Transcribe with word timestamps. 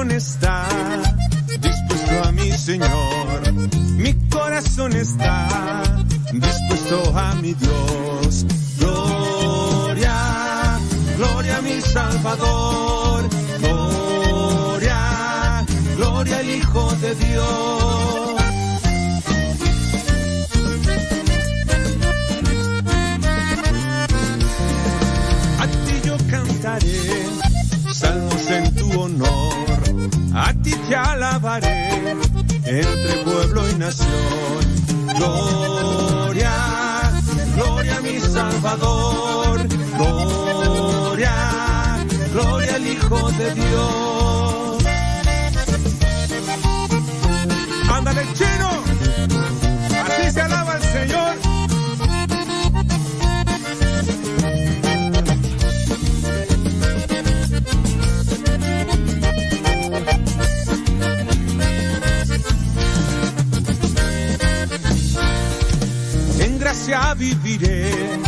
corazón 0.00 0.16
está 0.16 0.66
dispuesto 1.60 2.24
a 2.24 2.32
mi 2.32 2.50
Señor. 2.52 3.52
Mi 3.96 4.14
corazón 4.30 4.92
está 4.94 5.46
dispuesto 6.32 7.18
a 7.18 7.34
mi 7.34 7.52
Dios. 7.52 8.46
Gloria, 8.78 10.78
gloria 11.18 11.58
a 11.58 11.62
mi 11.62 11.82
Salvador. 11.82 13.28
Gloria, 13.58 15.66
gloria 15.96 16.38
al 16.38 16.48
Hijo 16.48 16.96
de 17.02 17.14
Dios. 17.16 17.79
Entre 32.70 33.16
pueblo 33.24 33.68
y 33.68 33.74
nación. 33.74 34.60
Gloria, 35.16 36.52
gloria 37.56 37.96
a 37.96 38.00
mi 38.00 38.20
Salvador. 38.20 39.66
Gloria, 39.96 41.34
gloria 42.32 42.74
al 42.76 42.86
Hijo 42.86 43.30
de 43.32 43.54
Dios. 43.54 44.84
Ándale, 47.88 48.26
chino. 48.34 48.69
Gracia 66.90 67.14
viviré 67.14 68.18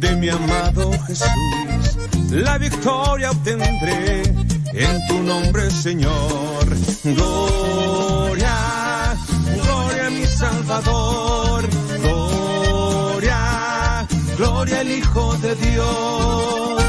de 0.00 0.16
mi 0.16 0.28
amado 0.28 0.90
Jesús. 1.06 1.96
La 2.32 2.58
victoria 2.58 3.30
obtendré 3.30 4.22
en 4.72 5.06
tu 5.06 5.22
nombre, 5.22 5.70
Señor. 5.70 6.66
Gloria, 7.04 8.56
gloria 9.62 10.06
a 10.08 10.10
mi 10.10 10.26
Salvador. 10.26 11.68
Gloria, 12.02 13.38
gloria 14.36 14.80
al 14.80 14.90
Hijo 14.90 15.36
de 15.36 15.54
Dios. 15.54 16.79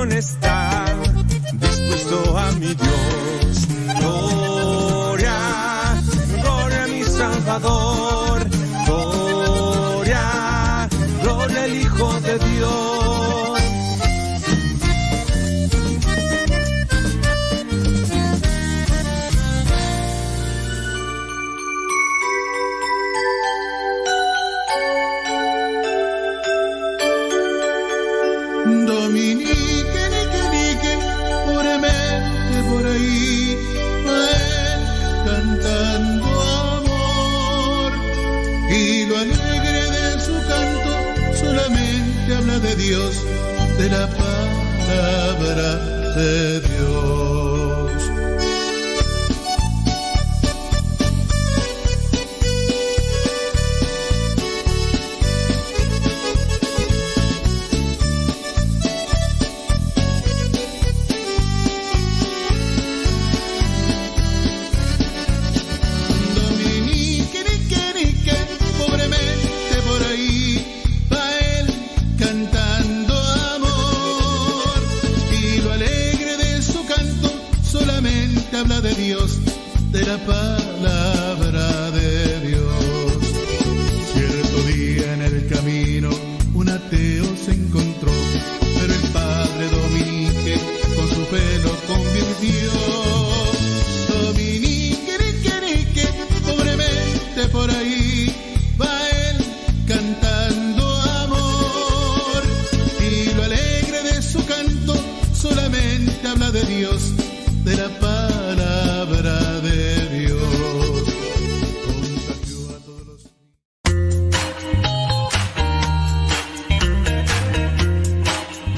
Corazón 0.00 0.12
está 0.12 0.86
dispuesto 1.52 2.38
a 2.38 2.52
mi 2.52 2.74
Dios. 2.74 2.99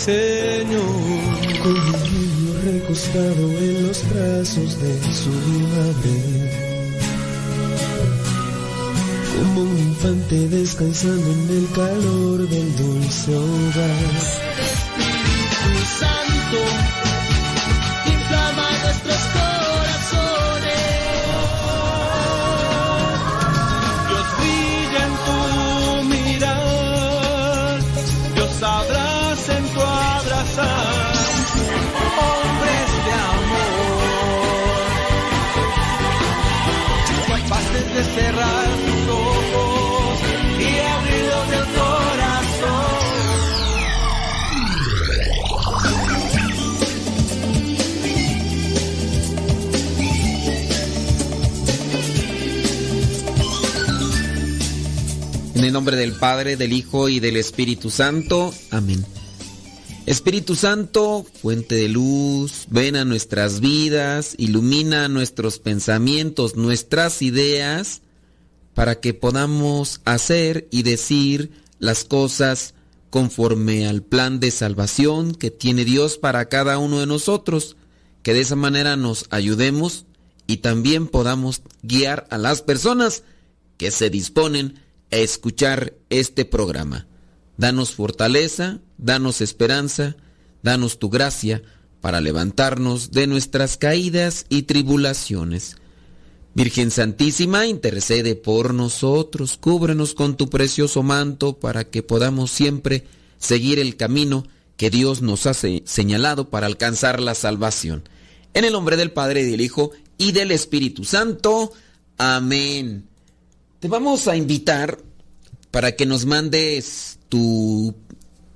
Señor. 0.00 0.80
Con 1.62 1.76
un 1.76 2.02
niño 2.14 2.54
recostado 2.64 3.44
en 3.58 3.86
los 3.86 4.02
brazos 4.08 4.80
de 4.80 4.94
su 5.12 5.28
madre. 5.74 6.16
Como 9.36 9.60
un 9.60 9.78
infante 9.78 10.48
descansando 10.48 11.30
en 11.32 11.50
el 11.50 11.68
calor 11.74 12.48
del 12.48 12.76
dulce 12.76 13.36
hogar. 13.36 14.10
Santo, 15.98 16.99
cerrar 38.14 38.68
tus 38.86 39.08
ojos 39.14 40.20
y 40.58 40.78
abrirlos 40.78 41.48
el 41.52 41.66
corazón. 41.78 42.90
En 55.54 55.64
el 55.64 55.72
nombre 55.72 55.96
del 55.96 56.12
Padre, 56.12 56.56
del 56.56 56.72
Hijo 56.72 57.08
y 57.08 57.20
del 57.20 57.36
Espíritu 57.36 57.90
Santo. 57.90 58.54
Amén. 58.70 59.04
Espíritu 60.10 60.56
Santo, 60.56 61.24
fuente 61.40 61.76
de 61.76 61.88
luz, 61.88 62.66
ven 62.68 62.96
a 62.96 63.04
nuestras 63.04 63.60
vidas, 63.60 64.34
ilumina 64.38 65.06
nuestros 65.06 65.60
pensamientos, 65.60 66.56
nuestras 66.56 67.22
ideas, 67.22 68.02
para 68.74 68.98
que 68.98 69.14
podamos 69.14 70.00
hacer 70.04 70.66
y 70.72 70.82
decir 70.82 71.52
las 71.78 72.02
cosas 72.02 72.74
conforme 73.10 73.86
al 73.86 74.02
plan 74.02 74.40
de 74.40 74.50
salvación 74.50 75.32
que 75.32 75.52
tiene 75.52 75.84
Dios 75.84 76.18
para 76.18 76.48
cada 76.48 76.78
uno 76.78 76.98
de 76.98 77.06
nosotros, 77.06 77.76
que 78.24 78.34
de 78.34 78.40
esa 78.40 78.56
manera 78.56 78.96
nos 78.96 79.26
ayudemos 79.30 80.06
y 80.48 80.56
también 80.56 81.06
podamos 81.06 81.62
guiar 81.84 82.26
a 82.30 82.38
las 82.38 82.62
personas 82.62 83.22
que 83.76 83.92
se 83.92 84.10
disponen 84.10 84.80
a 85.12 85.18
escuchar 85.18 85.94
este 86.08 86.44
programa. 86.44 87.06
Danos 87.60 87.94
fortaleza, 87.94 88.78
danos 88.96 89.42
esperanza, 89.42 90.16
danos 90.62 90.98
tu 90.98 91.10
gracia 91.10 91.60
para 92.00 92.22
levantarnos 92.22 93.10
de 93.10 93.26
nuestras 93.26 93.76
caídas 93.76 94.46
y 94.48 94.62
tribulaciones. 94.62 95.76
Virgen 96.54 96.90
Santísima, 96.90 97.66
intercede 97.66 98.34
por 98.34 98.72
nosotros, 98.72 99.58
cúbrenos 99.58 100.14
con 100.14 100.38
tu 100.38 100.48
precioso 100.48 101.02
manto 101.02 101.58
para 101.58 101.84
que 101.84 102.02
podamos 102.02 102.50
siempre 102.50 103.04
seguir 103.36 103.78
el 103.78 103.96
camino 103.98 104.46
que 104.78 104.88
Dios 104.88 105.20
nos 105.20 105.44
ha 105.44 105.52
se- 105.52 105.82
señalado 105.84 106.48
para 106.48 106.66
alcanzar 106.66 107.20
la 107.20 107.34
salvación. 107.34 108.08
En 108.54 108.64
el 108.64 108.72
nombre 108.72 108.96
del 108.96 109.10
Padre, 109.12 109.44
del 109.44 109.60
Hijo 109.60 109.90
y 110.16 110.32
del 110.32 110.50
Espíritu 110.50 111.04
Santo. 111.04 111.74
Amén. 112.16 113.04
Te 113.80 113.88
vamos 113.88 114.28
a 114.28 114.34
invitar 114.34 114.98
para 115.70 115.96
que 115.96 116.06
nos 116.06 116.26
mandes 116.26 117.18
tu, 117.28 117.94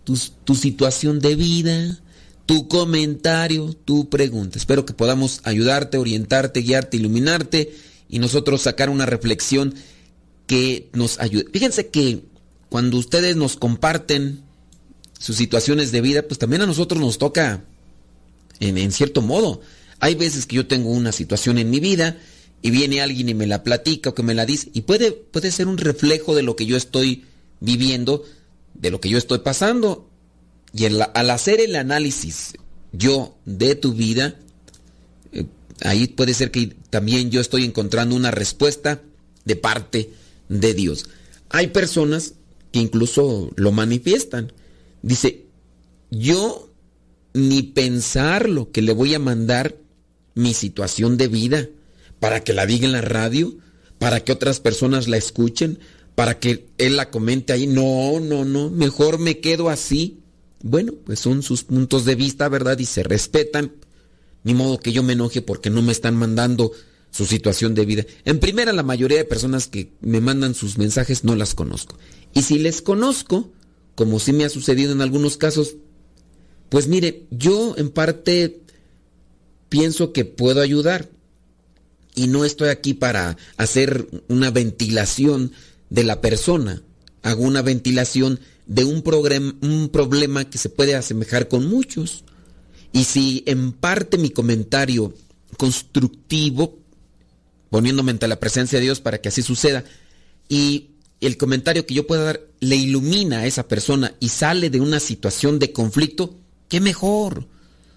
tu, 0.05 0.19
tu 0.44 0.55
situación 0.55 1.20
de 1.20 1.37
vida, 1.37 2.00
tu 2.46 2.69
comentario, 2.69 3.75
tu 3.84 4.08
pregunta. 4.08 4.58
Espero 4.58 4.84
que 4.84 4.93
podamos 4.93 5.40
ayudarte, 5.44 5.99
orientarte, 5.99 6.61
guiarte, 6.61 6.96
iluminarte 6.96 7.75
y 8.08 8.19
nosotros 8.19 8.62
sacar 8.62 8.90
una 8.90 9.06
reflexión 9.06 9.75
que 10.46 10.88
nos 10.93 11.19
ayude. 11.20 11.46
Fíjense 11.52 11.88
que 11.88 12.25
cuando 12.69 12.99
ustedes 12.99 13.37
nos 13.37 13.56
comparten 13.56 14.43
sus 15.19 15.37
situaciones 15.37 15.93
de 15.93 16.00
vida, 16.00 16.22
pues 16.22 16.38
también 16.38 16.62
a 16.62 16.67
nosotros 16.67 17.00
nos 17.00 17.19
toca 17.19 17.64
en, 18.60 18.76
en 18.76 18.93
cierto 18.93 19.22
modo. 19.22 19.62
Hay 20.00 20.17
veces 20.17 20.44
que 20.46 20.56
yo 20.56 20.67
tengo 20.67 20.90
una 20.90 21.12
situación 21.12 21.56
en 21.58 21.70
mi 21.70 21.81
vida 21.81 22.19
y 22.64 22.70
viene 22.70 23.02
alguien 23.02 23.28
y 23.28 23.34
me 23.34 23.46
la 23.46 23.62
platica 23.62 24.08
o 24.08 24.14
que 24.14 24.22
me 24.22 24.34
la 24.34 24.46
dice 24.46 24.70
y 24.72 24.81
puede, 24.81 25.12
puede 25.12 25.52
ser 25.52 25.69
un 25.69 25.76
reflejo 25.76 26.34
de 26.34 26.43
lo 26.43 26.56
que 26.56 26.64
yo 26.64 26.78
estoy 26.78 27.26
viviendo, 27.61 28.25
de 28.72 28.90
lo 28.90 29.02
que 29.02 29.11
yo 29.11 29.19
estoy 29.19 29.40
pasando. 29.40 30.08
Y 30.72 30.87
al 30.87 31.31
hacer 31.31 31.61
el 31.61 31.76
análisis 31.76 32.55
yo 32.90 33.37
de 33.44 33.75
tu 33.75 33.93
vida, 33.93 34.37
eh, 35.32 35.44
ahí 35.82 36.06
puede 36.06 36.32
ser 36.32 36.50
que 36.50 36.75
también 36.88 37.31
yo 37.31 37.43
estoy 37.43 37.66
encontrando 37.66 38.16
una 38.16 38.31
respuesta 38.31 39.02
de 39.44 39.56
parte 39.56 40.10
de 40.49 40.72
Dios. 40.72 41.05
Hay 41.50 41.67
personas 41.67 42.32
que 42.72 42.78
incluso 42.78 43.50
lo 43.56 43.72
manifiestan. 43.72 44.55
Dice, 45.02 45.44
yo 46.10 46.70
ni 47.34 47.62
pensar 47.62 48.49
lo 48.49 48.70
que 48.70 48.81
le 48.81 48.94
voy 48.94 49.12
a 49.12 49.19
mandar 49.19 49.76
mi 50.34 50.55
situación 50.55 51.19
de 51.19 51.28
vida 51.28 51.69
para 52.25 52.43
que 52.43 52.55
la 52.55 52.65
diga 52.65 52.87
en 52.87 52.93
la 52.93 53.03
radio, 53.03 53.55
para 53.99 54.25
que 54.25 54.32
otras 54.32 54.59
personas 54.59 55.09
la 55.09 55.19
escuchen, 55.19 55.79
para 56.15 56.41
que 56.41 56.69
él 56.79 56.97
la 56.97 57.11
comente 57.11 57.53
ahí. 57.53 57.67
No, 57.67 58.19
no, 58.19 58.47
no, 58.47 58.71
mejor 58.71 59.19
me 59.19 59.41
quedo 59.41 59.69
así. 59.69 60.21
Bueno, 60.62 60.94
pues 61.05 61.21
son 61.21 61.43
sus 61.43 61.65
puntos 61.65 62.06
de 62.06 62.15
vista, 62.15 62.49
¿verdad? 62.49 62.79
Y 62.79 62.87
se 62.87 63.03
respetan. 63.03 63.73
Ni 64.43 64.55
modo 64.55 64.81
que 64.81 64.91
yo 64.91 65.03
me 65.03 65.12
enoje 65.12 65.43
porque 65.43 65.69
no 65.69 65.82
me 65.82 65.93
están 65.93 66.17
mandando 66.17 66.73
su 67.11 67.26
situación 67.26 67.75
de 67.75 67.85
vida. 67.85 68.06
En 68.25 68.41
primera, 68.41 68.73
la 68.73 68.82
mayoría 68.82 69.19
de 69.19 69.27
personas 69.27 69.67
que 69.67 69.93
me 70.00 70.23
mandan 70.23 70.55
sus 70.55 70.79
mensajes 70.79 71.25
no 71.25 71.35
las 71.35 71.55
conozco. 71.55 71.99
Y 72.32 72.41
si 72.41 72.59
les 72.59 72.81
conozco, 72.81 73.53
como 73.97 74.19
sí 74.19 74.32
me 74.32 74.47
ha 74.47 74.49
sucedido 74.49 74.93
en 74.93 75.03
algunos 75.03 75.37
casos, 75.37 75.77
pues 76.70 76.88
mire, 76.88 77.27
yo 77.31 77.75
en 77.77 77.91
parte 77.91 78.62
pienso 79.69 80.15
que 80.15 80.25
puedo 80.25 80.62
ayudar. 80.62 81.11
Y 82.14 82.28
no 82.28 82.44
estoy 82.44 82.69
aquí 82.69 82.94
para 82.94 83.37
hacer 83.56 84.08
una 84.28 84.50
ventilación 84.50 85.52
de 85.90 86.05
la 86.05 86.20
persona. 86.20 86.82
Hago 87.22 87.43
una 87.43 87.62
ventilación 87.62 88.41
de 88.67 88.84
un, 88.84 89.03
un 89.62 89.89
problema 89.89 90.48
que 90.48 90.58
se 90.58 90.69
puede 90.69 90.94
asemejar 90.94 91.48
con 91.48 91.67
muchos. 91.69 92.24
Y 92.93 93.05
si 93.05 93.43
en 93.46 93.72
parte 93.72 94.19
mi 94.19 94.31
comentario 94.31 95.15
constructivo, 95.56 96.79
poniéndome 97.70 98.12
ante 98.12 98.29
la 98.29 98.39
presencia 98.41 98.79
de 98.79 98.84
Dios 98.84 99.00
para 99.00 99.20
que 99.20 99.29
así 99.29 99.43
suceda, 99.43 99.84
y 100.48 100.91
el 101.20 101.36
comentario 101.36 101.86
que 101.86 101.94
yo 101.94 102.06
pueda 102.06 102.24
dar 102.24 102.41
le 102.60 102.77
ilumina 102.77 103.39
a 103.39 103.46
esa 103.46 103.67
persona 103.67 104.15
y 104.20 104.29
sale 104.29 104.70
de 104.70 104.81
una 104.81 105.00
situación 105.00 105.58
de 105.58 105.72
conflicto, 105.72 106.36
qué 106.69 106.81
mejor. 106.81 107.46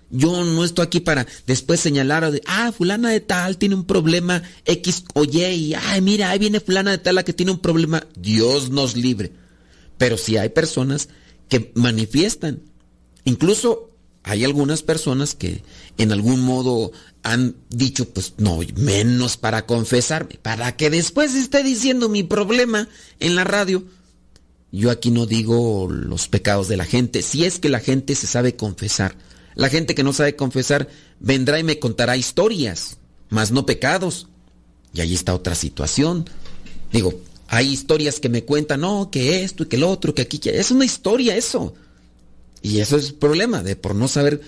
Yo 0.10 0.44
no 0.44 0.64
estoy 0.64 0.86
aquí 0.86 1.00
para 1.02 1.28
después 1.46 1.80
señalar 1.80 2.32
de, 2.32 2.42
ah, 2.46 2.72
fulana 2.72 3.10
de 3.10 3.20
tal 3.20 3.58
tiene 3.58 3.76
un 3.76 3.86
problema 3.86 4.42
X 4.66 5.04
o 5.14 5.26
Y, 5.26 5.74
ay, 5.74 6.02
mira, 6.02 6.30
ahí 6.30 6.40
viene 6.40 6.60
fulana 6.62 6.92
de 6.92 6.98
tal 6.98 7.16
la 7.16 7.24
que 7.24 7.34
tiene 7.34 7.52
un 7.52 7.60
problema. 7.60 8.06
Dios 8.16 8.70
nos 8.70 8.96
libre. 8.96 9.34
Pero 9.98 10.18
si 10.18 10.38
hay 10.38 10.50
personas 10.50 11.10
que 11.50 11.72
manifiestan, 11.76 12.62
incluso 13.26 13.92
hay 14.24 14.44
algunas 14.44 14.84
personas 14.84 15.36
que 15.36 15.64
en 15.98 16.12
algún 16.12 16.42
modo 16.42 16.92
han 17.24 17.56
dicho, 17.70 18.08
pues 18.10 18.34
no, 18.38 18.60
menos 18.76 19.38
para 19.38 19.66
confesarme, 19.66 20.38
para 20.42 20.76
que 20.76 20.90
después 20.90 21.34
esté 21.36 21.64
diciendo 21.64 22.10
mi 22.10 22.24
problema 22.24 22.88
en 23.20 23.36
la 23.36 23.44
radio. 23.44 23.86
Yo 24.72 24.92
aquí 24.92 25.12
no 25.12 25.26
digo 25.26 25.88
los 25.90 26.28
pecados 26.28 26.68
de 26.68 26.78
la 26.78 26.86
gente, 26.86 27.22
si 27.22 27.46
es 27.46 27.60
que 27.60 27.70
la 27.70 27.80
gente 27.80 28.16
se 28.16 28.28
sabe 28.28 28.56
confesar. 28.56 29.16
La 29.58 29.70
gente 29.70 29.96
que 29.96 30.04
no 30.04 30.14
sabe 30.14 30.36
confesar 30.36 30.88
vendrá 31.20 31.60
y 31.60 31.64
me 31.64 31.80
contará 31.80 32.16
historias, 32.16 32.98
mas 33.30 33.52
no 33.52 33.66
pecados. 33.66 34.28
Y 34.94 35.02
ahí 35.02 35.16
está 35.16 35.34
otra 35.34 35.56
situación. 35.56 36.30
Digo, 36.92 37.20
hay 37.48 37.74
historias 37.74 38.20
que 38.20 38.30
me 38.30 38.44
cuentan, 38.44 38.82
no, 38.82 39.10
que 39.10 39.44
esto 39.44 39.64
y 39.64 39.66
que 39.66 39.78
el 39.78 39.84
otro, 39.84 40.14
que 40.14 40.22
aquí, 40.22 40.38
que 40.38 40.60
es 40.60 40.70
una 40.70 40.86
historia 40.86 41.36
eso. 41.36 41.74
Y 42.62 42.82
eso 42.82 42.98
es 42.98 43.08
el 43.08 43.14
problema 43.16 43.64
de 43.64 43.76
por 43.76 43.96
no 43.96 44.08
saber. 44.08 44.42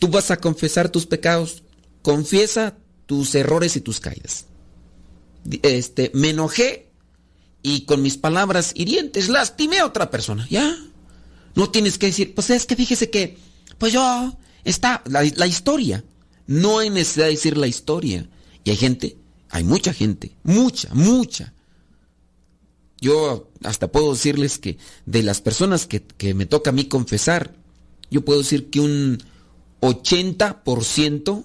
Tú 0.00 0.08
vas 0.08 0.32
a 0.32 0.38
confesar 0.38 0.88
tus 0.88 1.06
pecados, 1.06 1.62
confiesa 2.02 2.76
tus 3.06 3.36
errores 3.36 3.76
y 3.76 3.80
tus 3.80 4.00
caídas. 4.00 4.46
Este, 5.62 6.10
me 6.14 6.30
enojé 6.30 6.90
y 7.62 7.82
con 7.82 8.02
mis 8.02 8.16
palabras 8.16 8.72
hirientes 8.74 9.28
lastimé 9.28 9.78
a 9.78 9.86
otra 9.86 10.10
persona. 10.10 10.48
Ya. 10.50 10.76
No 11.54 11.70
tienes 11.70 11.96
que 11.96 12.06
decir, 12.06 12.34
pues 12.34 12.50
es 12.50 12.66
que 12.66 12.74
fíjese 12.74 13.08
que, 13.08 13.38
pues 13.78 13.92
yo, 13.92 14.36
está 14.64 15.02
la, 15.06 15.22
la 15.36 15.46
historia. 15.46 16.04
No 16.46 16.78
hay 16.78 16.90
necesidad 16.90 17.26
de 17.26 17.32
decir 17.32 17.56
la 17.56 17.66
historia. 17.66 18.28
Y 18.64 18.70
hay 18.70 18.76
gente, 18.76 19.16
hay 19.50 19.64
mucha 19.64 19.92
gente, 19.92 20.36
mucha, 20.42 20.92
mucha. 20.94 21.52
Yo 23.00 23.50
hasta 23.62 23.90
puedo 23.92 24.12
decirles 24.12 24.58
que 24.58 24.78
de 25.06 25.22
las 25.22 25.40
personas 25.40 25.86
que, 25.86 26.02
que 26.02 26.34
me 26.34 26.46
toca 26.46 26.70
a 26.70 26.72
mí 26.72 26.86
confesar, 26.86 27.54
yo 28.10 28.24
puedo 28.24 28.40
decir 28.40 28.70
que 28.70 28.80
un 28.80 29.22
80% 29.80 31.44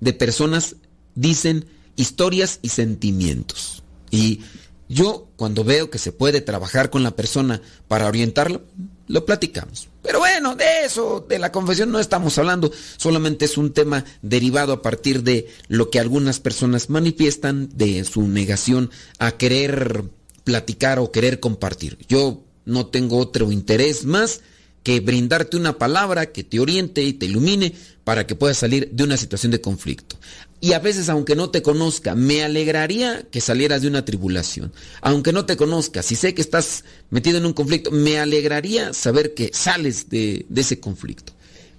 de 0.00 0.12
personas 0.12 0.76
dicen 1.14 1.66
historias 1.96 2.58
y 2.62 2.70
sentimientos. 2.70 3.82
Y 4.10 4.40
yo 4.88 5.28
cuando 5.36 5.64
veo 5.64 5.90
que 5.90 5.98
se 5.98 6.12
puede 6.12 6.40
trabajar 6.40 6.90
con 6.90 7.02
la 7.02 7.16
persona 7.16 7.60
para 7.88 8.08
orientarlo, 8.08 8.62
lo 9.08 9.26
platicamos. 9.26 9.88
Pero 10.02 10.18
bueno, 10.18 10.56
de 10.56 10.84
eso, 10.84 11.24
de 11.28 11.38
la 11.38 11.52
confesión 11.52 11.92
no 11.92 12.00
estamos 12.00 12.36
hablando, 12.36 12.72
solamente 12.96 13.44
es 13.44 13.56
un 13.56 13.72
tema 13.72 14.04
derivado 14.20 14.72
a 14.72 14.82
partir 14.82 15.22
de 15.22 15.48
lo 15.68 15.90
que 15.90 16.00
algunas 16.00 16.40
personas 16.40 16.90
manifiestan 16.90 17.68
de 17.76 18.04
su 18.04 18.26
negación 18.26 18.90
a 19.18 19.32
querer 19.32 20.04
platicar 20.44 20.98
o 20.98 21.12
querer 21.12 21.38
compartir. 21.38 21.98
Yo 22.08 22.42
no 22.64 22.86
tengo 22.86 23.18
otro 23.18 23.52
interés 23.52 24.04
más 24.04 24.40
que 24.82 25.00
brindarte 25.00 25.56
una 25.56 25.78
palabra 25.78 26.32
que 26.32 26.44
te 26.44 26.60
oriente 26.60 27.02
y 27.02 27.12
te 27.12 27.26
ilumine 27.26 27.72
para 28.04 28.26
que 28.26 28.34
puedas 28.34 28.58
salir 28.58 28.90
de 28.90 29.04
una 29.04 29.16
situación 29.16 29.52
de 29.52 29.60
conflicto. 29.60 30.16
Y 30.60 30.74
a 30.74 30.78
veces, 30.78 31.08
aunque 31.08 31.34
no 31.34 31.50
te 31.50 31.60
conozca, 31.60 32.14
me 32.14 32.44
alegraría 32.44 33.26
que 33.30 33.40
salieras 33.40 33.82
de 33.82 33.88
una 33.88 34.04
tribulación. 34.04 34.72
Aunque 35.00 35.32
no 35.32 35.44
te 35.44 35.56
conozca, 35.56 36.04
si 36.04 36.14
sé 36.14 36.34
que 36.34 36.40
estás 36.40 36.84
metido 37.10 37.38
en 37.38 37.46
un 37.46 37.52
conflicto, 37.52 37.90
me 37.90 38.20
alegraría 38.20 38.92
saber 38.92 39.34
que 39.34 39.50
sales 39.52 40.08
de, 40.08 40.46
ese 40.54 40.78
conflicto. 40.78 41.32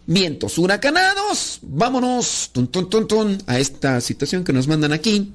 Vientos 0.06 0.58
huracanados, 0.58 1.60
vámonos 1.62 2.52
a 3.48 3.60
esta 3.60 4.02
situación 4.02 4.44
que 4.44 4.52
nos 4.52 4.68
mandan 4.68 4.92
aquí. 4.92 5.32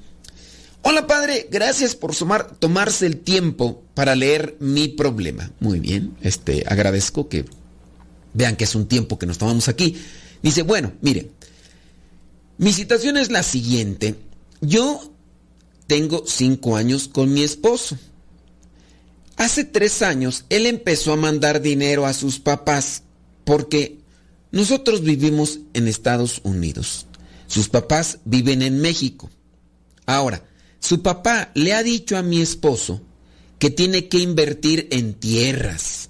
Hola 0.82 1.06
padre, 1.06 1.48
gracias 1.50 1.96
por 1.96 2.14
tomarse 2.58 3.06
el 3.06 3.16
tiempo 3.16 3.82
para 3.94 4.14
leer 4.14 4.56
mi 4.60 4.88
problema. 4.88 5.50
Muy 5.58 5.80
bien, 5.80 6.14
este, 6.20 6.64
agradezco 6.66 7.30
que 7.30 7.46
vean 8.38 8.54
que 8.57 8.64
es 8.64 8.75
un 8.76 8.87
tiempo 8.87 9.18
que 9.18 9.26
nos 9.26 9.37
tomamos 9.37 9.68
aquí. 9.68 9.97
Dice, 10.42 10.62
bueno, 10.62 10.92
miren, 11.02 11.33
mi 12.57 12.73
situación 12.73 13.16
es 13.16 13.33
la 13.33 13.42
siguiente. 13.42 14.14
Yo 14.61 15.12
tengo 15.88 16.23
cinco 16.25 16.76
años 16.76 17.09
con 17.09 17.33
mi 17.33 17.42
esposo. 17.42 17.99
Hace 19.37 19.64
tres 19.64 20.02
años 20.02 20.45
él 20.50 20.66
empezó 20.66 21.12
a 21.12 21.16
mandar 21.16 21.61
dinero 21.61 22.07
a 22.07 22.12
sus 22.12 22.38
papás 22.38 23.02
porque 23.45 23.99
nosotros 24.52 25.02
vivimos 25.02 25.59
en 25.75 25.88
Estados 25.88 26.40
Unidos. 26.45 27.07
Sus 27.49 27.68
papás 27.68 28.18
viven 28.25 28.62
en 28.62 28.80
México. 28.80 29.30
Ahora, 30.07 30.45
su 30.78 31.02
papá 31.02 31.50
le 31.54 31.75
ha 31.75 31.83
dicho 31.83 32.16
a 32.16 32.23
mi 32.23 32.40
esposo 32.40 33.02
que 33.59 33.71
tiene 33.71 34.07
que 34.09 34.21
invertir 34.21 34.87
en 34.92 35.14
tierras 35.14 36.09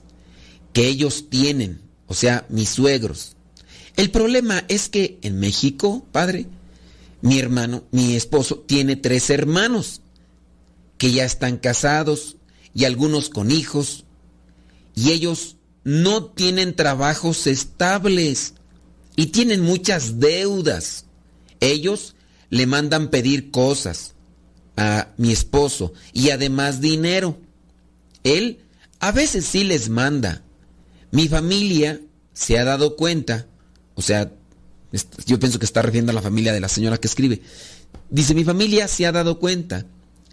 que 0.74 0.86
ellos 0.86 1.30
tienen, 1.30 1.87
o 2.08 2.14
sea, 2.14 2.46
mis 2.48 2.70
suegros. 2.70 3.36
El 3.96 4.10
problema 4.10 4.64
es 4.68 4.88
que 4.88 5.18
en 5.22 5.38
México, 5.38 6.04
padre, 6.10 6.46
mi 7.20 7.38
hermano, 7.38 7.84
mi 7.90 8.16
esposo, 8.16 8.58
tiene 8.66 8.96
tres 8.96 9.30
hermanos 9.30 10.00
que 10.96 11.12
ya 11.12 11.24
están 11.24 11.58
casados 11.58 12.36
y 12.74 12.84
algunos 12.84 13.28
con 13.28 13.50
hijos 13.50 14.04
y 14.94 15.12
ellos 15.12 15.56
no 15.84 16.24
tienen 16.24 16.74
trabajos 16.74 17.46
estables 17.46 18.54
y 19.16 19.26
tienen 19.26 19.60
muchas 19.60 20.20
deudas. 20.20 21.06
Ellos 21.60 22.14
le 22.50 22.66
mandan 22.66 23.08
pedir 23.10 23.50
cosas 23.50 24.14
a 24.76 25.08
mi 25.16 25.32
esposo 25.32 25.92
y 26.12 26.30
además 26.30 26.80
dinero. 26.80 27.38
Él 28.22 28.60
a 29.00 29.12
veces 29.12 29.44
sí 29.44 29.64
les 29.64 29.88
manda. 29.88 30.42
Mi 31.10 31.28
familia 31.28 32.00
se 32.32 32.58
ha 32.58 32.64
dado 32.64 32.96
cuenta, 32.96 33.46
o 33.94 34.02
sea, 34.02 34.32
yo 35.26 35.38
pienso 35.38 35.58
que 35.58 35.64
está 35.64 35.82
refiriendo 35.82 36.12
a 36.12 36.14
la 36.14 36.22
familia 36.22 36.52
de 36.52 36.60
la 36.60 36.68
señora 36.68 36.98
que 36.98 37.08
escribe. 37.08 37.42
Dice, 38.10 38.34
mi 38.34 38.44
familia 38.44 38.88
se 38.88 39.06
ha 39.06 39.12
dado 39.12 39.38
cuenta 39.38 39.86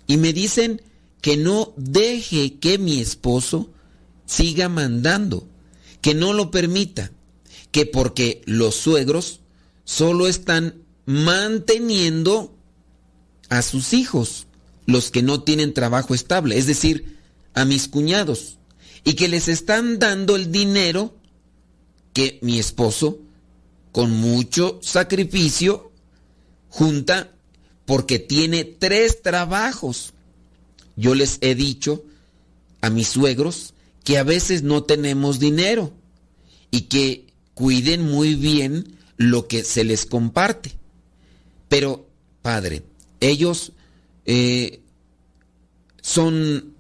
y 0.08 0.18
me 0.18 0.34
dicen 0.34 0.82
que 1.22 1.38
no 1.38 1.74
deje 1.78 2.60
que 2.60 2.78
mi 2.78 3.00
esposo 3.00 3.72
siga 4.26 4.70
mandando, 4.70 5.48
que 6.02 6.14
no 6.14 6.34
lo 6.34 6.52
permita, 6.52 7.12
que 7.72 7.86
porque 7.86 8.42
los 8.46 8.76
suegros 8.76 9.42
solo 9.84 10.28
están 10.28 10.76
manteniendo 11.06 12.56
a 13.50 13.62
sus 13.62 13.94
hijos, 13.94 14.48
los 14.86 15.12
que 15.12 15.24
no 15.24 15.44
tienen 15.44 15.74
trabajo 15.74 16.14
estable, 16.14 16.58
es 16.58 16.68
decir, 16.68 17.18
a 17.54 17.66
mis 17.66 17.88
cuñados, 17.88 18.58
y 19.06 19.14
que 19.14 19.30
les 19.30 19.48
están 19.48 20.00
dando 20.00 20.36
el 20.36 20.52
dinero 20.52 21.16
que 22.12 22.40
mi 22.42 22.60
esposo, 22.60 23.20
con 23.92 24.12
mucho 24.12 24.80
sacrificio, 24.82 25.92
junta 26.70 27.32
porque 27.86 28.20
tiene 28.20 28.66
tres 28.66 29.22
trabajos. 29.22 30.14
Yo 30.98 31.16
les 31.16 31.38
he 31.42 31.56
dicho 31.56 32.04
a 32.82 32.90
mis 32.90 33.08
suegros 33.08 33.74
que 34.04 34.18
a 34.18 34.24
veces 34.24 34.64
no 34.64 34.84
tenemos 34.84 35.40
dinero 35.40 35.94
y 36.72 36.82
que 36.82 37.28
cuiden 37.54 38.10
muy 38.10 38.36
bien 38.36 38.98
lo 39.18 39.48
que 39.48 39.64
se 39.64 39.84
les 39.84 40.06
comparte. 40.06 40.74
Pero, 41.70 42.08
padre, 42.42 42.84
ellos 43.20 43.72
eh, 44.26 44.82
son, 46.02 46.75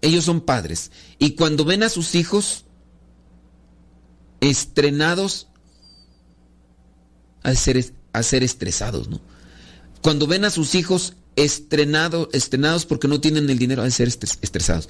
ellos 0.00 0.24
son 0.24 0.40
padres. 0.40 0.90
Y 1.18 1.32
cuando 1.32 1.64
ven 1.64 1.82
a 1.82 1.88
sus 1.88 2.14
hijos 2.14 2.64
estrenados, 4.40 5.48
a 7.42 7.54
ser, 7.54 7.92
a 8.12 8.22
ser 8.22 8.42
estresados, 8.42 9.08
¿no? 9.08 9.20
Cuando 10.02 10.26
ven 10.26 10.44
a 10.44 10.50
sus 10.50 10.74
hijos 10.74 11.14
estrenados, 11.36 12.28
estrenados 12.32 12.86
porque 12.86 13.08
no 13.08 13.20
tienen 13.20 13.48
el 13.50 13.58
dinero, 13.58 13.82
a 13.82 13.90
ser 13.90 14.08
estresados. 14.08 14.88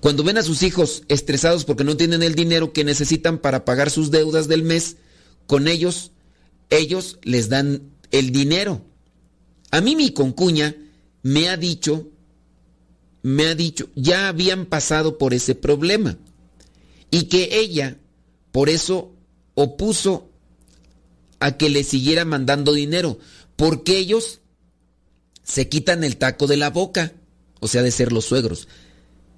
Cuando 0.00 0.24
ven 0.24 0.38
a 0.38 0.42
sus 0.42 0.62
hijos 0.62 1.02
estresados 1.08 1.64
porque 1.64 1.84
no 1.84 1.96
tienen 1.96 2.22
el 2.22 2.34
dinero 2.34 2.72
que 2.72 2.84
necesitan 2.84 3.38
para 3.38 3.64
pagar 3.64 3.90
sus 3.90 4.10
deudas 4.10 4.48
del 4.48 4.62
mes, 4.62 4.96
con 5.46 5.68
ellos, 5.68 6.12
ellos 6.70 7.18
les 7.22 7.48
dan 7.48 7.82
el 8.10 8.32
dinero. 8.32 8.84
A 9.70 9.80
mí 9.80 9.94
mi 9.96 10.12
concuña 10.12 10.74
me 11.22 11.48
ha 11.48 11.56
dicho, 11.56 12.08
me 13.22 13.46
ha 13.46 13.54
dicho, 13.54 13.88
ya 13.94 14.28
habían 14.28 14.66
pasado 14.66 15.18
por 15.18 15.34
ese 15.34 15.54
problema 15.54 16.16
y 17.10 17.24
que 17.24 17.48
ella 17.52 17.98
por 18.52 18.68
eso 18.68 19.12
opuso 19.54 20.30
a 21.38 21.56
que 21.56 21.70
le 21.70 21.84
siguiera 21.84 22.24
mandando 22.24 22.72
dinero, 22.72 23.18
porque 23.56 23.98
ellos 23.98 24.40
se 25.42 25.68
quitan 25.68 26.04
el 26.04 26.16
taco 26.16 26.46
de 26.46 26.56
la 26.56 26.70
boca, 26.70 27.12
o 27.60 27.68
sea, 27.68 27.82
de 27.82 27.90
ser 27.90 28.12
los 28.12 28.26
suegros, 28.26 28.68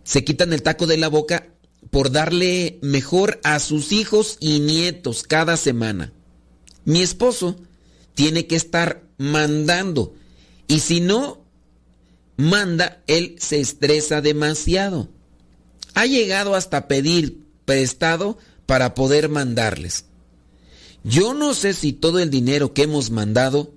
se 0.04 0.24
quitan 0.24 0.52
el 0.52 0.62
taco 0.62 0.86
de 0.86 0.96
la 0.96 1.08
boca 1.08 1.48
por 1.90 2.10
darle 2.10 2.78
mejor 2.82 3.40
a 3.44 3.58
sus 3.58 3.92
hijos 3.92 4.36
y 4.40 4.60
nietos 4.60 5.22
cada 5.22 5.56
semana. 5.56 6.12
Mi 6.84 7.02
esposo 7.02 7.56
tiene 8.14 8.46
que 8.46 8.56
estar 8.56 9.04
mandando 9.18 10.14
y 10.66 10.80
si 10.80 11.00
no 11.00 11.41
manda, 12.36 13.02
él 13.06 13.36
se 13.38 13.60
estresa 13.60 14.20
demasiado. 14.20 15.08
Ha 15.94 16.06
llegado 16.06 16.54
hasta 16.54 16.88
pedir 16.88 17.44
prestado 17.64 18.38
para 18.66 18.94
poder 18.94 19.28
mandarles. 19.28 20.06
Yo 21.04 21.34
no 21.34 21.54
sé 21.54 21.74
si 21.74 21.92
todo 21.92 22.20
el 22.20 22.30
dinero 22.30 22.74
que 22.74 22.82
hemos 22.82 23.10
mandado 23.10 23.74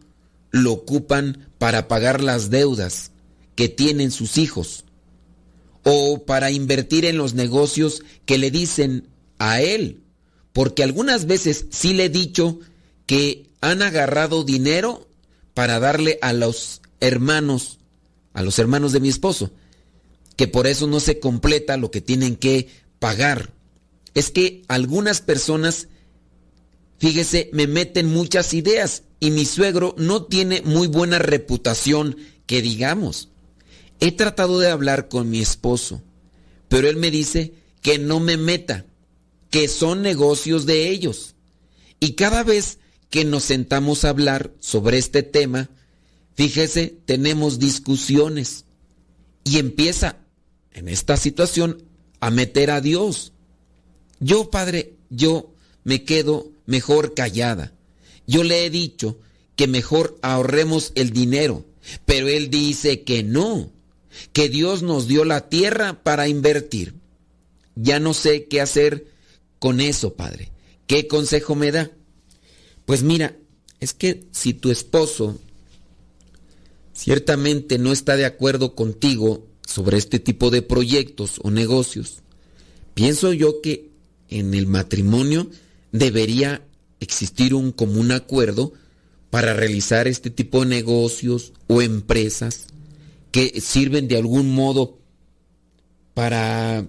lo 0.51 0.71
ocupan 0.73 1.49
para 1.57 1.87
pagar 1.87 2.21
las 2.23 2.49
deudas 2.49 3.11
que 3.55 3.67
tienen 3.69 4.11
sus 4.11 4.37
hijos 4.37 4.85
o 5.83 6.23
para 6.25 6.51
invertir 6.51 7.05
en 7.05 7.17
los 7.17 7.33
negocios 7.33 8.03
que 8.25 8.37
le 8.37 8.51
dicen 8.51 9.07
a 9.37 9.61
él, 9.61 10.01
porque 10.53 10.83
algunas 10.83 11.25
veces 11.25 11.65
sí 11.69 11.93
le 11.93 12.05
he 12.05 12.09
dicho 12.09 12.59
que 13.05 13.49
han 13.61 13.81
agarrado 13.81 14.43
dinero 14.43 15.07
para 15.53 15.79
darle 15.79 16.19
a 16.21 16.33
los 16.33 16.81
hermanos, 16.99 17.74
a 18.35 18.43
los 18.43 18.59
hermanos 18.59 18.91
de 18.91 18.99
mi 18.99 19.09
esposo, 19.09 19.51
que 20.35 20.47
por 20.47 20.67
eso 20.67 20.85
no 20.85 20.99
se 20.99 21.19
completa 21.19 21.77
lo 21.77 21.89
que 21.89 22.01
tienen 22.01 22.35
que 22.35 22.67
pagar. 22.99 23.53
Es 24.13 24.29
que 24.29 24.63
algunas 24.67 25.21
personas, 25.21 25.87
fíjese, 26.99 27.49
me 27.53 27.65
meten 27.65 28.07
muchas 28.07 28.53
ideas 28.53 29.03
y 29.21 29.31
mi 29.31 29.45
suegro 29.45 29.95
no 29.97 30.25
tiene 30.25 30.61
muy 30.61 30.87
buena 30.87 31.17
reputación, 31.17 32.17
que 32.45 32.61
digamos. 32.61 33.29
He 34.01 34.11
tratado 34.11 34.59
de 34.59 34.69
hablar 34.69 35.07
con 35.07 35.29
mi 35.29 35.39
esposo, 35.39 36.03
pero 36.67 36.89
él 36.89 36.97
me 36.97 37.11
dice 37.11 37.53
que 37.81 37.99
no 37.99 38.19
me 38.19 38.35
meta, 38.35 38.85
que 39.49 39.69
son 39.69 40.01
negocios 40.01 40.65
de 40.65 40.89
ellos. 40.89 41.35
Y 42.01 42.13
cada 42.13 42.43
vez 42.43 42.79
que 43.09 43.23
nos 43.23 43.43
sentamos 43.43 44.03
a 44.03 44.09
hablar 44.09 44.51
sobre 44.59 44.97
este 44.97 45.23
tema, 45.23 45.69
Fíjese, 46.35 46.97
tenemos 47.05 47.59
discusiones 47.59 48.65
y 49.43 49.57
empieza 49.57 50.17
en 50.73 50.89
esta 50.89 51.17
situación 51.17 51.83
a 52.19 52.29
meter 52.29 52.71
a 52.71 52.81
Dios. 52.81 53.31
Yo, 54.19 54.49
Padre, 54.49 54.93
yo 55.09 55.53
me 55.83 56.03
quedo 56.03 56.51
mejor 56.65 57.13
callada. 57.13 57.73
Yo 58.27 58.43
le 58.43 58.65
he 58.65 58.69
dicho 58.69 59.17
que 59.55 59.67
mejor 59.67 60.17
ahorremos 60.21 60.91
el 60.95 61.11
dinero, 61.11 61.65
pero 62.05 62.27
él 62.27 62.49
dice 62.49 63.03
que 63.03 63.23
no, 63.23 63.71
que 64.33 64.49
Dios 64.49 64.83
nos 64.83 65.07
dio 65.07 65.23
la 65.23 65.47
tierra 65.49 66.03
para 66.03 66.27
invertir. 66.27 66.95
Ya 67.75 67.99
no 67.99 68.13
sé 68.13 68.45
qué 68.45 68.59
hacer 68.59 69.07
con 69.59 69.79
eso, 69.79 70.15
padre. 70.15 70.51
¿Qué 70.87 71.07
consejo 71.07 71.55
me 71.55 71.71
da? 71.71 71.91
Pues 72.85 73.03
mira, 73.03 73.37
es 73.79 73.93
que 73.93 74.25
si 74.31 74.53
tu 74.53 74.71
esposo 74.71 75.39
ciertamente 76.95 77.77
no 77.77 77.91
está 77.91 78.15
de 78.15 78.25
acuerdo 78.25 78.73
contigo 78.73 79.45
sobre 79.67 79.97
este 79.97 80.19
tipo 80.19 80.49
de 80.49 80.61
proyectos 80.61 81.39
o 81.43 81.51
negocios, 81.51 82.21
pienso 82.93 83.33
yo 83.33 83.61
que 83.61 83.89
en 84.29 84.53
el 84.53 84.65
matrimonio 84.65 85.49
debería 85.91 86.65
existir 86.99 87.53
un 87.53 87.71
común 87.71 88.11
acuerdo 88.11 88.73
para 89.29 89.53
realizar 89.53 90.07
este 90.07 90.29
tipo 90.29 90.61
de 90.61 90.67
negocios 90.67 91.51
o 91.67 91.81
empresas 91.81 92.67
que 93.31 93.59
sirven 93.59 94.07
de 94.07 94.17
algún 94.17 94.55
modo 94.55 94.97
para 96.13 96.87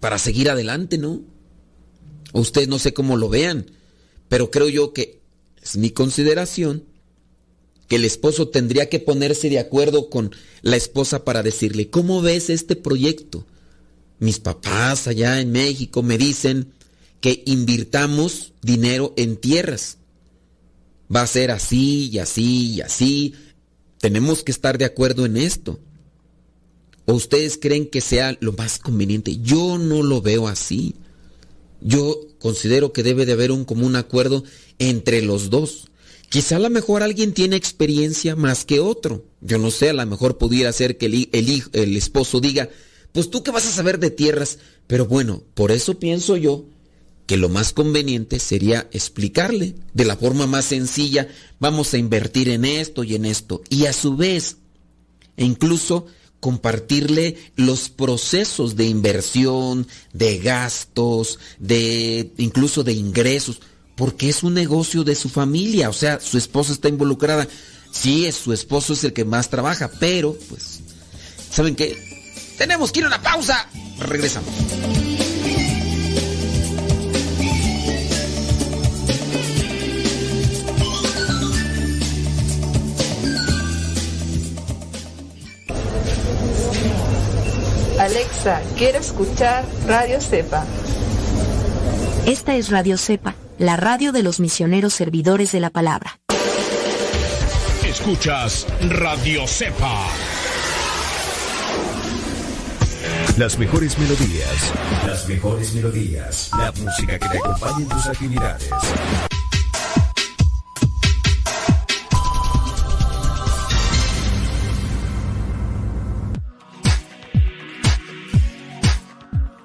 para 0.00 0.18
seguir 0.18 0.50
adelante, 0.50 0.98
¿no? 0.98 1.22
Ustedes 2.32 2.68
no 2.68 2.78
sé 2.78 2.92
cómo 2.94 3.16
lo 3.16 3.28
vean, 3.28 3.66
pero 4.28 4.50
creo 4.50 4.68
yo 4.68 4.92
que 4.92 5.20
es 5.62 5.76
mi 5.76 5.90
consideración 5.90 6.84
que 7.90 7.96
el 7.96 8.04
esposo 8.04 8.46
tendría 8.46 8.88
que 8.88 9.00
ponerse 9.00 9.50
de 9.50 9.58
acuerdo 9.58 10.10
con 10.10 10.30
la 10.62 10.76
esposa 10.76 11.24
para 11.24 11.42
decirle, 11.42 11.90
¿cómo 11.90 12.22
ves 12.22 12.48
este 12.48 12.76
proyecto? 12.76 13.44
Mis 14.20 14.38
papás 14.38 15.08
allá 15.08 15.40
en 15.40 15.50
México 15.50 16.04
me 16.04 16.16
dicen 16.16 16.72
que 17.20 17.42
invirtamos 17.46 18.52
dinero 18.62 19.12
en 19.16 19.36
tierras. 19.36 19.98
Va 21.14 21.22
a 21.22 21.26
ser 21.26 21.50
así 21.50 22.08
y 22.12 22.20
así 22.20 22.74
y 22.74 22.80
así. 22.80 23.34
Tenemos 23.98 24.44
que 24.44 24.52
estar 24.52 24.78
de 24.78 24.84
acuerdo 24.84 25.26
en 25.26 25.36
esto. 25.36 25.80
¿O 27.06 27.14
ustedes 27.14 27.58
creen 27.60 27.90
que 27.90 28.00
sea 28.00 28.38
lo 28.40 28.52
más 28.52 28.78
conveniente? 28.78 29.38
Yo 29.38 29.78
no 29.78 30.04
lo 30.04 30.22
veo 30.22 30.46
así. 30.46 30.94
Yo 31.80 32.20
considero 32.38 32.92
que 32.92 33.02
debe 33.02 33.26
de 33.26 33.32
haber 33.32 33.50
un 33.50 33.64
común 33.64 33.96
acuerdo 33.96 34.44
entre 34.78 35.22
los 35.22 35.50
dos. 35.50 35.89
Quizá 36.30 36.56
a 36.56 36.60
lo 36.60 36.70
mejor 36.70 37.02
alguien 37.02 37.34
tiene 37.34 37.56
experiencia 37.56 38.36
más 38.36 38.64
que 38.64 38.78
otro. 38.78 39.24
Yo 39.40 39.58
no 39.58 39.72
sé, 39.72 39.90
a 39.90 39.94
lo 39.94 40.06
mejor 40.06 40.38
pudiera 40.38 40.72
ser 40.72 40.96
que 40.96 41.06
el, 41.06 41.28
el, 41.72 41.96
esposo 41.96 42.40
diga, 42.40 42.70
pues 43.10 43.30
tú 43.30 43.42
qué 43.42 43.50
vas 43.50 43.66
a 43.66 43.72
saber 43.72 43.98
de 43.98 44.10
tierras. 44.10 44.58
Pero 44.86 45.06
bueno, 45.06 45.42
por 45.54 45.72
eso 45.72 45.98
pienso 45.98 46.36
yo 46.36 46.66
que 47.26 47.36
lo 47.36 47.48
más 47.48 47.72
conveniente 47.72 48.38
sería 48.38 48.88
explicarle 48.92 49.74
de 49.92 50.04
la 50.04 50.16
forma 50.16 50.46
más 50.46 50.66
sencilla, 50.66 51.26
vamos 51.58 51.94
a 51.94 51.98
invertir 51.98 52.48
en 52.48 52.64
esto 52.64 53.02
y 53.02 53.16
en 53.16 53.24
esto. 53.24 53.62
Y 53.68 53.86
a 53.86 53.92
su 53.92 54.16
vez, 54.16 54.58
e 55.36 55.44
incluso 55.44 56.06
compartirle 56.38 57.38
los 57.56 57.88
procesos 57.88 58.76
de 58.76 58.86
inversión, 58.86 59.88
de 60.12 60.38
gastos, 60.38 61.40
de 61.58 62.32
incluso 62.36 62.84
de 62.84 62.92
ingresos, 62.92 63.60
porque 64.00 64.30
es 64.30 64.42
un 64.42 64.54
negocio 64.54 65.04
de 65.04 65.14
su 65.14 65.28
familia, 65.28 65.90
o 65.90 65.92
sea, 65.92 66.20
su 66.20 66.38
esposa 66.38 66.72
está 66.72 66.88
involucrada. 66.88 67.46
Sí, 67.90 68.24
es 68.24 68.34
su 68.34 68.50
esposo 68.54 68.94
es 68.94 69.04
el 69.04 69.12
que 69.12 69.26
más 69.26 69.50
trabaja, 69.50 69.90
pero 70.00 70.34
pues 70.48 70.80
¿saben 71.50 71.76
qué? 71.76 71.98
Tenemos 72.56 72.92
que 72.92 73.00
ir 73.00 73.04
a 73.04 73.08
una 73.08 73.20
pausa. 73.20 73.68
Regresamos. 73.98 74.48
Alexa, 87.98 88.62
quiero 88.78 88.98
escuchar 88.98 89.66
Radio 89.86 90.22
Cepa. 90.22 90.64
Esta 92.26 92.54
es 92.56 92.70
Radio 92.70 92.96
Cepa, 92.96 93.34
la 93.60 93.76
radio 93.76 94.10
de 94.12 94.22
los 94.22 94.40
misioneros 94.40 94.94
servidores 94.94 95.52
de 95.52 95.60
la 95.60 95.68
palabra. 95.68 96.18
Escuchas 97.84 98.66
Radio 98.88 99.46
Cepa. 99.46 100.06
Las 103.36 103.58
mejores 103.58 103.98
melodías. 103.98 104.72
Las 105.06 105.28
mejores 105.28 105.74
melodías. 105.74 106.50
La 106.56 106.72
música 106.72 107.18
que 107.18 107.28
te 107.28 107.38
acompaña 107.38 107.80
en 107.80 107.88
tus 107.88 108.06
actividades. 108.06 108.70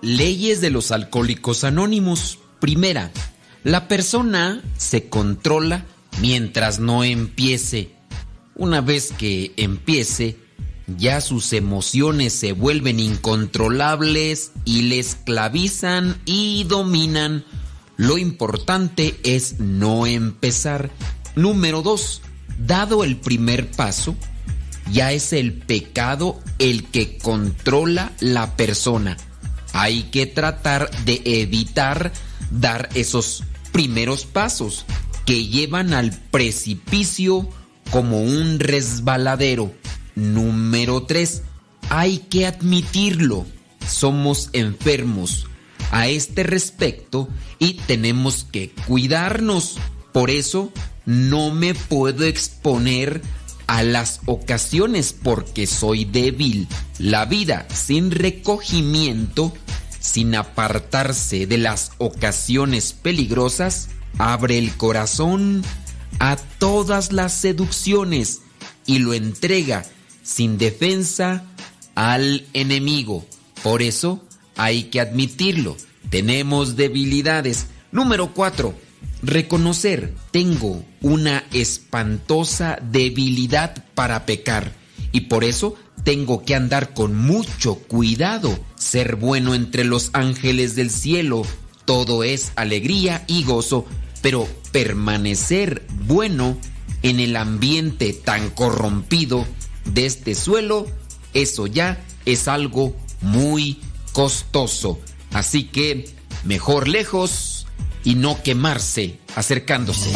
Leyes 0.02 0.60
de 0.60 0.70
los 0.70 0.92
alcohólicos 0.92 1.64
anónimos. 1.64 2.40
Primera, 2.60 3.12
la 3.65 3.88
persona 3.88 4.62
se 4.78 5.10
controla 5.10 5.86
mientras 6.21 6.80
no 6.80 7.04
empiece. 7.04 7.89
Una 8.56 8.80
vez 8.80 9.12
que 9.17 9.54
empiece, 9.58 10.38
ya 10.86 11.19
sus 11.19 11.51
emociones 11.51 12.32
se 12.34 12.54
vuelven 12.54 12.99
incontrolables 12.99 14.51
y 14.65 14.84
le 14.84 14.99
esclavizan 14.99 16.21
y 16.25 16.63
dominan. 16.65 17.43
Lo 17.97 18.19
importante 18.19 19.19
es 19.23 19.60
no 19.60 20.06
empezar. 20.06 20.91
Número 21.36 21.82
dos, 21.82 22.21
dado 22.60 23.04
el 23.04 23.17
primer 23.17 23.71
paso, 23.71 24.15
ya 24.91 25.12
es 25.12 25.34
el 25.34 25.54
pecado 25.54 26.39
el 26.60 26.84
que 26.84 27.17
controla 27.17 28.13
la 28.19 28.56
persona 28.56 29.17
hay 29.78 30.04
que 30.04 30.25
tratar 30.25 30.89
de 31.04 31.21
evitar 31.25 32.13
dar 32.49 32.88
esos 32.93 33.43
primeros 33.76 34.24
pasos 34.24 34.86
que 35.26 35.48
llevan 35.48 35.94
al 35.94 36.18
precipicio 36.32 37.46
como 37.92 38.22
un 38.22 38.58
resbaladero. 38.58 39.74
Número 40.16 41.04
3. 41.04 41.42
Hay 41.90 42.20
que 42.20 42.48
admitirlo. 42.48 43.46
Somos 43.86 44.50
enfermos 44.54 45.48
a 45.92 46.08
este 46.08 46.44
respecto 46.44 47.28
y 47.60 47.74
tenemos 47.74 48.48
que 48.50 48.72
cuidarnos. 48.88 49.76
Por 50.14 50.30
eso 50.30 50.72
no 51.06 51.52
me 51.52 51.76
puedo 51.76 52.24
exponer 52.24 53.22
a 53.68 53.84
las 53.84 54.22
ocasiones 54.26 55.14
porque 55.22 55.68
soy 55.68 56.06
débil. 56.06 56.70
La 56.98 57.26
vida 57.26 57.68
sin 57.74 58.10
recogimiento, 58.12 59.52
sin 60.06 60.36
apartarse 60.36 61.48
de 61.48 61.58
las 61.58 61.91
ocasiones 61.98 62.94
peligrosas, 62.94 63.89
abre 64.20 64.58
el 64.58 64.78
corazón 64.78 65.63
a 66.20 66.38
todas 66.60 67.12
las 67.12 67.34
seducciones 67.34 68.41
y 68.86 69.00
lo 69.00 69.13
entrega 69.13 69.84
sin 70.24 70.58
defensa 70.58 71.44
al 71.96 72.46
enemigo. 72.54 73.26
Por 73.63 73.82
eso 73.82 74.24
hay 74.56 74.84
que 74.84 75.02
admitirlo. 75.02 75.76
Tenemos 76.10 76.76
debilidades. 76.76 77.68
Número 77.91 78.34
4 78.34 78.86
reconocer, 79.22 80.13
tengo 80.32 80.86
una 81.02 81.46
espantosa 81.52 82.78
debilidad 82.82 83.84
para 83.96 84.26
pecar 84.26 84.74
y 85.12 85.22
por 85.22 85.44
eso 85.44 85.76
tengo 86.06 86.46
que 86.46 86.56
andar 86.56 86.94
con 86.94 87.18
mucho 87.18 87.76
cuidado, 87.76 88.58
ser 88.76 89.15
bueno 89.15 89.56
entre 89.56 89.84
los 89.84 90.12
ángeles 90.13 90.76
del 90.76 90.91
cielo, 90.91 91.41
todo 91.84 92.24
es 92.24 92.54
alegría 92.56 93.26
y 93.28 93.44
gozo, 93.44 93.86
pero 94.22 94.48
permanecer 94.72 95.86
bueno 96.06 96.58
en 97.02 97.20
el 97.20 97.36
ambiente 97.36 98.13
tan 98.13 98.52
corrompido 98.52 99.46
de 99.86 100.06
este 100.06 100.36
suelo, 100.36 100.86
eso 101.34 101.65
ya 101.65 102.06
es 102.26 102.48
algo 102.48 102.96
muy 103.22 103.80
costoso. 104.13 105.00
Así 105.34 105.63
que 105.65 106.13
mejor 106.44 106.88
lejos 106.88 107.65
y 108.04 108.13
no 108.13 108.44
quemarse 108.44 109.20
acercándose. 109.36 110.12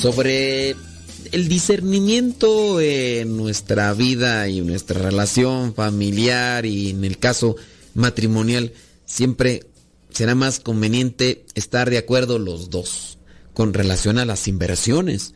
Sobre 0.00 0.76
el 1.32 1.48
discernimiento 1.48 2.80
en 2.80 3.36
nuestra 3.36 3.92
vida 3.94 4.48
y 4.48 4.60
nuestra 4.60 5.00
relación 5.00 5.74
familiar 5.74 6.66
y 6.66 6.90
en 6.90 7.04
el 7.04 7.18
caso 7.18 7.56
matrimonial, 7.94 8.72
siempre 9.06 9.66
será 10.10 10.36
más 10.36 10.60
conveniente 10.60 11.44
estar 11.56 11.90
de 11.90 11.98
acuerdo 11.98 12.38
los 12.38 12.70
dos 12.70 13.18
con 13.54 13.74
relación 13.74 14.18
a 14.18 14.24
las 14.24 14.46
inversiones. 14.46 15.34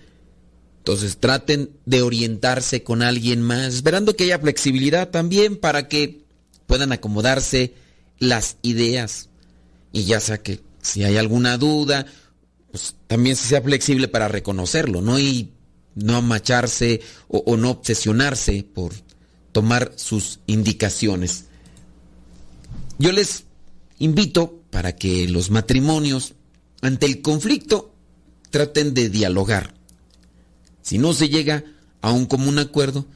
Entonces 0.79 1.17
traten 1.19 1.71
de 1.85 2.03
orientarse 2.03 2.85
con 2.85 3.03
alguien 3.03 3.43
más, 3.43 3.75
esperando 3.75 4.15
que 4.15 4.25
haya 4.25 4.39
flexibilidad 4.39 5.11
también 5.11 5.57
para 5.57 5.89
que 5.89 6.21
puedan 6.69 6.93
acomodarse 6.93 7.75
las 8.21 8.59
ideas. 8.63 9.29
Y 9.93 10.05
ya 10.05 10.21
sea 10.21 10.41
que 10.41 10.61
si 10.83 11.03
hay 11.03 11.17
alguna 11.17 11.59
duda, 11.59 12.07
pues 12.73 12.97
también 13.07 13.37
sea 13.37 13.63
flexible 13.63 14.09
para 14.09 14.27
reconocerlo, 14.29 15.01
¿no? 15.03 15.21
Y 15.21 15.53
no 15.95 16.17
amacharse 16.17 17.03
o, 17.29 17.39
o 17.47 17.57
no 17.57 17.71
obsesionarse 17.71 18.65
por 18.65 18.93
tomar 19.53 19.93
sus 19.97 20.41
indicaciones. 20.47 21.45
Yo 22.99 23.13
les 23.13 23.45
invito 23.99 24.63
para 24.71 24.97
que 24.97 25.29
los 25.29 25.51
matrimonios, 25.51 26.35
ante 26.81 27.07
el 27.07 27.21
conflicto, 27.21 27.95
traten 28.51 28.95
de 28.95 29.11
dialogar. 29.11 29.75
Si 30.81 30.99
no 30.99 31.13
se 31.13 31.29
llega 31.29 31.65
a 32.01 32.11
un 32.11 32.27
común 32.27 32.59
acuerdo, 32.59 33.07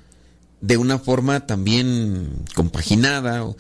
de 0.67 0.77
una 0.77 0.99
forma 0.99 1.47
también 1.47 2.45
compaginada 2.55 3.45
o, 3.45 3.57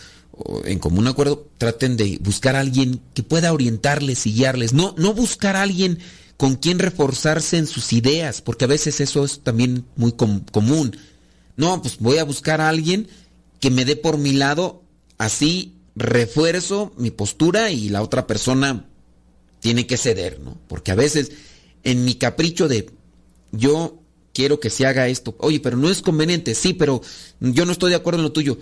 en 0.65 0.79
común 0.79 1.07
acuerdo, 1.07 1.49
traten 1.59 1.97
de 1.97 2.19
buscar 2.21 2.57
a 2.57 2.61
alguien 2.61 3.01
que 3.15 3.23
pueda 3.23 3.53
orientarles 3.53 4.27
y 4.27 4.35
guiarles. 4.35 4.73
No, 4.73 4.95
no 4.99 5.15
buscar 5.15 5.57
a 5.57 5.63
alguien 5.63 5.99
con 6.37 6.57
quien 6.57 6.79
reforzarse 6.79 7.57
en 7.57 7.67
sus 7.67 7.93
ideas, 7.93 8.43
porque 8.43 8.65
a 8.65 8.69
veces 8.69 9.01
eso 9.01 9.25
es 9.25 9.41
también 9.41 9.87
muy 9.97 10.13
com 10.13 10.41
común. 10.53 10.97
No, 11.57 11.81
pues 11.81 11.99
voy 11.99 12.19
a 12.19 12.25
buscar 12.25 12.61
a 12.61 12.69
alguien 12.69 13.09
que 13.61 13.71
me 13.71 13.85
dé 13.85 13.97
por 13.97 14.19
mi 14.19 14.33
lado, 14.33 14.83
así 15.17 15.77
refuerzo 15.95 16.93
mi 16.99 17.11
postura 17.11 17.71
y 17.71 17.89
la 17.89 18.03
otra 18.03 18.27
persona 18.27 18.85
tiene 19.61 19.87
que 19.87 19.97
ceder, 19.97 20.41
¿no? 20.41 20.59
Porque 20.69 20.93
a 20.93 20.97
veces 20.97 21.33
en 21.85 22.05
mi 22.05 22.17
capricho 22.17 22.69
de 22.69 22.91
yo 23.53 24.03
quiero 24.37 24.61
que 24.61 24.69
se 24.69 24.85
haga 24.85 25.09
esto, 25.09 25.35
oye, 25.39 25.61
pero 25.61 25.79
no 25.79 25.89
es 25.89 26.03
conveniente, 26.03 26.55
sí, 26.55 26.75
pero 26.75 27.01
yo 27.41 27.65
no 27.65 27.73
estoy 27.73 27.89
de 27.89 27.97
acuerdo 27.97 28.19
en 28.19 28.25
lo 28.25 28.33
tuyo. 28.33 28.59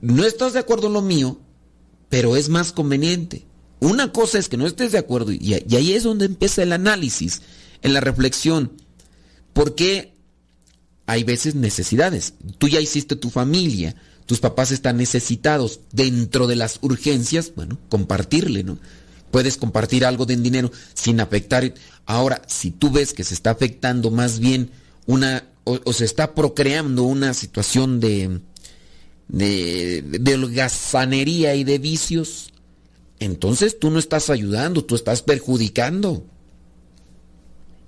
No 0.00 0.24
estás 0.24 0.52
de 0.52 0.60
acuerdo 0.60 0.86
en 0.86 0.92
lo 0.92 1.02
mío, 1.02 1.40
pero 2.08 2.36
es 2.36 2.48
más 2.48 2.70
conveniente. 2.70 3.44
Una 3.80 4.12
cosa 4.12 4.38
es 4.38 4.48
que 4.48 4.56
no 4.56 4.68
estés 4.68 4.92
de 4.92 4.98
acuerdo 4.98 5.32
y, 5.32 5.54
ahí 5.54 5.94
es 5.94 6.04
donde 6.04 6.26
empieza 6.26 6.62
el 6.62 6.72
análisis, 6.72 7.42
en 7.82 7.92
la 7.92 8.00
reflexión. 8.00 8.70
¿Por 9.52 9.74
qué 9.74 10.14
hay 11.06 11.24
veces 11.24 11.56
necesidades? 11.56 12.34
Tú 12.58 12.68
ya 12.68 12.80
hiciste 12.80 13.16
tu 13.16 13.30
familia, 13.30 13.96
tus 14.26 14.38
papás 14.38 14.70
están 14.70 14.96
necesitados 14.96 15.80
dentro 15.90 16.46
de 16.46 16.54
las 16.54 16.78
urgencias, 16.82 17.52
bueno, 17.56 17.80
compartirle, 17.88 18.62
¿no? 18.62 18.78
Puedes 19.32 19.56
compartir 19.56 20.04
algo 20.04 20.24
de 20.24 20.36
dinero 20.36 20.70
sin 20.94 21.18
afectar. 21.18 21.74
Ahora, 22.06 22.42
si 22.46 22.70
tú 22.70 22.92
ves 22.92 23.12
que 23.12 23.24
se 23.24 23.34
está 23.34 23.50
afectando 23.50 24.12
más 24.12 24.38
bien 24.38 24.70
una, 25.10 25.44
o, 25.64 25.92
se 25.92 26.04
está 26.04 26.34
procreando 26.34 27.02
una 27.02 27.34
situación 27.34 27.98
de, 27.98 28.40
de, 29.28 30.34
holgazanería 30.34 31.56
y 31.56 31.64
de 31.64 31.78
vicios, 31.78 32.52
entonces 33.18 33.78
tú 33.80 33.90
no 33.90 33.98
estás 33.98 34.30
ayudando, 34.30 34.84
tú 34.84 34.94
estás 34.94 35.22
perjudicando. 35.22 36.24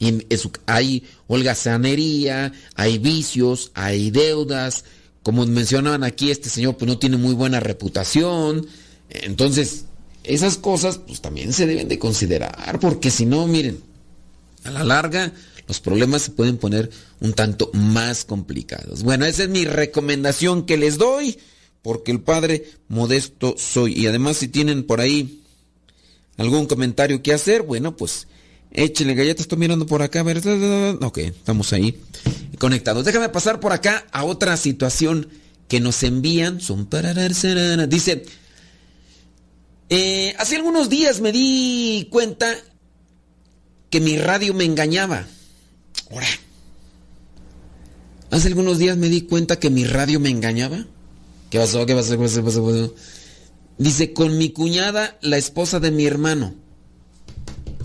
Y 0.01 0.25
hay 0.67 1.05
holgazanería, 1.29 2.53
hay 2.75 2.99
vicios, 2.99 3.71
hay 3.75 4.11
deudas. 4.11 4.85
Como 5.23 5.47
mencionaban 5.47 6.03
aquí, 6.03 6.33
este 6.33 6.49
señor 6.49 6.77
pues 6.77 6.89
no 6.89 6.99
tiene 6.99 7.17
muy 7.19 7.35
buena 7.35 7.61
reputación. 7.61 8.67
Entonces, 9.11 9.85
esas 10.25 10.57
cosas 10.57 10.99
pues 10.99 11.21
también 11.21 11.53
se 11.53 11.67
deben 11.67 11.89
de 11.89 12.01
considerar, 12.01 12.81
porque 12.81 13.13
si 13.13 13.27
no, 13.27 13.47
miren, 13.47 13.81
a 14.65 14.73
la 14.73 14.83
larga 14.83 15.33
los 15.67 15.81
problemas 15.81 16.23
se 16.23 16.31
pueden 16.31 16.59
poner 16.59 16.91
un 17.21 17.33
tanto 17.33 17.71
más 17.73 18.25
complicados. 18.25 19.03
Bueno, 19.03 19.25
esa 19.25 19.45
es 19.45 19.49
mi 19.49 19.65
recomendación 19.65 20.67
que 20.67 20.77
les 20.77 20.99
doy, 20.99 21.39
porque 21.83 22.13
el 22.13 22.21
padre 22.21 22.71
modesto 22.89 23.55
soy. 23.59 23.95
Y 23.95 24.07
además 24.07 24.37
si 24.37 24.49
tienen 24.49 24.85
por 24.85 25.01
ahí 25.01 25.43
algún 26.37 26.67
comentario 26.67 27.23
que 27.23 27.33
hacer, 27.33 27.63
bueno, 27.63 27.97
pues 27.97 28.27
échenle 28.73 29.15
galletas, 29.15 29.43
estoy 29.43 29.59
mirando 29.59 29.87
por 29.87 30.03
acá, 30.03 30.23
¿verdad? 30.23 31.03
Ok, 31.03 31.19
estamos 31.19 31.73
ahí 31.73 32.01
conectados. 32.59 33.05
Déjame 33.05 33.29
pasar 33.29 33.61
por 33.61 33.73
acá 33.73 34.07
a 34.13 34.25
otra 34.25 34.57
situación 34.57 35.29
que 35.69 35.81
nos 35.81 36.03
envían. 36.03 36.61
Son 36.61 36.89
Dice, 37.89 38.25
eh, 39.89 40.35
hace 40.39 40.57
algunos 40.57 40.89
días 40.89 41.21
me 41.21 41.33
di 41.33 42.09
cuenta 42.11 42.57
que 43.91 44.01
mi 44.01 44.17
radio 44.17 44.55
me 44.55 44.65
engañaba. 44.65 45.27
Ahora, 46.11 46.27
hace 48.31 48.49
algunos 48.49 48.79
días 48.79 48.97
me 48.97 49.09
di 49.09 49.23
cuenta 49.23 49.59
que 49.59 49.71
mi 49.71 49.85
radio 49.85 50.21
me 50.21 50.31
engañaba. 50.31 50.87
¿Qué 51.51 51.59
pasó? 51.59 51.85
¿Qué 51.87 51.95
pasó? 51.95 52.13
¿Qué 52.13 52.19
pasó? 52.19 52.43
¿Qué 52.43 52.51
pasó? 52.51 52.95
Dice, 53.79 54.13
con 54.13 54.39
mi 54.39 54.51
cuñada, 54.51 55.19
la 55.23 55.39
esposa 55.39 55.81
de 55.81 55.91
mi 55.91 56.07
hermano. 56.07 56.55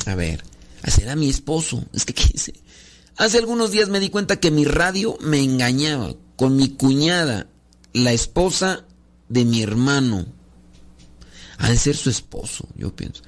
A 0.06 0.16
ver, 0.16 0.44
será 0.86 1.16
mi 1.16 1.30
esposo. 1.30 1.86
Es 1.94 2.06
que, 2.06 2.14
¿qué 2.14 2.26
dice? 2.32 2.54
Hace 3.18 3.40
algunos 3.40 3.72
días 3.72 3.90
me 3.90 4.00
di 4.00 4.10
cuenta 4.10 4.40
que 4.40 4.52
mi 4.52 4.64
radio 4.64 5.18
me 5.22 5.42
engañaba. 5.42 6.14
Con 6.36 6.56
mi 6.56 6.70
cuñada, 6.70 7.48
la 7.94 8.14
esposa 8.14 8.86
de 9.28 9.44
mi 9.44 9.62
hermano. 9.64 10.26
Ha 11.58 11.76
ser 11.76 11.96
su 11.96 12.10
esposo, 12.10 12.68
yo 12.76 12.96
pienso. 12.96 13.24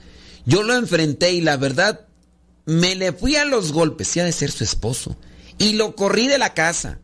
Yo 0.46 0.64
lo 0.64 0.76
enfrenté 0.76 1.34
y 1.34 1.42
la 1.42 1.58
verdad 1.58 2.08
me 2.70 2.96
le 2.96 3.14
fui 3.14 3.36
a 3.36 3.46
los 3.46 3.72
golpes, 3.74 4.16
ha 4.18 4.24
de 4.24 4.32
ser 4.32 4.52
su 4.52 4.64
esposo. 4.64 5.18
Y 5.58 5.74
lo 5.74 5.96
corrí 5.96 6.28
de 6.28 6.38
la 6.38 6.54
casa. 6.54 7.00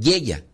Y 0.00 0.12
ella, 0.12 0.44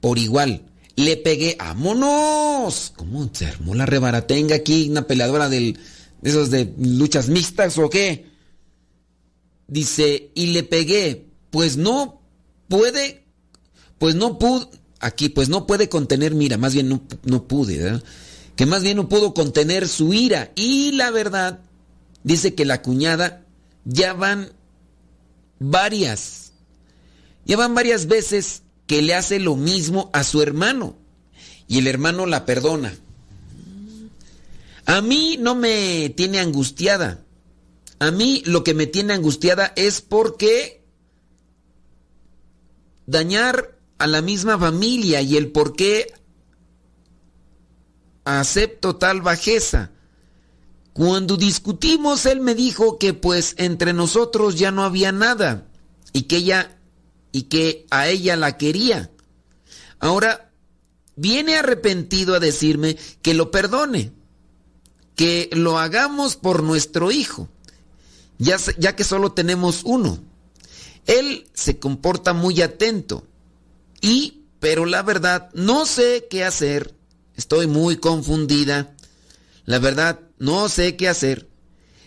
por 0.00 0.18
igual, 0.18 0.64
le 0.96 1.18
pegué, 1.18 1.56
¡vámonos! 1.58 2.94
¿Cómo 2.96 3.28
se 3.30 3.46
armó 3.46 3.74
la 3.74 3.84
rebaratenga 3.84 4.56
aquí? 4.56 4.88
¿Una 4.88 5.06
peleadora 5.06 5.50
de 5.50 5.76
esos 6.22 6.50
de 6.50 6.72
luchas 6.78 7.28
mixtas 7.28 7.76
o 7.76 7.90
qué? 7.90 8.26
Dice, 9.68 10.30
y 10.34 10.46
le 10.48 10.62
pegué, 10.62 11.26
pues 11.50 11.76
no 11.76 12.22
puede, 12.68 13.24
pues 13.98 14.14
no 14.14 14.38
pude, 14.38 14.68
aquí, 15.00 15.28
pues 15.28 15.50
no 15.50 15.66
puede 15.66 15.90
contener, 15.90 16.34
mira, 16.34 16.56
más 16.56 16.72
bien 16.72 16.88
no, 16.88 17.02
no 17.24 17.46
pude, 17.46 17.76
¿verdad? 17.76 18.02
Que 18.56 18.64
más 18.64 18.82
bien 18.82 18.96
no 18.96 19.08
pudo 19.10 19.34
contener 19.34 19.86
su 19.86 20.14
ira. 20.14 20.50
Y 20.56 20.92
la 20.92 21.10
verdad, 21.10 21.60
dice 22.24 22.54
que 22.54 22.64
la 22.64 22.80
cuñada 22.80 23.45
ya 23.86 24.12
van 24.12 24.52
varias, 25.58 26.52
ya 27.46 27.56
van 27.56 27.74
varias 27.74 28.06
veces 28.06 28.62
que 28.86 29.00
le 29.00 29.14
hace 29.14 29.40
lo 29.40 29.56
mismo 29.56 30.10
a 30.12 30.24
su 30.24 30.42
hermano. 30.42 30.96
Y 31.68 31.78
el 31.78 31.86
hermano 31.86 32.26
la 32.26 32.44
perdona. 32.44 32.94
A 34.84 35.00
mí 35.00 35.36
no 35.40 35.54
me 35.54 36.10
tiene 36.10 36.38
angustiada. 36.38 37.24
A 37.98 38.10
mí 38.10 38.42
lo 38.46 38.62
que 38.62 38.74
me 38.74 38.86
tiene 38.86 39.14
angustiada 39.14 39.72
es 39.74 40.00
porque 40.00 40.84
dañar 43.06 43.76
a 43.98 44.06
la 44.06 44.20
misma 44.22 44.58
familia 44.58 45.22
y 45.22 45.36
el 45.36 45.50
por 45.50 45.74
qué 45.74 46.12
acepto 48.24 48.96
tal 48.96 49.22
bajeza. 49.22 49.90
Cuando 50.96 51.36
discutimos, 51.36 52.24
él 52.24 52.40
me 52.40 52.54
dijo 52.54 52.96
que 52.96 53.12
pues 53.12 53.54
entre 53.58 53.92
nosotros 53.92 54.56
ya 54.56 54.70
no 54.70 54.82
había 54.82 55.12
nada 55.12 55.66
y 56.14 56.22
que 56.22 56.38
ella 56.38 56.78
y 57.32 57.42
que 57.42 57.84
a 57.90 58.08
ella 58.08 58.34
la 58.34 58.56
quería. 58.56 59.10
Ahora 59.98 60.50
viene 61.14 61.56
arrepentido 61.56 62.34
a 62.34 62.40
decirme 62.40 62.96
que 63.20 63.34
lo 63.34 63.50
perdone, 63.50 64.10
que 65.16 65.50
lo 65.52 65.78
hagamos 65.78 66.36
por 66.36 66.62
nuestro 66.62 67.10
hijo, 67.12 67.50
ya, 68.38 68.56
ya 68.78 68.96
que 68.96 69.04
solo 69.04 69.32
tenemos 69.32 69.82
uno. 69.84 70.18
Él 71.04 71.46
se 71.52 71.78
comporta 71.78 72.32
muy 72.32 72.62
atento 72.62 73.22
y, 74.00 74.44
pero 74.60 74.86
la 74.86 75.02
verdad, 75.02 75.50
no 75.52 75.84
sé 75.84 76.26
qué 76.30 76.42
hacer. 76.42 76.94
Estoy 77.36 77.66
muy 77.66 77.98
confundida. 77.98 78.96
La 79.66 79.78
verdad, 79.78 80.20
no 80.38 80.68
sé 80.68 80.96
qué 80.96 81.08
hacer. 81.08 81.48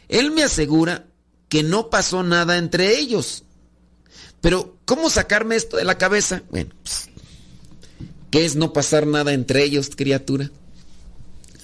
Él 0.07 0.31
me 0.31 0.43
asegura 0.43 1.05
que 1.49 1.63
no 1.63 1.89
pasó 1.89 2.23
nada 2.23 2.57
entre 2.57 2.97
ellos. 2.99 3.43
Pero, 4.41 4.77
¿cómo 4.85 5.09
sacarme 5.09 5.55
esto 5.55 5.77
de 5.77 5.83
la 5.83 5.97
cabeza? 5.97 6.43
Bueno, 6.49 6.71
pues, 6.83 7.09
¿qué 8.31 8.45
es 8.45 8.55
no 8.55 8.71
pasar 8.71 9.05
nada 9.05 9.33
entre 9.33 9.63
ellos, 9.63 9.89
criatura? 9.95 10.51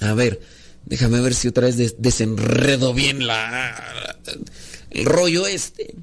A 0.02 0.14
ver, 0.14 0.42
déjame 0.86 1.22
ver 1.22 1.34
si 1.34 1.48
otra 1.48 1.68
vez 1.68 1.96
desenredo 1.98 2.94
bien 2.94 3.26
la, 3.26 4.18
el 4.92 5.06
rollo 5.06 5.48
este. 5.48 5.96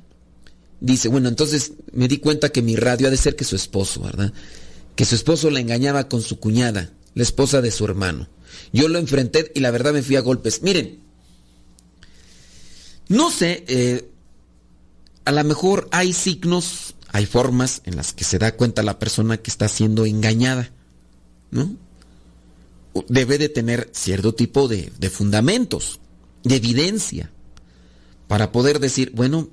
Dice, 0.81 1.09
bueno, 1.09 1.29
entonces 1.29 1.73
me 1.93 2.09
di 2.09 2.19
cuenta 2.19 2.49
que 2.49 2.63
mi 2.63 2.75
radio 2.75 3.09
ha 3.09 3.11
de 3.11 3.17
ser 3.17 3.37
que 3.37 3.45
su 3.45 3.55
esposo, 3.55 4.03
¿verdad? 4.03 4.33
Que 4.97 5.05
su 5.05 5.15
esposo 5.15 5.51
la 5.51 5.61
engañaba 5.61 6.09
con 6.09 6.23
su 6.23 6.41
cuñada, 6.41 6.91
la 7.15 7.23
esposa 7.23 7.61
de 7.61 7.71
su 7.71 7.85
hermano. 7.85 8.29
Yo 8.73 8.89
lo 8.89 8.99
enfrenté 8.99 9.53
y 9.55 9.61
la 9.61 9.71
verdad 9.71 9.93
me 9.93 10.03
fui 10.03 10.17
a 10.17 10.21
golpes. 10.21 10.63
Miren, 10.63 11.01
no 13.09 13.31
sé, 13.31 13.65
eh, 13.69 14.11
a 15.25 15.33
lo 15.33 15.45
mejor 15.45 15.89
hay 15.93 16.13
signos, 16.13 16.95
hay 17.09 17.27
formas 17.27 17.83
en 17.85 17.97
las 17.97 18.13
que 18.13 18.25
se 18.25 18.39
da 18.39 18.57
cuenta 18.57 18.83
la 18.83 18.99
persona 18.99 19.37
que 19.37 19.51
está 19.51 19.69
siendo 19.69 20.07
engañada, 20.07 20.71
¿no? 21.51 21.77
Debe 23.09 23.39
de 23.39 23.49
tener 23.49 23.91
cierto 23.93 24.35
tipo 24.35 24.69
de, 24.69 24.93
de 24.99 25.11
fundamentos, 25.11 26.01
de 26.43 26.57
evidencia, 26.57 27.31
para 28.29 28.53
poder 28.53 28.81
decir, 28.81 29.13
bueno, 29.15 29.49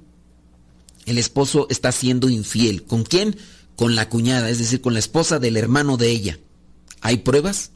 el 1.06 1.18
esposo 1.18 1.68
está 1.70 1.92
siendo 1.92 2.30
infiel. 2.30 2.84
¿Con 2.84 3.04
quién? 3.04 3.38
Con 3.76 3.96
la 3.96 4.10
cuñada, 4.10 4.50
es 4.50 4.60
decir, 4.60 4.80
con 4.82 4.94
la 4.94 5.00
esposa 5.00 5.40
del 5.40 5.58
hermano 5.58 5.98
de 5.98 6.10
ella. 6.10 6.40
¿Hay 7.02 7.18
pruebas? 7.18 7.72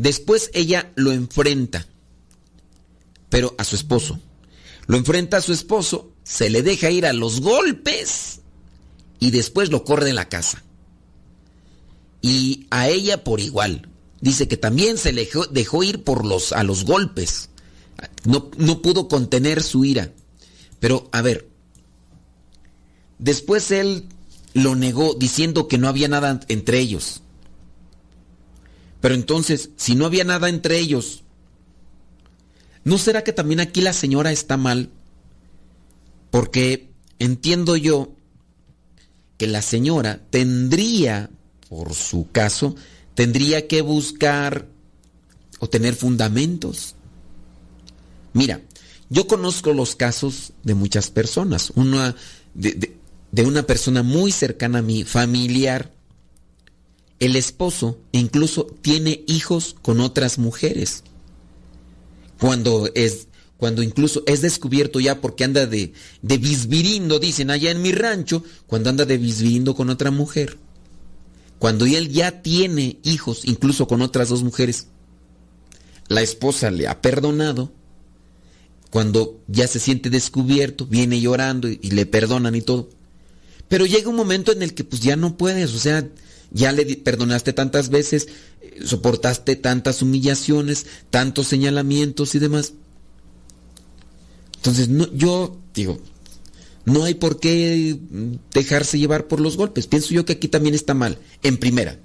Después 0.00 0.50
ella 0.54 0.90
lo 0.94 1.12
enfrenta, 1.12 1.86
pero 3.28 3.54
a 3.58 3.64
su 3.64 3.76
esposo. 3.76 4.18
Lo 4.86 4.96
enfrenta 4.96 5.36
a 5.36 5.42
su 5.42 5.52
esposo, 5.52 6.14
se 6.22 6.48
le 6.48 6.62
deja 6.62 6.90
ir 6.90 7.04
a 7.04 7.12
los 7.12 7.42
golpes 7.42 8.40
y 9.18 9.30
después 9.30 9.68
lo 9.68 9.84
corre 9.84 10.06
de 10.06 10.14
la 10.14 10.30
casa. 10.30 10.64
Y 12.22 12.66
a 12.70 12.88
ella 12.88 13.24
por 13.24 13.40
igual. 13.40 13.90
Dice 14.22 14.48
que 14.48 14.56
también 14.56 14.96
se 14.96 15.12
le 15.12 15.28
dejó, 15.50 15.82
ir 15.82 16.02
por 16.02 16.24
los, 16.24 16.52
a 16.52 16.64
los 16.64 16.86
golpes. 16.86 17.50
No, 18.24 18.50
no 18.56 18.80
pudo 18.80 19.06
contener 19.06 19.62
su 19.62 19.84
ira. 19.84 20.14
Pero, 20.78 21.10
a 21.12 21.20
ver, 21.20 21.46
después 23.18 23.70
él 23.70 24.06
lo 24.54 24.76
negó 24.76 25.12
diciendo 25.12 25.68
que 25.68 25.76
no 25.76 25.88
había 25.88 26.08
nada 26.08 26.40
entre 26.48 26.78
ellos. 26.78 27.20
Pero 29.00 29.14
entonces, 29.14 29.70
si 29.76 29.94
no 29.94 30.06
había 30.06 30.24
nada 30.24 30.48
entre 30.48 30.78
ellos, 30.78 31.24
¿no 32.84 32.98
será 32.98 33.24
que 33.24 33.32
también 33.32 33.60
aquí 33.60 33.80
la 33.80 33.92
señora 33.92 34.30
está 34.30 34.56
mal? 34.56 34.90
Porque 36.30 36.90
entiendo 37.18 37.76
yo 37.76 38.12
que 39.38 39.46
la 39.46 39.62
señora 39.62 40.20
tendría, 40.30 41.30
por 41.68 41.94
su 41.94 42.30
caso, 42.30 42.76
tendría 43.14 43.66
que 43.66 43.80
buscar 43.80 44.66
o 45.60 45.68
tener 45.68 45.94
fundamentos. 45.94 46.94
Mira, 48.34 48.60
yo 49.08 49.26
conozco 49.26 49.72
los 49.72 49.96
casos 49.96 50.52
de 50.62 50.74
muchas 50.74 51.10
personas. 51.10 51.72
Una 51.74 52.14
de, 52.54 52.96
de 53.32 53.42
una 53.42 53.62
persona 53.62 54.02
muy 54.02 54.30
cercana 54.30 54.80
a 54.80 54.82
mí, 54.82 55.04
familiar, 55.04 55.92
el 57.20 57.36
esposo 57.36 57.98
incluso 58.12 58.66
tiene 58.80 59.22
hijos 59.26 59.76
con 59.82 60.00
otras 60.00 60.38
mujeres. 60.38 61.04
Cuando 62.40 62.90
es 62.94 63.28
cuando 63.58 63.82
incluso 63.82 64.22
es 64.26 64.40
descubierto 64.40 65.00
ya 65.00 65.20
porque 65.20 65.44
anda 65.44 65.66
de, 65.66 65.92
de 66.22 66.38
bisbirindo, 66.38 67.18
dicen 67.18 67.50
allá 67.50 67.70
en 67.70 67.82
mi 67.82 67.92
rancho, 67.92 68.42
cuando 68.66 68.88
anda 68.88 69.04
de 69.04 69.18
bisbirindo 69.18 69.74
con 69.74 69.90
otra 69.90 70.10
mujer. 70.10 70.56
Cuando 71.58 71.84
él 71.84 72.08
ya 72.08 72.40
tiene 72.40 72.98
hijos, 73.02 73.42
incluso 73.44 73.86
con 73.86 74.00
otras 74.00 74.30
dos 74.30 74.42
mujeres, 74.42 74.86
la 76.08 76.22
esposa 76.22 76.70
le 76.70 76.88
ha 76.88 77.02
perdonado. 77.02 77.70
Cuando 78.88 79.38
ya 79.46 79.68
se 79.68 79.78
siente 79.78 80.08
descubierto, 80.08 80.86
viene 80.86 81.20
llorando 81.20 81.68
y, 81.68 81.78
y 81.82 81.90
le 81.90 82.06
perdonan 82.06 82.54
y 82.54 82.62
todo. 82.62 82.88
Pero 83.68 83.84
llega 83.84 84.08
un 84.08 84.16
momento 84.16 84.52
en 84.52 84.62
el 84.62 84.72
que 84.72 84.84
pues 84.84 85.02
ya 85.02 85.16
no 85.16 85.36
puedes, 85.36 85.74
o 85.74 85.78
sea, 85.78 86.08
ya 86.50 86.72
le 86.72 86.84
perdonaste 86.96 87.52
tantas 87.52 87.90
veces, 87.90 88.28
soportaste 88.84 89.56
tantas 89.56 90.02
humillaciones, 90.02 90.86
tantos 91.10 91.46
señalamientos 91.48 92.34
y 92.34 92.38
demás. 92.38 92.74
Entonces, 94.56 94.88
yo 95.14 95.58
digo, 95.74 96.00
no 96.84 97.04
hay 97.04 97.14
por 97.14 97.40
qué 97.40 97.98
dejarse 98.52 98.98
llevar 98.98 99.28
por 99.28 99.40
los 99.40 99.56
golpes. 99.56 99.86
Pienso 99.86 100.12
yo 100.12 100.24
que 100.24 100.34
aquí 100.34 100.48
también 100.48 100.74
está 100.74 100.94
mal. 100.94 101.18
En 101.42 101.56
primera, 101.58 101.98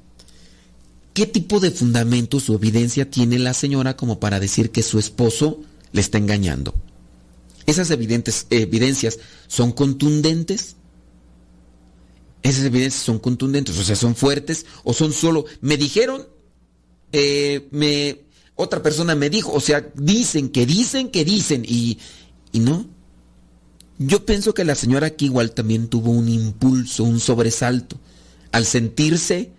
¿qué 1.14 1.26
tipo 1.26 1.60
de 1.60 1.72
fundamentos 1.72 2.50
o 2.50 2.56
evidencia 2.56 3.10
tiene 3.10 3.40
la 3.40 3.54
señora 3.54 3.98
como 3.98 4.20
para 4.20 4.40
decir 4.40 4.72
que 4.72 4.84
su 4.84 5.00
esposo 5.00 5.62
le 5.92 6.02
está 6.02 6.18
engañando? 6.18 6.76
¿Esas 7.66 7.90
evidentes, 7.90 8.46
evidencias 8.52 9.20
son 9.48 9.72
contundentes? 9.72 10.76
Esas 12.50 12.66
evidencias 12.66 13.04
son 13.04 13.18
contundentes, 13.18 13.76
o 13.76 13.84
sea, 13.84 13.96
son 13.96 14.16
fuertes, 14.16 14.68
o 14.84 14.94
son 14.94 15.14
solo, 15.14 15.46
me 15.62 15.78
dijeron, 15.78 16.28
eh, 17.12 17.68
me, 17.72 18.22
otra 18.54 18.84
persona 18.84 19.16
me 19.16 19.32
dijo, 19.32 19.52
o 19.52 19.60
sea, 19.60 19.92
dicen 19.96 20.50
que 20.50 20.68
dicen 20.68 21.10
que 21.10 21.26
dicen, 21.26 21.66
y, 21.68 21.98
y 22.52 22.60
no. 22.60 22.86
Yo 23.98 24.28
pienso 24.28 24.54
que 24.54 24.64
la 24.64 24.76
señora 24.76 25.08
aquí 25.08 25.26
igual 25.26 25.54
también 25.54 25.88
tuvo 25.88 26.12
un 26.12 26.30
impulso, 26.30 27.04
un 27.04 27.20
sobresalto, 27.20 27.98
al 28.52 28.68
sentirse 28.68 29.52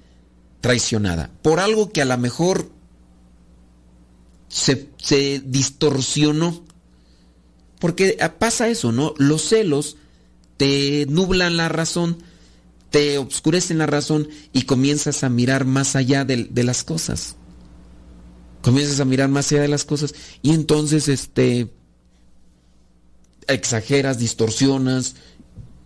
traicionada, 0.60 1.32
por 1.42 1.58
algo 1.58 1.90
que 1.90 2.02
a 2.02 2.04
lo 2.04 2.16
mejor 2.18 2.70
se, 4.48 4.90
se 4.98 5.42
distorsionó. 5.44 6.64
Porque 7.80 8.16
pasa 8.38 8.68
eso, 8.68 8.92
¿no? 8.92 9.12
Los 9.18 9.48
celos 9.48 9.96
te 10.56 11.04
nublan 11.08 11.56
la 11.56 11.68
razón 11.68 12.18
te 12.90 13.18
obscurecen 13.18 13.78
la 13.78 13.86
razón 13.86 14.28
y 14.52 14.62
comienzas 14.62 15.24
a 15.24 15.28
mirar 15.28 15.64
más 15.64 15.96
allá 15.96 16.24
de, 16.24 16.48
las 16.62 16.84
cosas. 16.84 17.36
Comienzas 18.62 19.00
a 19.00 19.04
mirar 19.04 19.28
más 19.28 19.50
allá 19.52 19.62
de 19.62 19.68
las 19.68 19.84
cosas 19.84 20.14
y 20.42 20.52
entonces 20.52 21.08
este 21.08 21.70
exageras, 23.48 24.18
distorsionas 24.18 25.14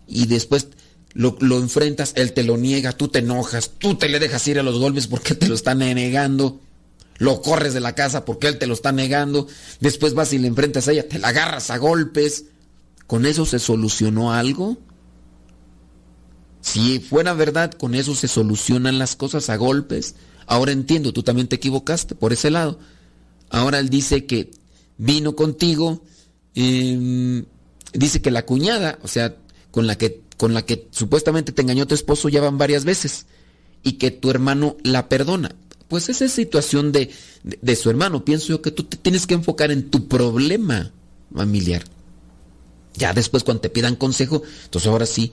y 0.06 0.26
después 0.26 0.68
lo, 1.12 1.36
lo, 1.40 1.58
enfrentas, 1.58 2.12
él 2.16 2.32
te 2.32 2.42
lo 2.42 2.56
niega, 2.56 2.92
tú 2.92 3.08
te 3.08 3.18
enojas, 3.18 3.72
tú 3.78 3.96
te 3.96 4.08
le 4.08 4.18
dejas 4.18 4.46
ir 4.48 4.58
a 4.58 4.62
los 4.62 4.78
golpes 4.78 5.08
porque 5.08 5.34
te 5.34 5.48
lo 5.48 5.54
está 5.54 5.74
negando, 5.74 6.60
lo 7.18 7.42
corres 7.42 7.74
de 7.74 7.80
la 7.80 7.94
casa 7.94 8.24
porque 8.24 8.46
él 8.46 8.58
te 8.58 8.66
lo 8.66 8.72
está 8.72 8.92
negando, 8.92 9.46
después 9.80 10.14
vas 10.14 10.32
y 10.32 10.38
le 10.38 10.48
enfrentas 10.48 10.88
a 10.88 10.92
ella, 10.92 11.06
te 11.06 11.18
la 11.18 11.28
agarras 11.28 11.70
a 11.70 11.76
golpes. 11.76 12.44
¿Con 13.06 13.26
eso 13.26 13.44
se 13.44 13.58
solucionó 13.58 14.32
algo? 14.32 14.78
Si 16.60 17.00
fuera 17.00 17.34
verdad, 17.34 17.72
con 17.72 17.94
eso 17.94 18.14
se 18.14 18.28
solucionan 18.28 18.98
las 18.98 19.16
cosas 19.16 19.48
a 19.50 19.56
golpes. 19.56 20.14
Ahora 20.46 20.72
entiendo, 20.72 21.12
tú 21.12 21.22
también 21.22 21.48
te 21.48 21.56
equivocaste 21.56 22.14
por 22.14 22.32
ese 22.32 22.50
lado. 22.50 22.78
Ahora 23.48 23.78
él 23.78 23.88
dice 23.88 24.26
que 24.26 24.50
vino 24.98 25.34
contigo, 25.34 26.02
em, 26.54 27.44
dice 27.92 28.20
que 28.20 28.30
la 28.30 28.44
cuñada, 28.44 28.98
o 29.02 29.08
sea, 29.08 29.36
con 29.70 29.86
la 29.86 29.96
que 29.96 30.22
con 30.36 30.54
la 30.54 30.64
que 30.64 30.88
supuestamente 30.90 31.52
te 31.52 31.60
engañó 31.60 31.86
tu 31.86 31.94
esposo 31.94 32.30
ya 32.30 32.40
van 32.40 32.56
varias 32.56 32.86
veces 32.86 33.26
y 33.82 33.92
que 33.92 34.10
tu 34.10 34.30
hermano 34.30 34.78
la 34.82 35.06
perdona. 35.06 35.54
Pues 35.86 36.08
esa 36.08 36.24
es 36.24 36.32
situación 36.32 36.92
de, 36.92 37.10
de 37.42 37.76
su 37.76 37.90
hermano. 37.90 38.24
Pienso 38.24 38.48
yo 38.48 38.62
que 38.62 38.70
tú 38.70 38.84
te 38.84 38.96
tienes 38.96 39.26
que 39.26 39.34
enfocar 39.34 39.70
en 39.70 39.90
tu 39.90 40.08
problema 40.08 40.92
familiar. 41.34 41.84
Ya 42.94 43.12
después 43.12 43.44
cuando 43.44 43.60
te 43.60 43.68
pidan 43.68 43.96
consejo, 43.96 44.42
entonces 44.64 44.90
ahora 44.90 45.04
sí, 45.04 45.32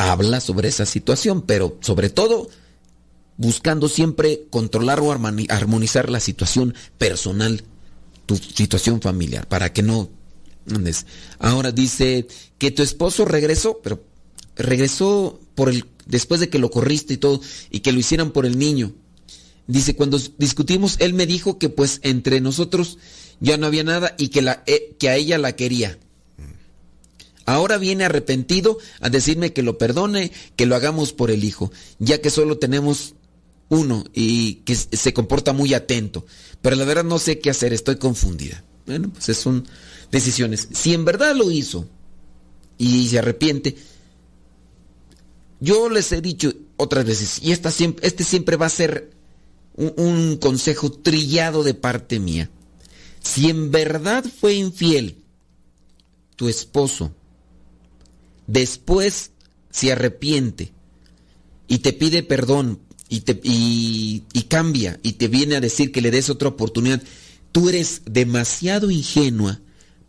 habla 0.00 0.40
sobre 0.40 0.68
esa 0.68 0.86
situación, 0.86 1.42
pero 1.42 1.76
sobre 1.80 2.08
todo 2.08 2.48
buscando 3.36 3.88
siempre 3.88 4.46
controlar 4.50 5.00
o 5.00 5.12
armonizar 5.12 6.08
la 6.08 6.20
situación 6.20 6.74
personal, 6.96 7.62
tu 8.26 8.36
situación 8.36 9.00
familiar, 9.02 9.46
para 9.46 9.72
que 9.72 9.82
no 9.82 10.08
andes. 10.70 11.06
Ahora 11.38 11.70
dice 11.70 12.26
que 12.58 12.70
tu 12.70 12.82
esposo 12.82 13.26
regresó, 13.26 13.80
pero 13.82 14.02
regresó 14.56 15.38
por 15.54 15.68
el 15.68 15.84
después 16.06 16.40
de 16.40 16.48
que 16.48 16.58
lo 16.58 16.70
corriste 16.70 17.14
y 17.14 17.18
todo 17.18 17.40
y 17.70 17.80
que 17.80 17.92
lo 17.92 18.00
hicieran 18.00 18.30
por 18.30 18.46
el 18.46 18.58
niño. 18.58 18.92
Dice, 19.66 19.94
cuando 19.94 20.18
discutimos, 20.38 20.96
él 20.98 21.14
me 21.14 21.26
dijo 21.26 21.58
que 21.58 21.68
pues 21.68 22.00
entre 22.02 22.40
nosotros 22.40 22.98
ya 23.38 23.56
no 23.56 23.66
había 23.66 23.84
nada 23.84 24.14
y 24.18 24.28
que, 24.28 24.42
la, 24.42 24.62
eh, 24.66 24.96
que 24.98 25.08
a 25.08 25.16
ella 25.16 25.38
la 25.38 25.54
quería. 25.54 25.98
Ahora 27.50 27.78
viene 27.78 28.04
arrepentido 28.04 28.78
a 29.00 29.10
decirme 29.10 29.52
que 29.52 29.64
lo 29.64 29.76
perdone, 29.76 30.30
que 30.54 30.66
lo 30.66 30.76
hagamos 30.76 31.12
por 31.12 31.32
el 31.32 31.42
hijo, 31.42 31.72
ya 31.98 32.20
que 32.20 32.30
solo 32.30 32.58
tenemos 32.58 33.14
uno 33.68 34.04
y 34.14 34.62
que 34.64 34.76
se 34.76 35.12
comporta 35.12 35.52
muy 35.52 35.74
atento. 35.74 36.24
Pero 36.62 36.76
la 36.76 36.84
verdad 36.84 37.02
no 37.02 37.18
sé 37.18 37.40
qué 37.40 37.50
hacer, 37.50 37.72
estoy 37.72 37.96
confundida. 37.96 38.62
Bueno, 38.86 39.10
pues 39.10 39.36
son 39.36 39.66
decisiones. 40.12 40.68
Si 40.70 40.94
en 40.94 41.04
verdad 41.04 41.34
lo 41.34 41.50
hizo 41.50 41.88
y 42.78 43.08
se 43.08 43.18
arrepiente, 43.18 43.76
yo 45.58 45.88
les 45.88 46.12
he 46.12 46.20
dicho 46.20 46.52
otras 46.76 47.04
veces, 47.04 47.40
y 47.42 47.50
esta 47.50 47.72
siempre, 47.72 48.06
este 48.06 48.22
siempre 48.22 48.54
va 48.54 48.66
a 48.66 48.70
ser 48.70 49.10
un, 49.74 49.92
un 49.96 50.36
consejo 50.36 50.92
trillado 50.92 51.64
de 51.64 51.74
parte 51.74 52.20
mía. 52.20 52.48
Si 53.20 53.50
en 53.50 53.72
verdad 53.72 54.24
fue 54.40 54.54
infiel 54.54 55.16
tu 56.36 56.48
esposo, 56.48 57.12
después 58.50 59.30
se 59.70 59.92
arrepiente 59.92 60.72
y 61.68 61.78
te 61.78 61.92
pide 61.92 62.22
perdón 62.22 62.80
y, 63.08 63.20
te, 63.20 63.40
y, 63.42 64.22
cambia 64.48 64.98
y 65.02 65.12
te 65.12 65.28
viene 65.28 65.56
a 65.56 65.60
decir 65.60 65.92
que 65.92 66.00
le 66.00 66.10
des 66.10 66.30
otra 66.30 66.48
oportunidad, 66.48 67.00
tú 67.52 67.68
eres 67.68 68.02
demasiado 68.06 68.90
ingenua 68.90 69.60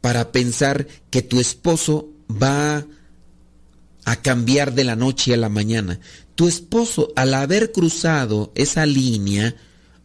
para 0.01 0.31
pensar 0.31 0.87
que 1.11 1.21
tu 1.21 1.39
esposo 1.39 2.09
va 2.31 2.85
a 4.05 4.15
cambiar 4.21 4.73
de 4.73 4.83
la 4.83 4.95
noche 4.95 5.33
a 5.33 5.37
la 5.37 5.49
mañana. 5.49 5.99
Tu 6.33 6.47
esposo, 6.47 7.13
al 7.15 7.35
haber 7.35 7.71
cruzado 7.71 8.51
esa 8.55 8.87
línea, 8.87 9.55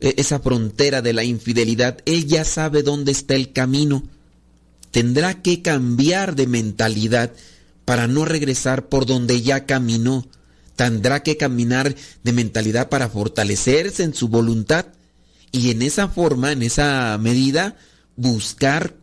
e, 0.01 0.15
esa 0.19 0.41
frontera 0.41 1.01
de 1.01 1.15
la 1.15 1.25
infidelidad, 1.25 1.99
él 2.05 2.27
ya 2.27 2.45
sabe 2.45 2.83
dónde 2.83 3.13
está 3.13 3.35
el 3.35 3.53
camino. 3.53 4.03
Tendrá 4.91 5.41
que 5.41 5.63
cambiar 5.63 6.37
de 6.37 6.47
mentalidad 6.47 7.33
para 7.87 8.09
no 8.09 8.27
regresar 8.27 8.91
por 8.91 9.07
donde 9.07 9.41
ya 9.41 9.65
caminó. 9.65 10.27
Tendrá 10.75 11.23
que 11.23 11.39
caminar 11.39 11.95
de 12.23 12.33
mentalidad 12.35 12.91
para 12.91 13.09
fortalecerse 13.09 14.03
en 14.03 14.13
su 14.13 14.29
voluntad 14.29 14.87
y 15.53 15.71
en 15.71 15.81
esa 15.81 16.09
forma, 16.09 16.53
en 16.53 16.63
esa 16.63 17.17
medida, 17.19 17.77
buscar 18.17 18.95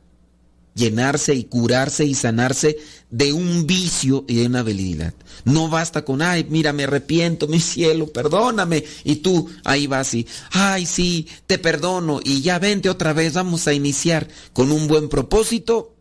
llenarse 0.75 1.33
y 1.33 1.45
curarse 1.45 2.05
y 2.05 2.13
sanarse 2.13 2.77
de 3.09 3.31
un 3.31 3.65
vicio 3.65 4.25
y 4.27 4.35
de 4.35 4.47
una 4.47 4.59
habilidad. 4.59 5.13
No 5.45 5.69
basta 5.69 6.03
con, 6.03 6.21
ay, 6.21 6.45
mira, 6.49 6.73
me 6.73 6.83
arrepiento, 6.83 7.47
mi 7.47 7.59
cielo, 7.59 8.07
perdóname. 8.07 8.83
Y 9.03 9.17
tú 9.17 9.49
ahí 9.63 9.87
vas 9.87 10.13
y, 10.13 10.27
ay, 10.51 10.85
sí, 10.85 11.27
te 11.47 11.57
perdono 11.57 12.19
y 12.23 12.41
ya 12.41 12.59
vente 12.59 12.89
otra 12.89 13.13
vez, 13.13 13.33
vamos 13.33 13.67
a 13.67 13.73
iniciar 13.73 14.27
con 14.51 14.71
un 14.71 14.87
buen 14.87 15.09
propósito. 15.09 15.95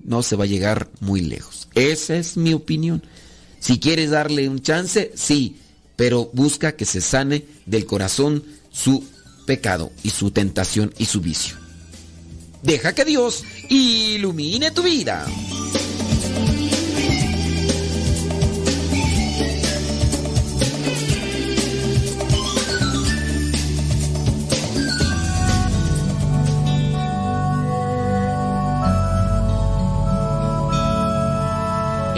No 0.00 0.22
se 0.22 0.36
va 0.36 0.44
a 0.44 0.48
llegar 0.48 0.88
muy 1.00 1.22
lejos. 1.22 1.57
Esa 1.78 2.16
es 2.16 2.36
mi 2.36 2.54
opinión. 2.54 3.02
Si 3.60 3.78
quieres 3.78 4.10
darle 4.10 4.48
un 4.48 4.60
chance, 4.60 5.12
sí, 5.14 5.56
pero 5.94 6.30
busca 6.32 6.72
que 6.72 6.84
se 6.84 7.00
sane 7.00 7.44
del 7.66 7.86
corazón 7.86 8.44
su 8.72 9.04
pecado 9.46 9.92
y 10.02 10.10
su 10.10 10.30
tentación 10.30 10.92
y 10.98 11.06
su 11.06 11.20
vicio. 11.20 11.56
Deja 12.62 12.94
que 12.94 13.04
Dios 13.04 13.44
ilumine 13.68 14.72
tu 14.72 14.82
vida. 14.82 15.24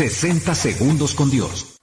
...60 0.00 0.54
segundos 0.54 1.12
con 1.12 1.30
Dios. 1.30 1.78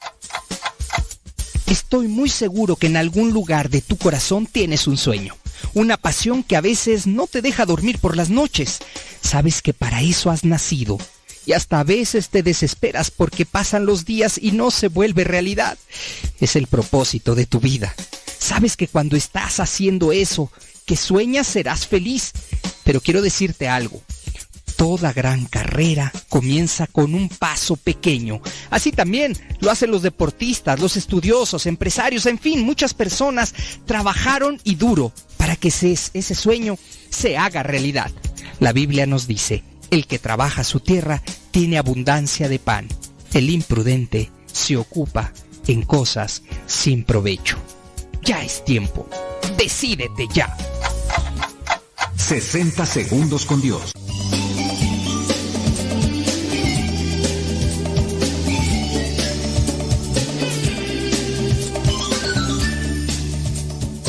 Estoy 1.67 2.07
muy 2.07 2.29
seguro 2.29 2.75
que 2.75 2.87
en 2.87 2.97
algún 2.97 3.31
lugar 3.31 3.69
de 3.69 3.81
tu 3.81 3.95
corazón 3.95 4.47
tienes 4.47 4.87
un 4.87 4.97
sueño 4.97 5.35
una 5.73 5.97
pasión 5.97 6.43
que 6.43 6.55
a 6.55 6.61
veces 6.61 7.05
no 7.05 7.27
te 7.27 7.41
deja 7.41 7.65
dormir 7.65 7.99
por 7.99 8.17
las 8.17 8.29
noches. 8.29 8.79
Sabes 9.21 9.61
que 9.61 9.73
para 9.73 10.01
eso 10.01 10.31
has 10.31 10.43
nacido 10.43 10.97
y 11.45 11.53
hasta 11.53 11.79
a 11.79 11.83
veces 11.83 12.29
te 12.29 12.41
desesperas 12.41 13.11
porque 13.11 13.45
pasan 13.45 13.85
los 13.85 14.05
días 14.05 14.39
y 14.41 14.51
no 14.51 14.71
se 14.71 14.87
vuelve 14.87 15.23
realidad. 15.23 15.77
Es 16.39 16.55
el 16.55 16.65
propósito 16.67 17.35
de 17.35 17.45
tu 17.45 17.59
vida. 17.59 17.93
Sabes 18.39 18.77
que 18.77 18.87
cuando 18.87 19.15
estás 19.15 19.59
haciendo 19.59 20.11
eso, 20.11 20.51
que 20.85 20.95
sueñas 20.95 21.47
serás 21.47 21.85
feliz. 21.85 22.31
Pero 22.83 23.01
quiero 23.01 23.21
decirte 23.21 23.67
algo. 23.67 24.01
Toda 24.77 25.11
gran 25.11 25.45
carrera 25.45 26.13
comienza 26.29 26.87
con 26.87 27.13
un 27.13 27.27
paso 27.27 27.75
pequeño. 27.75 28.41
Así 28.69 28.91
también 28.91 29.35
lo 29.59 29.71
hacen 29.71 29.91
los 29.91 30.03
deportistas, 30.03 30.79
los 30.79 30.95
estudiosos, 30.95 31.65
empresarios, 31.65 32.25
en 32.27 32.39
fin, 32.39 32.63
muchas 32.63 32.93
personas 32.93 33.53
trabajaron 33.85 34.61
y 34.63 34.75
duro 34.75 35.11
para 35.35 35.55
que 35.55 35.67
ese, 35.67 35.91
ese 35.91 36.35
sueño 36.35 36.77
se 37.09 37.37
haga 37.37 37.63
realidad. 37.63 38.11
La 38.59 38.71
Biblia 38.71 39.05
nos 39.05 39.27
dice, 39.27 39.63
el 39.91 40.07
que 40.07 40.19
trabaja 40.19 40.63
su 40.63 40.79
tierra 40.79 41.21
tiene 41.51 41.77
abundancia 41.77 42.47
de 42.47 42.59
pan. 42.59 42.87
El 43.33 43.49
imprudente 43.49 44.31
se 44.45 44.77
ocupa 44.77 45.33
en 45.67 45.81
cosas 45.81 46.43
sin 46.65 47.03
provecho. 47.03 47.57
Ya 48.23 48.43
es 48.43 48.63
tiempo. 48.63 49.07
Decídete 49.57 50.27
ya. 50.33 50.55
60 52.15 52.85
segundos 52.85 53.45
con 53.45 53.61
Dios. 53.61 53.93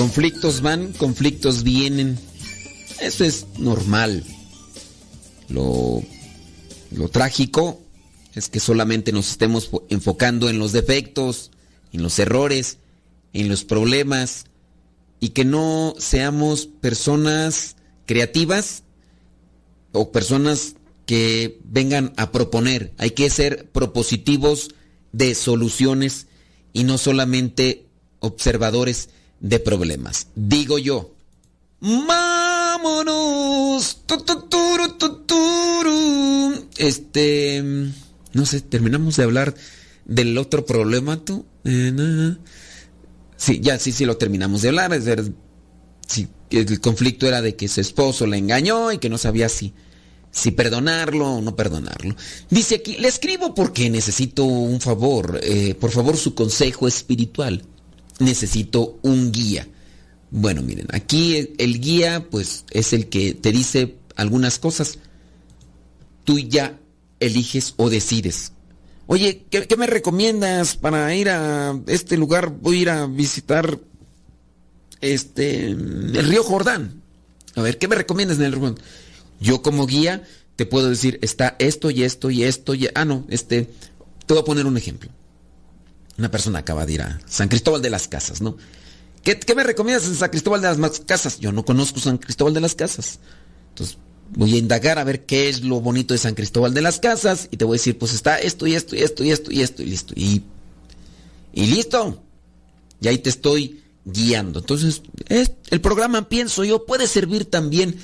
Conflictos 0.08 0.62
van, 0.62 0.94
conflictos 0.94 1.64
vienen. 1.64 2.18
Eso 2.98 3.24
es 3.24 3.46
normal. 3.58 4.24
Lo, 5.50 6.02
lo 6.92 7.08
trágico 7.10 7.78
es 8.34 8.48
que 8.48 8.58
solamente 8.58 9.12
nos 9.12 9.28
estemos 9.28 9.70
enfocando 9.90 10.48
en 10.48 10.58
los 10.58 10.72
defectos, 10.72 11.50
en 11.92 12.02
los 12.02 12.18
errores, 12.18 12.78
en 13.34 13.50
los 13.50 13.64
problemas 13.64 14.46
y 15.20 15.28
que 15.28 15.44
no 15.44 15.92
seamos 15.98 16.64
personas 16.64 17.76
creativas 18.06 18.84
o 19.92 20.10
personas 20.10 20.76
que 21.04 21.60
vengan 21.64 22.14
a 22.16 22.32
proponer. 22.32 22.94
Hay 22.96 23.10
que 23.10 23.28
ser 23.28 23.68
propositivos 23.72 24.70
de 25.12 25.34
soluciones 25.34 26.28
y 26.72 26.84
no 26.84 26.96
solamente 26.96 27.84
observadores 28.20 29.10
de 29.40 29.58
problemas. 29.58 30.28
Digo 30.34 30.78
yo. 30.78 31.14
Vámonos. 31.80 32.38
Este, 36.76 37.62
no 38.32 38.46
sé, 38.46 38.60
terminamos 38.60 39.16
de 39.16 39.24
hablar 39.24 39.54
del 40.04 40.38
otro 40.38 40.64
problema, 40.66 41.24
tú. 41.24 41.44
Sí, 43.36 43.60
ya 43.60 43.78
sí, 43.78 43.92
sí 43.92 44.04
lo 44.04 44.16
terminamos 44.16 44.62
de 44.62 44.68
hablar. 44.68 44.92
Es 44.92 45.04
si 46.06 46.28
el 46.50 46.80
conflicto 46.80 47.26
era 47.26 47.42
de 47.42 47.54
que 47.54 47.68
su 47.68 47.80
esposo 47.80 48.26
la 48.26 48.36
engañó 48.36 48.90
y 48.92 48.98
que 48.98 49.10
no 49.10 49.18
sabía 49.18 49.48
si, 49.48 49.74
si 50.30 50.50
perdonarlo 50.50 51.34
o 51.34 51.42
no 51.42 51.54
perdonarlo. 51.54 52.16
Dice 52.50 52.76
aquí, 52.76 52.96
le 52.96 53.08
escribo 53.08 53.54
porque 53.54 53.90
necesito 53.90 54.44
un 54.44 54.80
favor, 54.80 55.38
eh, 55.42 55.74
por 55.74 55.90
favor 55.90 56.16
su 56.16 56.34
consejo 56.34 56.88
espiritual 56.88 57.62
necesito 58.18 58.98
un 59.02 59.32
guía. 59.32 59.66
Bueno, 60.30 60.62
miren, 60.62 60.86
aquí 60.92 61.54
el 61.58 61.80
guía 61.80 62.26
pues 62.30 62.64
es 62.70 62.92
el 62.92 63.08
que 63.08 63.34
te 63.34 63.52
dice 63.52 63.96
algunas 64.16 64.58
cosas. 64.58 64.98
Tú 66.24 66.38
ya 66.38 66.78
eliges 67.20 67.74
o 67.76 67.88
decides. 67.88 68.52
Oye, 69.06 69.46
¿qué, 69.50 69.76
me 69.76 69.86
recomiendas 69.86 70.76
para 70.76 71.14
ir 71.14 71.30
a 71.30 71.80
este 71.86 72.18
lugar? 72.18 72.50
Voy 72.50 72.78
a 72.78 72.82
ir 72.82 72.90
a 72.90 73.06
visitar 73.06 73.78
este 75.00 75.68
el 75.68 76.26
río 76.26 76.42
Jordán. 76.42 77.02
A 77.54 77.62
ver, 77.62 77.78
¿qué 77.78 77.88
me 77.88 77.96
recomiendas 77.96 78.38
en 78.38 78.44
el 78.44 78.52
río 78.52 78.60
Jordán? 78.60 78.84
Yo 79.40 79.62
como 79.62 79.86
guía 79.86 80.24
te 80.56 80.66
puedo 80.66 80.90
decir, 80.90 81.20
está 81.22 81.54
esto 81.60 81.88
y 81.88 82.02
esto 82.02 82.30
y 82.30 82.42
esto 82.42 82.74
y... 82.74 82.88
Ah, 82.96 83.04
no, 83.04 83.24
este... 83.28 83.70
Te 84.26 84.34
voy 84.34 84.42
a 84.42 84.44
poner 84.44 84.66
un 84.66 84.76
ejemplo. 84.76 85.08
Una 86.18 86.30
persona 86.30 86.58
acaba 86.58 86.84
de 86.84 86.94
ir 86.94 87.02
a 87.02 87.20
San 87.26 87.48
Cristóbal 87.48 87.80
de 87.80 87.90
las 87.90 88.08
Casas, 88.08 88.42
¿no? 88.42 88.56
¿Qué, 89.22 89.54
me 89.54 89.62
recomiendas 89.62 90.06
en 90.06 90.14
San 90.14 90.30
Cristóbal 90.30 90.60
de 90.60 90.74
las 90.74 91.00
Casas? 91.00 91.38
Yo 91.38 91.52
no 91.52 91.64
conozco 91.64 92.00
San 92.00 92.18
Cristóbal 92.18 92.54
de 92.54 92.60
las 92.60 92.74
Casas. 92.74 93.18
Entonces, 93.70 93.98
voy 94.30 94.54
a 94.54 94.58
indagar 94.58 94.98
a 94.98 95.04
ver 95.04 95.26
qué 95.26 95.48
es 95.48 95.62
lo 95.62 95.80
bonito 95.80 96.14
de 96.14 96.18
San 96.18 96.34
Cristóbal 96.34 96.74
de 96.74 96.82
las 96.82 96.98
Casas 96.98 97.48
y 97.50 97.56
te 97.56 97.64
voy 97.64 97.76
a 97.76 97.78
decir, 97.78 97.98
pues 97.98 98.14
está 98.14 98.38
esto 98.38 98.66
y 98.66 98.74
esto 98.74 98.96
y 98.96 99.02
esto 99.02 99.24
y 99.24 99.30
esto 99.30 99.52
y 99.52 99.60
esto 99.60 99.82
y 99.82 99.86
listo. 99.86 100.14
Y, 100.16 100.42
listo. 101.66 102.22
Y 103.00 103.08
ahí 103.08 103.18
te 103.18 103.30
estoy 103.30 103.82
guiando. 104.04 104.60
Entonces, 104.60 105.02
es, 105.28 105.52
el 105.70 105.80
programa, 105.80 106.28
pienso 106.28 106.64
yo, 106.64 106.84
puede 106.86 107.06
servir 107.06 107.44
también 107.44 107.96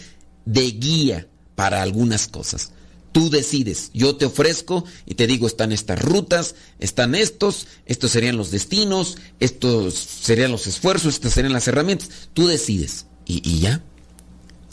de 0.45 0.71
guía 0.71 1.27
para 1.55 1.83
algunas 1.83 2.29
cosas. 2.29 2.71
Tú 3.15 3.31
decides, 3.31 3.93
yo 3.95 4.17
te 4.17 4.25
ofrezco 4.25 4.85
y 5.07 5.15
te 5.15 5.29
digo, 5.29 5.47
están 5.47 5.71
estas 5.71 6.03
rutas, 6.03 6.57
están 6.81 7.15
estos, 7.15 7.69
estos 7.87 8.11
serían 8.11 8.37
los 8.37 8.51
destinos, 8.51 9.19
estos 9.39 9.95
serían 9.95 10.51
los 10.51 10.67
esfuerzos, 10.67 11.15
estas 11.15 11.33
serían 11.33 11.53
las 11.53 11.69
herramientas. 11.69 12.11
Tú 12.33 12.49
decides. 12.49 13.07
Y, 13.25 13.61
ya. 13.61 13.85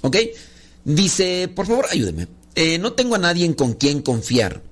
¿Ok? 0.02 0.18
Dice, 0.84 1.50
por 1.56 1.68
favor, 1.68 1.86
ayúdeme. 1.92 2.30
Eh, 2.56 2.80
no 2.80 2.94
tengo 2.94 3.14
a 3.14 3.20
nadie 3.20 3.56
con 3.56 3.74
quien 3.76 4.02
confiar. 4.02 4.64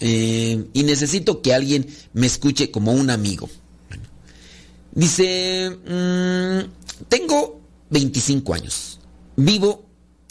Eh, 0.00 0.66
y 0.74 0.82
necesito 0.82 1.40
que 1.40 1.54
alguien 1.54 1.86
me 2.12 2.26
escuche 2.26 2.70
como 2.70 2.92
un 2.92 3.08
amigo. 3.08 3.48
Dice, 4.92 5.70
mmm, 5.70 7.06
tengo 7.08 7.62
25 7.88 8.52
años. 8.52 9.00
Vivo 9.36 9.86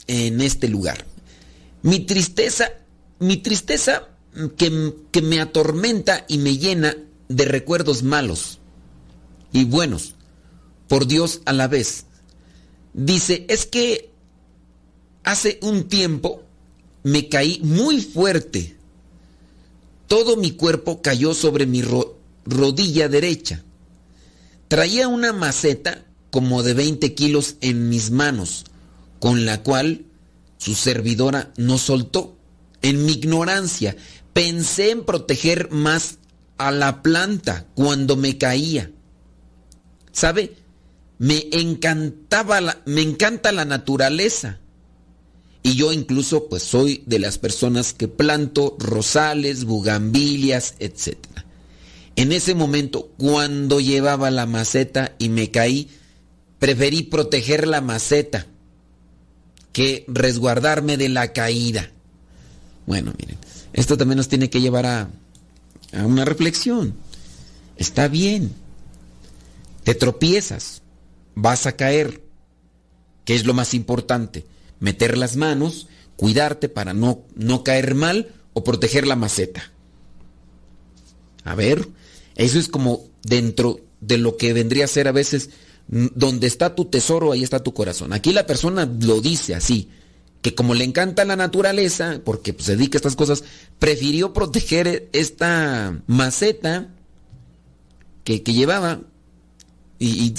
en 0.05 0.39
este 0.39 0.67
lugar. 0.67 1.14
Mi 1.85 1.99
tristeza, 1.99 2.71
mi 3.19 3.37
tristeza 3.37 4.09
que, 4.57 4.95
que 5.11 5.21
me 5.21 5.39
atormenta 5.39 6.25
y 6.27 6.39
me 6.39 6.57
llena 6.57 6.97
de 7.29 7.45
recuerdos 7.45 8.01
malos 8.01 8.57
y 9.51 9.65
buenos, 9.65 10.15
por 10.87 11.05
Dios 11.05 11.41
a 11.45 11.53
la 11.53 11.67
vez. 11.67 12.05
Dice, 12.95 13.45
es 13.49 13.67
que 13.67 14.09
hace 15.23 15.59
un 15.61 15.87
tiempo 15.87 16.41
me 17.03 17.29
caí 17.29 17.59
muy 17.61 18.01
fuerte. 18.01 18.75
Todo 20.07 20.37
mi 20.37 20.53
cuerpo 20.53 21.03
cayó 21.03 21.35
sobre 21.35 21.67
mi 21.67 21.83
ro 21.83 22.17
rodilla 22.45 23.09
derecha. 23.09 23.63
Traía 24.69 25.07
una 25.07 25.33
maceta 25.33 26.03
como 26.31 26.63
de 26.63 26.73
20 26.73 27.13
kilos 27.13 27.57
en 27.61 27.89
mis 27.89 28.09
manos, 28.09 28.65
con 29.19 29.45
la 29.45 29.61
cual 29.61 30.05
su 30.65 30.73
servidora 30.73 31.53
no 31.57 31.77
soltó. 31.77 32.35
En 32.81 33.05
mi 33.05 33.11
ignorancia 33.11 33.95
pensé 34.33 34.89
en 34.89 35.05
proteger 35.05 35.69
más 35.69 36.17
a 36.57 36.71
la 36.71 37.03
planta 37.03 37.67
cuando 37.75 38.15
me 38.15 38.39
caía. 38.39 38.89
¿Sabe? 40.11 40.55
Me 41.19 41.49
encantaba 41.51 42.61
la, 42.61 42.81
me 42.85 43.03
encanta 43.03 43.51
la 43.51 43.63
naturaleza. 43.63 44.59
Y 45.61 45.75
yo 45.75 45.93
incluso 45.93 46.49
pues 46.49 46.63
soy 46.63 47.03
de 47.05 47.19
las 47.19 47.37
personas 47.37 47.93
que 47.93 48.07
planto 48.07 48.75
rosales, 48.79 49.65
bugambilias, 49.65 50.73
etc. 50.79 51.15
En 52.15 52.31
ese 52.31 52.55
momento, 52.55 53.11
cuando 53.17 53.79
llevaba 53.79 54.31
la 54.31 54.47
maceta 54.47 55.13
y 55.19 55.29
me 55.29 55.51
caí, 55.51 55.91
preferí 56.57 57.03
proteger 57.03 57.67
la 57.67 57.81
maceta 57.81 58.47
que 59.75 60.05
resguardarme 60.07 60.95
de 60.95 61.09
la 61.09 61.33
caída. 61.33 61.91
Bueno, 62.85 63.13
miren, 63.19 63.37
esto 63.73 63.97
también 63.97 64.15
nos 64.15 64.29
tiene 64.29 64.49
que 64.49 64.61
llevar 64.61 64.85
a, 64.85 65.09
a 65.91 66.05
una 66.05 66.23
reflexión. 66.23 66.95
Está 67.75 68.07
bien, 68.07 68.53
te 69.83 69.93
tropiezas, 69.93 70.81
vas 71.35 71.65
a 71.65 71.73
caer. 71.73 72.23
¿Qué 73.25 73.35
es 73.35 73.45
lo 73.45 73.53
más 73.53 73.73
importante? 73.73 74.45
Meter 74.79 75.17
las 75.17 75.35
manos, 75.35 75.89
cuidarte 76.15 76.69
para 76.69 76.93
no, 76.93 77.25
no 77.35 77.65
caer 77.65 77.95
mal 77.95 78.33
o 78.53 78.63
proteger 78.63 79.05
la 79.05 79.17
maceta. 79.17 79.73
A 81.43 81.53
ver, 81.53 81.85
eso 82.35 82.59
es 82.59 82.69
como 82.69 83.09
dentro 83.23 83.81
de 83.99 84.19
lo 84.19 84.37
que 84.37 84.53
vendría 84.53 84.85
a 84.85 84.87
ser 84.87 85.09
a 85.09 85.11
veces 85.11 85.49
donde 85.87 86.47
está 86.47 86.75
tu 86.75 86.85
tesoro, 86.85 87.31
ahí 87.31 87.43
está 87.43 87.61
tu 87.61 87.73
corazón. 87.73 88.13
Aquí 88.13 88.33
la 88.33 88.47
persona 88.47 88.85
lo 88.85 89.21
dice 89.21 89.55
así, 89.55 89.89
que 90.41 90.55
como 90.55 90.73
le 90.73 90.83
encanta 90.83 91.25
la 91.25 91.35
naturaleza, 91.35 92.21
porque 92.23 92.53
pues, 92.53 92.65
se 92.65 92.75
dedica 92.75 92.97
a 92.97 92.99
estas 92.99 93.15
cosas, 93.15 93.43
prefirió 93.79 94.33
proteger 94.33 95.09
esta 95.11 96.01
maceta 96.07 96.89
que, 98.23 98.43
que 98.43 98.53
llevaba. 98.53 99.01
Y, 99.97 100.33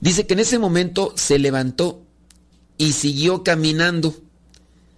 dice 0.00 0.26
que 0.26 0.34
en 0.34 0.40
ese 0.40 0.58
momento 0.58 1.12
se 1.16 1.38
levantó 1.38 2.02
y 2.78 2.92
siguió 2.92 3.44
caminando 3.44 4.14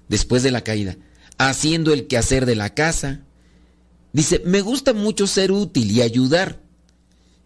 después 0.08 0.42
de 0.42 0.50
la 0.50 0.62
caída, 0.62 0.96
haciendo 1.38 1.92
el 1.92 2.06
quehacer 2.06 2.46
de 2.46 2.56
la 2.56 2.74
casa. 2.74 3.20
Dice, 4.12 4.42
me 4.44 4.62
gusta 4.62 4.92
mucho 4.92 5.26
ser 5.26 5.52
útil 5.52 5.90
y 5.90 6.02
ayudar. 6.02 6.60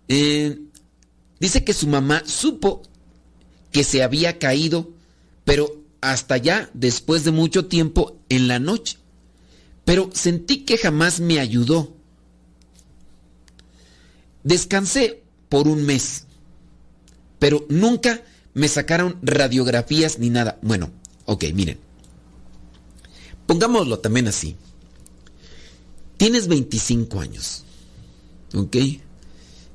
Eh, 0.08 0.58
Dice 1.44 1.62
que 1.62 1.74
su 1.74 1.86
mamá 1.88 2.22
supo 2.24 2.80
que 3.70 3.84
se 3.84 4.02
había 4.02 4.38
caído, 4.38 4.94
pero 5.44 5.84
hasta 6.00 6.38
ya 6.38 6.70
después 6.72 7.22
de 7.22 7.32
mucho 7.32 7.66
tiempo 7.66 8.18
en 8.30 8.48
la 8.48 8.58
noche. 8.58 8.96
Pero 9.84 10.08
sentí 10.14 10.64
que 10.64 10.78
jamás 10.78 11.20
me 11.20 11.40
ayudó. 11.40 11.94
Descansé 14.42 15.22
por 15.50 15.68
un 15.68 15.84
mes, 15.84 16.24
pero 17.38 17.66
nunca 17.68 18.22
me 18.54 18.66
sacaron 18.66 19.18
radiografías 19.20 20.18
ni 20.18 20.30
nada. 20.30 20.58
Bueno, 20.62 20.92
ok, 21.26 21.44
miren. 21.52 21.78
Pongámoslo 23.46 23.98
también 23.98 24.28
así. 24.28 24.56
Tienes 26.16 26.48
25 26.48 27.20
años, 27.20 27.64
¿ok? 28.54 28.76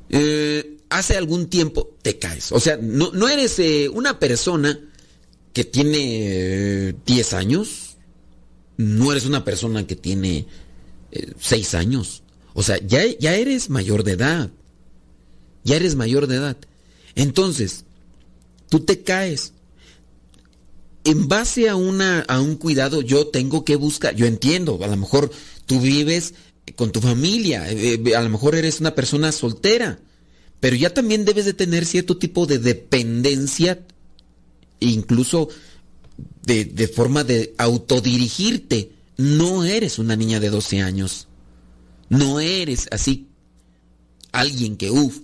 Eh, 0.10 0.79
hace 0.90 1.18
algún 1.18 1.48
tiempo 1.48 1.96
te 2.02 2.20
caes. 2.20 2.52
O 2.52 2.60
sea, 2.60 2.78
no, 2.82 3.12
no 3.12 3.30
eres 3.30 3.60
eh, 3.60 3.90
una 3.90 4.20
persona 4.20 4.80
que 5.54 5.64
tiene 5.64 6.96
10 7.06 7.34
años, 7.34 7.98
no 8.78 9.12
eres 9.12 9.26
una 9.26 9.44
persona 9.44 9.86
que 9.86 9.96
tiene 9.96 10.48
6 11.40 11.74
años. 11.76 12.24
O 12.54 12.64
sea, 12.64 12.78
ya, 12.86 13.06
ya 13.20 13.36
eres 13.36 13.70
mayor 13.70 14.04
de 14.04 14.14
edad. 14.14 14.50
Ya 15.64 15.76
eres 15.76 15.96
mayor 15.96 16.28
de 16.28 16.36
edad. 16.38 16.58
Entonces, 17.16 17.86
tú 18.70 18.82
te 18.82 19.02
caes. 19.02 19.54
En 21.04 21.28
base 21.28 21.70
a, 21.70 21.76
una, 21.76 22.22
a 22.22 22.42
un 22.42 22.56
cuidado, 22.56 23.02
yo 23.02 23.28
tengo 23.28 23.64
que 23.66 23.76
buscar, 23.76 24.16
yo 24.16 24.26
entiendo, 24.26 24.80
a 24.84 24.88
lo 24.88 24.98
mejor 24.98 25.32
tú 25.66 25.80
vives 25.80 26.34
con 26.76 26.92
tu 26.92 27.00
familia, 27.00 27.72
eh, 27.72 28.00
a 28.16 28.22
lo 28.22 28.30
mejor 28.30 28.54
eres 28.56 28.80
una 28.80 28.94
persona 28.94 29.32
soltera 29.32 30.00
pero 30.60 30.76
ya 30.76 30.94
también 30.94 31.26
debes 31.26 31.46
de 31.46 31.54
tener 31.54 31.86
cierto 31.86 32.18
tipo 32.18 32.46
de 32.46 32.60
dependencia, 32.60 33.80
incluso 34.80 35.50
de, 36.44 36.88
forma 36.88 37.24
de 37.24 37.54
autodirigirte. 37.58 38.92
No 39.18 39.64
eres 39.64 40.00
una 40.00 40.16
niña 40.16 40.40
de 40.40 40.50
12 40.50 40.82
años. 40.82 41.28
No 42.10 42.40
eres 42.40 42.88
así 42.92 43.28
alguien 44.32 44.78
que, 44.78 44.92
uff, 44.92 45.20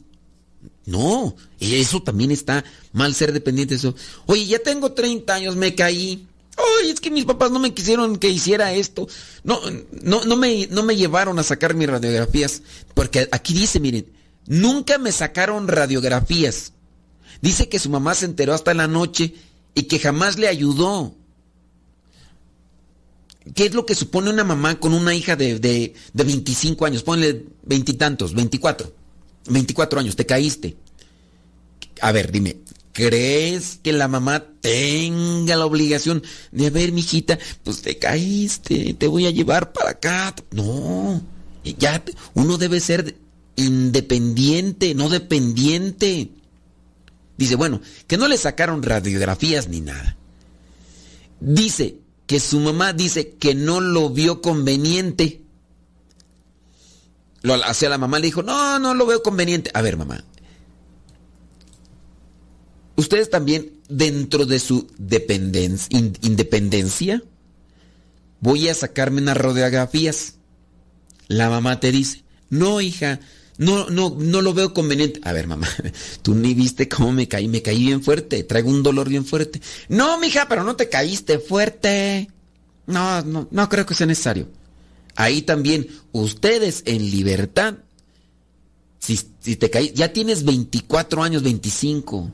no, 0.86 1.36
eso 1.59 2.01
también 2.03 2.31
está 2.31 2.63
mal 2.93 3.15
ser 3.15 3.33
dependiente 3.33 3.73
de 3.73 3.79
eso. 3.79 3.95
Oye, 4.27 4.45
ya 4.45 4.59
tengo 4.59 4.93
30 4.93 5.33
años, 5.33 5.55
me 5.55 5.75
caí. 5.75 6.27
Oye, 6.79 6.91
es 6.91 6.99
que 6.99 7.11
mis 7.11 7.25
papás 7.25 7.51
no 7.51 7.59
me 7.59 7.73
quisieron 7.73 8.17
que 8.17 8.29
hiciera 8.29 8.73
esto. 8.73 9.07
No, 9.43 9.59
no, 10.01 10.23
no, 10.23 10.38
me, 10.38 10.67
no 10.67 10.83
me 10.83 10.95
llevaron 10.95 11.39
a 11.39 11.43
sacar 11.43 11.73
mis 11.73 11.89
radiografías. 11.89 12.61
Porque 12.93 13.27
aquí 13.31 13.53
dice, 13.53 13.79
miren, 13.79 14.05
Nunca 14.48 14.98
me 14.98 15.12
sacaron 15.12 15.68
radiografías. 15.68 16.74
Dice 17.41 17.70
que 17.70 17.80
su 17.80 17.89
mamá 17.89 18.16
se 18.16 18.26
enteró 18.26 18.54
hasta 18.54 18.74
la 18.74 18.88
noche 18.88 19.34
y 19.74 19.84
que 19.84 20.00
jamás 20.00 20.38
le 20.38 20.48
ayudó. 20.48 21.16
¿Qué 23.54 23.66
es 23.66 23.74
lo 23.74 23.86
que 23.86 23.93
supone 23.93 24.30
una 24.32 24.43
mamá 24.43 24.80
con 24.80 24.93
una 24.93 25.14
hija 25.14 25.36
de, 25.36 25.60
de, 25.60 25.93
25 26.14 26.86
años? 26.86 27.04
Ponle 27.04 27.46
veintitantos, 27.64 28.34
24. 28.34 28.91
24 29.48 30.00
años, 30.00 30.16
te 30.16 30.26
caíste. 30.26 30.76
A 32.02 32.12
ver, 32.12 32.32
dime, 32.32 32.58
¿crees 32.91 33.80
que 33.84 33.93
la 33.93 34.08
mamá 34.08 34.43
tenga 34.62 35.56
la 35.56 35.66
obligación 35.66 36.24
de, 36.52 36.68
a 36.68 36.70
ver, 36.72 36.91
mijita, 36.91 37.38
pues 37.64 37.82
te 37.82 37.98
caíste, 38.00 38.96
te 38.96 39.08
voy 39.08 39.28
a 39.28 39.32
llevar 39.32 39.72
para 39.72 39.91
acá? 39.91 40.34
No. 40.52 41.22
Ya 41.78 42.04
uno 42.34 42.58
debe 42.58 42.80
ser 42.80 43.16
independiente, 43.56 44.95
no 44.95 45.10
dependiente. 45.10 46.32
Dice, 47.38 47.56
bueno, 47.56 47.82
que 48.08 48.18
no 48.18 48.28
le 48.28 48.38
sacaron 48.38 48.84
radiografías 48.84 49.68
ni 49.68 49.82
nada. 49.82 50.16
Dice 51.39 51.97
que 52.28 52.39
su 52.39 52.60
mamá 52.60 52.93
dice 52.93 53.34
que 53.34 53.56
no 53.56 53.82
lo 53.82 54.10
vio 54.10 54.41
conveniente. 54.41 55.41
Lo 57.41 57.53
hacia 57.53 57.89
la 57.89 57.97
mamá 57.97 58.20
le 58.20 58.28
dijo, 58.28 58.41
no, 58.41 58.80
no 58.80 58.93
lo 58.93 59.06
veo 59.06 59.22
conveniente. 59.22 59.70
A 59.74 59.82
ver, 59.82 59.97
mamá. 59.97 60.24
Ustedes 62.95 63.30
también, 63.30 63.74
dentro 63.89 64.45
de 64.45 64.60
su 64.60 64.88
dependencia, 64.97 65.99
independencia, 66.22 67.22
voy 68.39 68.70
a 68.70 68.74
sacarme 68.74 69.22
unas 69.22 69.38
radiografías. 69.38 70.36
La 71.28 71.49
mamá 71.49 71.80
te 71.80 71.91
dice, 71.91 72.24
no, 72.49 72.80
hija, 72.80 73.20
no, 73.58 73.89
no, 73.89 74.16
no 74.20 74.41
lo 74.41 74.53
veo 74.53 74.74
conveniente. 74.74 75.22
A 75.24 75.32
ver, 75.32 75.47
mamá, 75.47 75.68
tú 76.22 76.36
ni 76.36 76.53
viste 76.53 76.89
cómo 76.89 77.12
me 77.12 77.28
caí, 77.28 77.47
me 77.47 77.62
caí 77.62 77.80
bien 77.80 78.03
fuerte, 78.03 78.43
traigo 78.43 78.70
un 78.70 78.84
dolor 78.84 79.10
bien 79.10 79.26
fuerte. 79.26 79.62
No, 79.88 80.20
mija, 80.20 80.47
pero 80.47 80.64
no 80.64 80.76
te 80.76 80.89
caíste 80.89 81.39
fuerte. 81.39 82.30
No, 82.88 83.22
no, 83.22 83.47
no 83.49 83.70
creo 83.70 83.86
que 83.86 83.95
sea 83.95 84.08
necesario. 84.08 84.47
Ahí 85.16 85.41
también, 85.41 85.88
ustedes 86.12 86.84
en 86.86 87.10
libertad, 87.10 87.76
si, 88.99 89.20
si 89.39 89.56
te 89.56 89.70
caí, 89.70 89.93
ya 89.95 90.12
tienes 90.12 90.43
24 90.43 91.24
años, 91.24 91.41
25, 91.41 92.32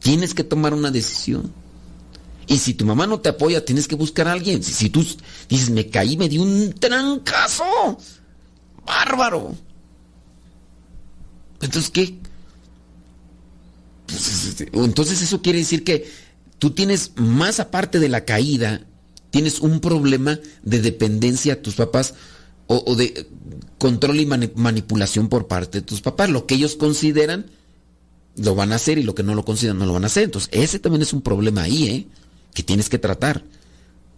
tienes 0.00 0.34
que 0.34 0.42
tomar 0.42 0.74
una 0.74 0.90
decisión. 0.90 1.52
Y 2.48 2.58
si 2.58 2.74
tu 2.74 2.84
mamá 2.84 3.06
no 3.06 3.20
te 3.20 3.28
apoya, 3.28 3.64
tienes 3.64 3.86
que 3.86 3.94
buscar 3.94 4.26
a 4.26 4.32
alguien. 4.32 4.64
Si, 4.64 4.72
si 4.72 4.90
tú 4.90 5.06
dices, 5.48 5.70
me 5.70 5.88
caí, 5.88 6.16
me 6.16 6.28
di 6.28 6.38
un 6.38 6.72
trancazo, 6.72 7.98
bárbaro 8.84 9.54
entonces, 11.60 11.90
¿qué? 11.90 12.18
Pues, 14.06 14.66
entonces 14.72 15.22
eso 15.22 15.42
quiere 15.42 15.58
decir 15.58 15.84
que 15.84 16.10
tú 16.58 16.70
tienes 16.70 17.12
más 17.16 17.60
aparte 17.60 17.98
de 17.98 18.08
la 18.08 18.24
caída, 18.24 18.82
tienes 19.30 19.60
un 19.60 19.80
problema 19.80 20.38
de 20.62 20.80
dependencia 20.80 21.54
a 21.54 21.62
tus 21.62 21.74
papás 21.74 22.14
o, 22.66 22.94
de 22.96 23.26
control 23.78 24.20
y 24.20 24.26
manipulación 24.26 25.28
por 25.28 25.46
parte 25.46 25.80
de 25.80 25.86
tus 25.86 26.00
papás. 26.00 26.30
Lo 26.30 26.46
que 26.46 26.54
ellos 26.54 26.76
consideran 26.76 27.46
lo 28.36 28.54
van 28.54 28.72
a 28.72 28.76
hacer 28.76 28.98
y 28.98 29.02
lo 29.02 29.14
que 29.14 29.22
no 29.22 29.34
lo 29.34 29.44
consideran 29.44 29.78
no 29.78 29.86
lo 29.86 29.94
van 29.94 30.04
a 30.04 30.08
hacer. 30.08 30.24
Entonces, 30.24 30.50
ese 30.52 30.78
también 30.78 31.02
es 31.02 31.12
un 31.12 31.22
problema 31.22 31.62
ahí, 31.62 31.88
¿eh? 31.88 32.06
Que 32.54 32.62
tienes 32.62 32.88
que 32.88 32.98
tratar. 32.98 33.42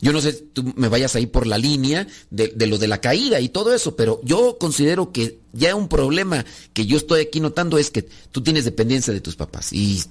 Yo 0.00 0.12
no 0.12 0.20
sé 0.20 0.32
tú 0.32 0.72
me 0.76 0.88
vayas 0.88 1.14
ahí 1.14 1.26
por 1.26 1.46
la 1.46 1.58
línea 1.58 2.06
de, 2.30 2.54
lo 2.66 2.78
de 2.78 2.88
la 2.88 3.00
caída 3.00 3.38
y 3.40 3.50
todo 3.50 3.74
eso, 3.74 3.96
pero 3.96 4.20
yo 4.24 4.56
considero 4.58 5.12
que 5.12 5.40
ya 5.52 5.74
un 5.74 5.88
problema 5.88 6.44
que 6.72 6.86
yo 6.86 6.96
estoy 6.96 7.20
aquí 7.20 7.40
notando 7.40 7.76
es 7.76 7.90
que 7.90 8.08
tú 8.32 8.42
tienes 8.42 8.64
dependencia 8.64 9.12
de 9.12 9.20
tus 9.20 9.36
papás. 9.36 9.72
Y 9.72 10.02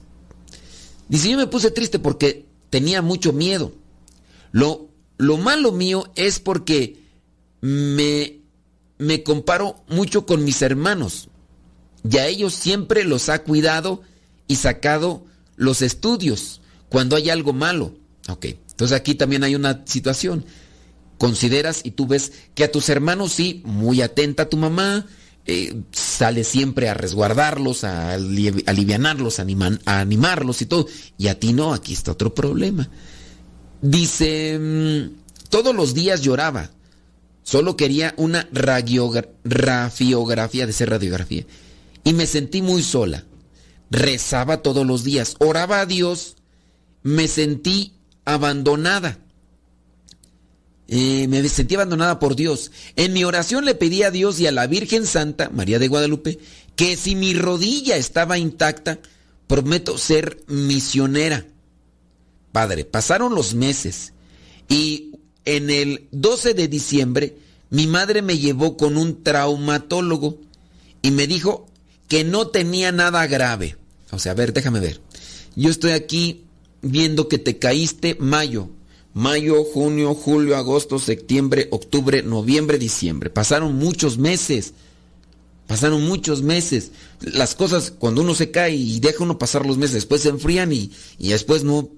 dice, 1.07 1.31
yo 1.31 1.37
me 1.37 1.47
puse 1.47 1.71
triste 1.71 1.97
porque 1.97 2.45
tenía 2.69 3.01
mucho 3.01 3.33
miedo. 3.33 3.73
Lo, 4.51 4.89
lo 5.17 5.37
malo 5.37 5.71
mío 5.71 6.11
es 6.15 6.39
porque 6.39 6.99
me, 7.61 8.41
me 8.99 9.23
comparo 9.23 9.83
mucho 9.87 10.27
con 10.27 10.43
mis 10.43 10.61
hermanos. 10.61 11.29
Y 12.09 12.17
a 12.17 12.27
ellos 12.27 12.53
siempre 12.53 13.03
los 13.05 13.27
ha 13.29 13.43
cuidado 13.43 14.03
y 14.47 14.57
sacado 14.57 15.25
los 15.55 15.81
estudios 15.81 16.61
cuando 16.89 17.15
hay 17.15 17.29
algo 17.31 17.53
malo. 17.53 17.95
Ok. 18.29 18.45
Entonces 18.45 18.95
aquí 18.95 19.15
también 19.15 19.43
hay 19.43 19.55
una 19.55 19.83
situación. 19.85 20.45
Consideras 21.17 21.81
y 21.83 21.91
tú 21.91 22.07
ves 22.07 22.31
que 22.55 22.63
a 22.63 22.71
tus 22.71 22.89
hermanos 22.89 23.33
sí, 23.33 23.61
muy 23.65 24.01
atenta 24.01 24.43
a 24.43 24.49
tu 24.49 24.55
mamá, 24.55 25.05
eh, 25.45 25.81
sale 25.91 26.43
siempre 26.43 26.89
a 26.89 26.93
resguardarlos, 26.93 27.83
a 27.83 28.13
alivianarlos, 28.13 29.39
a, 29.39 29.45
a 29.85 29.99
animarlos 29.99 30.61
y 30.61 30.65
todo. 30.65 30.87
Y 31.17 31.27
a 31.27 31.39
ti 31.39 31.53
no, 31.53 31.73
aquí 31.73 31.93
está 31.93 32.11
otro 32.11 32.33
problema. 32.33 32.89
Dice, 33.81 34.57
mm, 34.59 35.49
todos 35.49 35.75
los 35.75 35.93
días 35.93 36.21
lloraba. 36.21 36.71
Solo 37.43 37.75
quería 37.75 38.13
una 38.17 38.47
radiografía, 38.51 40.67
de 40.67 40.73
ser 40.73 40.91
radiografía. 40.91 41.45
Y 42.03 42.13
me 42.13 42.27
sentí 42.27 42.61
muy 42.61 42.83
sola. 42.83 43.25
Rezaba 43.89 44.61
todos 44.61 44.85
los 44.85 45.03
días, 45.03 45.35
oraba 45.39 45.81
a 45.81 45.87
Dios, 45.87 46.35
me 47.01 47.27
sentí 47.27 47.98
abandonada. 48.33 49.17
Eh, 50.87 51.27
me 51.27 51.47
sentí 51.49 51.75
abandonada 51.75 52.19
por 52.19 52.35
Dios. 52.35 52.71
En 52.95 53.13
mi 53.13 53.23
oración 53.23 53.65
le 53.65 53.75
pedí 53.75 54.03
a 54.03 54.11
Dios 54.11 54.39
y 54.39 54.47
a 54.47 54.51
la 54.51 54.65
Virgen 54.65 55.05
Santa, 55.05 55.49
María 55.49 55.77
de 55.77 55.87
Guadalupe, 55.87 56.39
que 56.75 56.97
si 56.97 57.15
mi 57.15 57.33
rodilla 57.33 57.95
estaba 57.95 58.37
intacta, 58.37 58.99
prometo 59.47 59.97
ser 59.97 60.43
misionera. 60.47 61.45
Padre, 62.51 62.85
pasaron 62.85 63.35
los 63.35 63.53
meses 63.53 64.13
y 64.67 65.11
en 65.45 65.69
el 65.69 66.07
12 66.11 66.53
de 66.53 66.67
diciembre 66.67 67.37
mi 67.69 67.85
madre 67.85 68.21
me 68.21 68.37
llevó 68.37 68.77
con 68.77 68.97
un 68.97 69.23
traumatólogo 69.23 70.39
y 71.01 71.11
me 71.11 71.27
dijo 71.27 71.67
que 72.07 72.23
no 72.23 72.47
tenía 72.47 72.91
nada 72.91 73.27
grave. 73.27 73.77
O 74.11 74.17
sea, 74.17 74.31
a 74.31 74.35
ver, 74.35 74.53
déjame 74.53 74.79
ver. 74.79 74.99
Yo 75.55 75.69
estoy 75.69 75.91
aquí 75.91 76.45
viendo 76.81 77.27
que 77.27 77.37
te 77.37 77.57
caíste 77.57 78.15
mayo, 78.19 78.69
mayo, 79.13 79.63
junio, 79.63 80.13
julio, 80.13 80.55
agosto, 80.55 80.99
septiembre, 80.99 81.67
octubre, 81.71 82.23
noviembre, 82.23 82.77
diciembre. 82.77 83.29
Pasaron 83.29 83.75
muchos 83.75 84.17
meses. 84.17 84.73
Pasaron 85.67 86.03
muchos 86.07 86.41
meses. 86.41 86.91
Las 87.21 87.53
cosas, 87.53 87.91
cuando 87.91 88.21
uno 88.21 88.33
se 88.33 88.49
cae 88.49 88.75
y 88.75 88.99
deja 88.99 89.23
uno 89.23 89.37
pasar 89.37 89.65
los 89.65 89.77
meses, 89.77 89.93
después 89.93 90.21
se 90.21 90.29
enfrían 90.29 90.71
y, 90.73 90.91
y 91.17 91.29
después 91.29 91.63
no. 91.63 91.89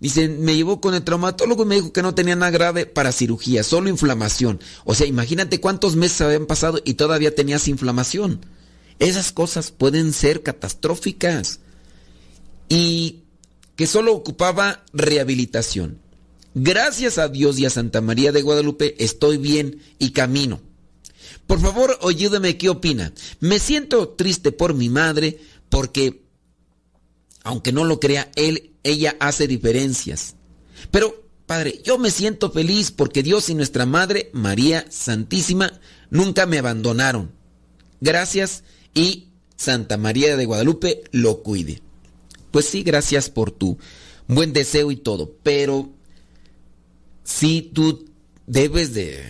Dice, 0.00 0.28
me 0.28 0.56
llevó 0.56 0.80
con 0.80 0.94
el 0.94 1.04
traumatólogo 1.04 1.62
y 1.62 1.66
me 1.66 1.74
dijo 1.74 1.92
que 1.92 2.02
no 2.02 2.14
tenía 2.14 2.34
nada 2.34 2.50
grave 2.50 2.86
para 2.86 3.12
cirugía, 3.12 3.62
solo 3.62 3.90
inflamación. 3.90 4.58
O 4.84 4.94
sea, 4.94 5.06
imagínate 5.06 5.60
cuántos 5.60 5.94
meses 5.94 6.22
habían 6.22 6.46
pasado 6.46 6.80
y 6.84 6.94
todavía 6.94 7.34
tenías 7.34 7.68
inflamación. 7.68 8.40
Esas 8.98 9.30
cosas 9.30 9.70
pueden 9.70 10.14
ser 10.14 10.42
catastróficas 10.42 11.60
y 12.70 13.24
que 13.76 13.86
solo 13.86 14.14
ocupaba 14.14 14.84
rehabilitación. 14.94 15.98
Gracias 16.54 17.18
a 17.18 17.28
Dios 17.28 17.58
y 17.58 17.66
a 17.66 17.70
Santa 17.70 18.00
María 18.00 18.32
de 18.32 18.42
Guadalupe 18.42 18.94
estoy 19.04 19.36
bien 19.36 19.82
y 19.98 20.12
camino. 20.12 20.60
Por 21.46 21.60
favor, 21.60 21.98
ayúdeme, 22.02 22.56
¿qué 22.56 22.68
opina? 22.68 23.12
Me 23.40 23.58
siento 23.58 24.10
triste 24.10 24.52
por 24.52 24.74
mi 24.74 24.88
madre 24.88 25.40
porque, 25.68 26.22
aunque 27.42 27.72
no 27.72 27.84
lo 27.84 28.00
crea, 28.00 28.30
él, 28.36 28.72
ella 28.84 29.16
hace 29.20 29.46
diferencias. 29.46 30.36
Pero, 30.90 31.28
Padre, 31.46 31.80
yo 31.84 31.98
me 31.98 32.12
siento 32.12 32.52
feliz 32.52 32.92
porque 32.92 33.24
Dios 33.24 33.50
y 33.50 33.56
nuestra 33.56 33.84
Madre, 33.84 34.30
María 34.32 34.86
Santísima, 34.90 35.80
nunca 36.08 36.46
me 36.46 36.58
abandonaron. 36.58 37.32
Gracias 38.00 38.62
y 38.94 39.30
Santa 39.56 39.96
María 39.96 40.36
de 40.36 40.46
Guadalupe 40.46 41.02
lo 41.10 41.42
cuide 41.42 41.82
pues 42.50 42.66
sí, 42.66 42.82
gracias 42.82 43.30
por 43.30 43.50
tu 43.50 43.78
buen 44.26 44.52
deseo 44.52 44.90
y 44.90 44.96
todo, 44.96 45.34
pero 45.42 45.90
sí 47.24 47.70
tú 47.74 48.06
debes 48.46 48.94
de 48.94 49.22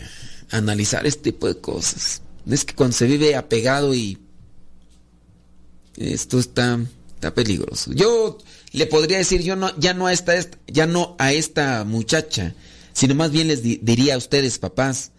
analizar 0.50 1.06
este 1.06 1.32
tipo 1.32 1.46
de 1.46 1.60
cosas. 1.60 2.22
Es 2.48 2.64
que 2.64 2.74
cuando 2.74 2.96
se 2.96 3.06
vive 3.06 3.36
apegado 3.36 3.94
y 3.94 4.18
esto 5.96 6.38
está, 6.38 6.80
está 7.14 7.34
peligroso. 7.34 7.92
Yo 7.92 8.38
le 8.72 8.86
podría 8.86 9.18
decir, 9.18 9.42
yo 9.42 9.56
no, 9.56 9.76
ya 9.78 9.94
no 9.94 10.06
a 10.06 10.12
esta, 10.12 10.34
ya 10.66 10.86
no 10.86 11.16
a 11.18 11.32
esta 11.32 11.84
muchacha, 11.84 12.54
sino 12.92 13.14
más 13.14 13.30
bien 13.30 13.48
les 13.48 13.62
diría 13.62 14.14
a 14.14 14.18
ustedes, 14.18 14.58
papás, 14.58 15.12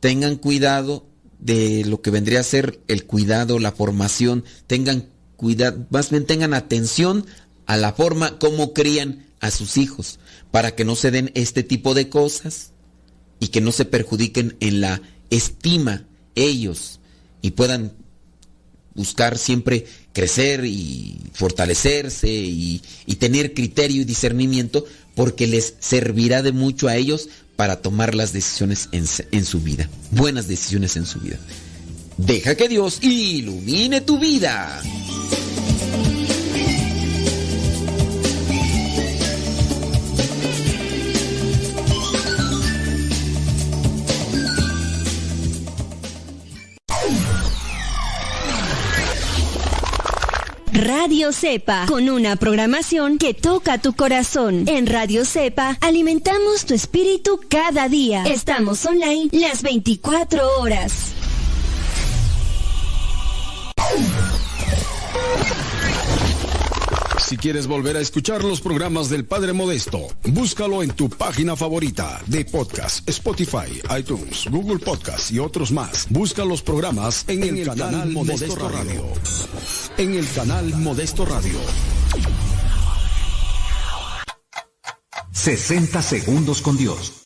tengan 0.00 0.36
cuidado 0.36 1.06
de 1.38 1.84
lo 1.84 2.00
que 2.00 2.10
vendría 2.10 2.40
a 2.40 2.44
ser 2.44 2.80
el 2.88 3.04
cuidado, 3.04 3.58
la 3.58 3.72
formación, 3.72 4.44
tengan 4.66 5.08
cuidado, 5.36 5.86
más 5.90 6.10
bien 6.10 6.26
tengan 6.26 6.54
atención 6.54 7.26
a 7.66 7.76
la 7.76 7.92
forma 7.92 8.38
como 8.38 8.72
crían 8.72 9.26
a 9.40 9.50
sus 9.50 9.76
hijos, 9.76 10.18
para 10.50 10.74
que 10.74 10.84
no 10.84 10.96
se 10.96 11.10
den 11.10 11.30
este 11.34 11.62
tipo 11.62 11.94
de 11.94 12.08
cosas 12.08 12.72
y 13.40 13.48
que 13.48 13.60
no 13.60 13.72
se 13.72 13.84
perjudiquen 13.84 14.56
en 14.60 14.80
la 14.80 15.02
estima 15.30 16.06
ellos 16.34 17.00
y 17.42 17.52
puedan 17.52 17.92
buscar 18.94 19.36
siempre 19.36 19.86
crecer 20.12 20.64
y 20.64 21.20
fortalecerse 21.34 22.28
y, 22.28 22.80
tener 23.18 23.54
criterio 23.54 24.02
y 24.02 24.04
discernimiento 24.04 24.84
porque 25.14 25.46
les 25.46 25.74
servirá 25.80 26.42
de 26.42 26.52
mucho 26.52 26.88
a 26.88 26.96
ellos 26.96 27.28
para 27.56 27.80
tomar 27.82 28.14
las 28.14 28.32
decisiones 28.32 28.88
en, 28.92 29.04
en 29.32 29.44
su 29.44 29.60
vida, 29.60 29.88
buenas 30.10 30.48
decisiones 30.48 30.96
en 30.96 31.06
su 31.06 31.20
vida. 31.20 31.38
Deja 32.18 32.54
que 32.54 32.68
Dios 32.68 32.98
ilumine 33.02 34.00
tu 34.00 34.18
vida. 34.18 34.82
Radio 50.72 51.32
Cepa, 51.32 51.86
con 51.86 52.08
una 52.08 52.36
programación 52.36 53.18
que 53.18 53.34
toca 53.34 53.78
tu 53.78 53.94
corazón. 53.94 54.64
En 54.68 54.86
Radio 54.86 55.24
Cepa 55.24 55.76
alimentamos 55.80 56.64
tu 56.64 56.74
espíritu 56.74 57.40
cada 57.48 57.88
día. 57.88 58.24
Estamos 58.24 58.84
online 58.86 59.28
las 59.32 59.62
24 59.62 60.60
horas. 60.60 61.14
Si 67.26 67.36
quieres 67.36 67.66
volver 67.66 67.96
a 67.96 68.00
escuchar 68.00 68.44
los 68.44 68.60
programas 68.60 69.10
del 69.10 69.24
Padre 69.24 69.52
Modesto, 69.52 70.06
búscalo 70.28 70.84
en 70.84 70.92
tu 70.92 71.08
página 71.08 71.56
favorita 71.56 72.22
de 72.26 72.44
podcast, 72.44 73.08
Spotify, 73.08 73.82
iTunes, 73.98 74.46
Google 74.48 74.78
Podcast 74.78 75.32
y 75.32 75.40
otros 75.40 75.72
más. 75.72 76.06
Busca 76.08 76.44
los 76.44 76.62
programas 76.62 77.24
en, 77.26 77.42
el, 77.42 77.66
canal, 77.66 78.10
Modesto, 78.10 78.54
Radio. 78.68 79.04
En 79.98 80.14
el 80.14 80.30
canal 80.32 80.68
Modesto 80.76 81.26
Radio. 81.26 81.58
60 85.32 86.00
segundos 86.00 86.62
con 86.62 86.76
Dios. 86.76 87.25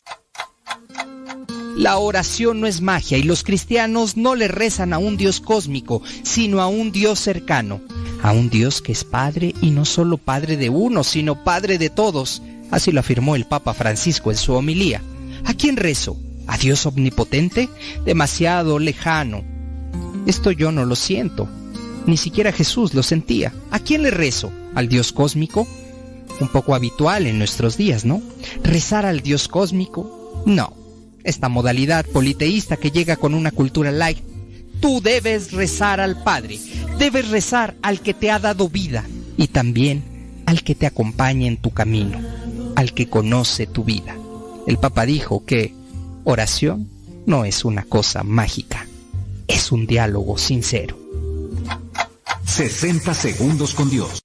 La 1.75 1.97
oración 1.97 2.59
no 2.59 2.67
es 2.67 2.81
magia 2.81 3.17
y 3.17 3.23
los 3.23 3.43
cristianos 3.43 4.17
no 4.17 4.35
le 4.35 4.47
rezan 4.47 4.93
a 4.93 4.97
un 4.97 5.17
Dios 5.17 5.39
cósmico, 5.39 6.01
sino 6.23 6.61
a 6.61 6.67
un 6.67 6.91
Dios 6.91 7.19
cercano 7.19 7.81
a 8.23 8.31
un 8.33 8.49
Dios 8.49 8.81
que 8.81 8.91
es 8.91 9.03
Padre 9.03 9.55
y 9.61 9.71
no 9.71 9.85
solo 9.85 10.17
Padre 10.17 10.57
de 10.57 10.69
uno, 10.69 11.03
sino 11.03 11.43
Padre 11.43 11.77
de 11.77 11.89
todos. 11.89 12.41
Así 12.69 12.91
lo 12.91 12.99
afirmó 12.99 13.35
el 13.35 13.45
Papa 13.45 13.73
Francisco 13.73 14.31
en 14.31 14.37
su 14.37 14.53
homilía. 14.53 15.01
¿A 15.45 15.53
quién 15.53 15.77
rezo? 15.77 16.17
¿A 16.47 16.57
Dios 16.57 16.85
omnipotente? 16.85 17.69
Demasiado 18.05 18.79
lejano. 18.79 19.43
Esto 20.27 20.51
yo 20.51 20.71
no 20.71 20.85
lo 20.85 20.95
siento. 20.95 21.49
Ni 22.05 22.17
siquiera 22.17 22.51
Jesús 22.51 22.93
lo 22.93 23.03
sentía. 23.03 23.53
¿A 23.71 23.79
quién 23.79 24.03
le 24.03 24.11
rezo? 24.11 24.51
¿Al 24.75 24.87
Dios 24.87 25.11
cósmico? 25.11 25.67
Un 26.39 26.47
poco 26.47 26.75
habitual 26.75 27.27
en 27.27 27.37
nuestros 27.37 27.77
días, 27.77 28.05
¿no? 28.05 28.21
¿Rezar 28.63 29.05
al 29.05 29.21
Dios 29.21 29.47
cósmico? 29.47 30.43
No. 30.45 30.80
Esta 31.23 31.49
modalidad 31.49 32.05
politeísta 32.05 32.77
que 32.77 32.91
llega 32.91 33.15
con 33.15 33.33
una 33.33 33.51
cultura 33.51 33.91
light. 33.91 34.19
Tú 34.79 35.01
debes 35.01 35.51
rezar 35.51 35.99
al 35.99 36.23
Padre 36.23 36.59
Debes 37.01 37.29
rezar 37.29 37.75
al 37.81 37.99
que 38.01 38.13
te 38.13 38.29
ha 38.29 38.37
dado 38.37 38.69
vida 38.69 39.03
y 39.35 39.47
también 39.47 40.03
al 40.45 40.63
que 40.63 40.75
te 40.75 40.85
acompaña 40.85 41.47
en 41.47 41.57
tu 41.57 41.71
camino, 41.71 42.19
al 42.75 42.93
que 42.93 43.09
conoce 43.09 43.65
tu 43.65 43.83
vida. 43.83 44.15
El 44.67 44.77
Papa 44.77 45.07
dijo 45.07 45.43
que 45.43 45.73
oración 46.25 46.87
no 47.25 47.43
es 47.43 47.65
una 47.65 47.85
cosa 47.85 48.21
mágica, 48.21 48.85
es 49.47 49.71
un 49.71 49.87
diálogo 49.87 50.37
sincero. 50.37 50.95
60 52.45 53.15
segundos 53.15 53.73
con 53.73 53.89
Dios. 53.89 54.21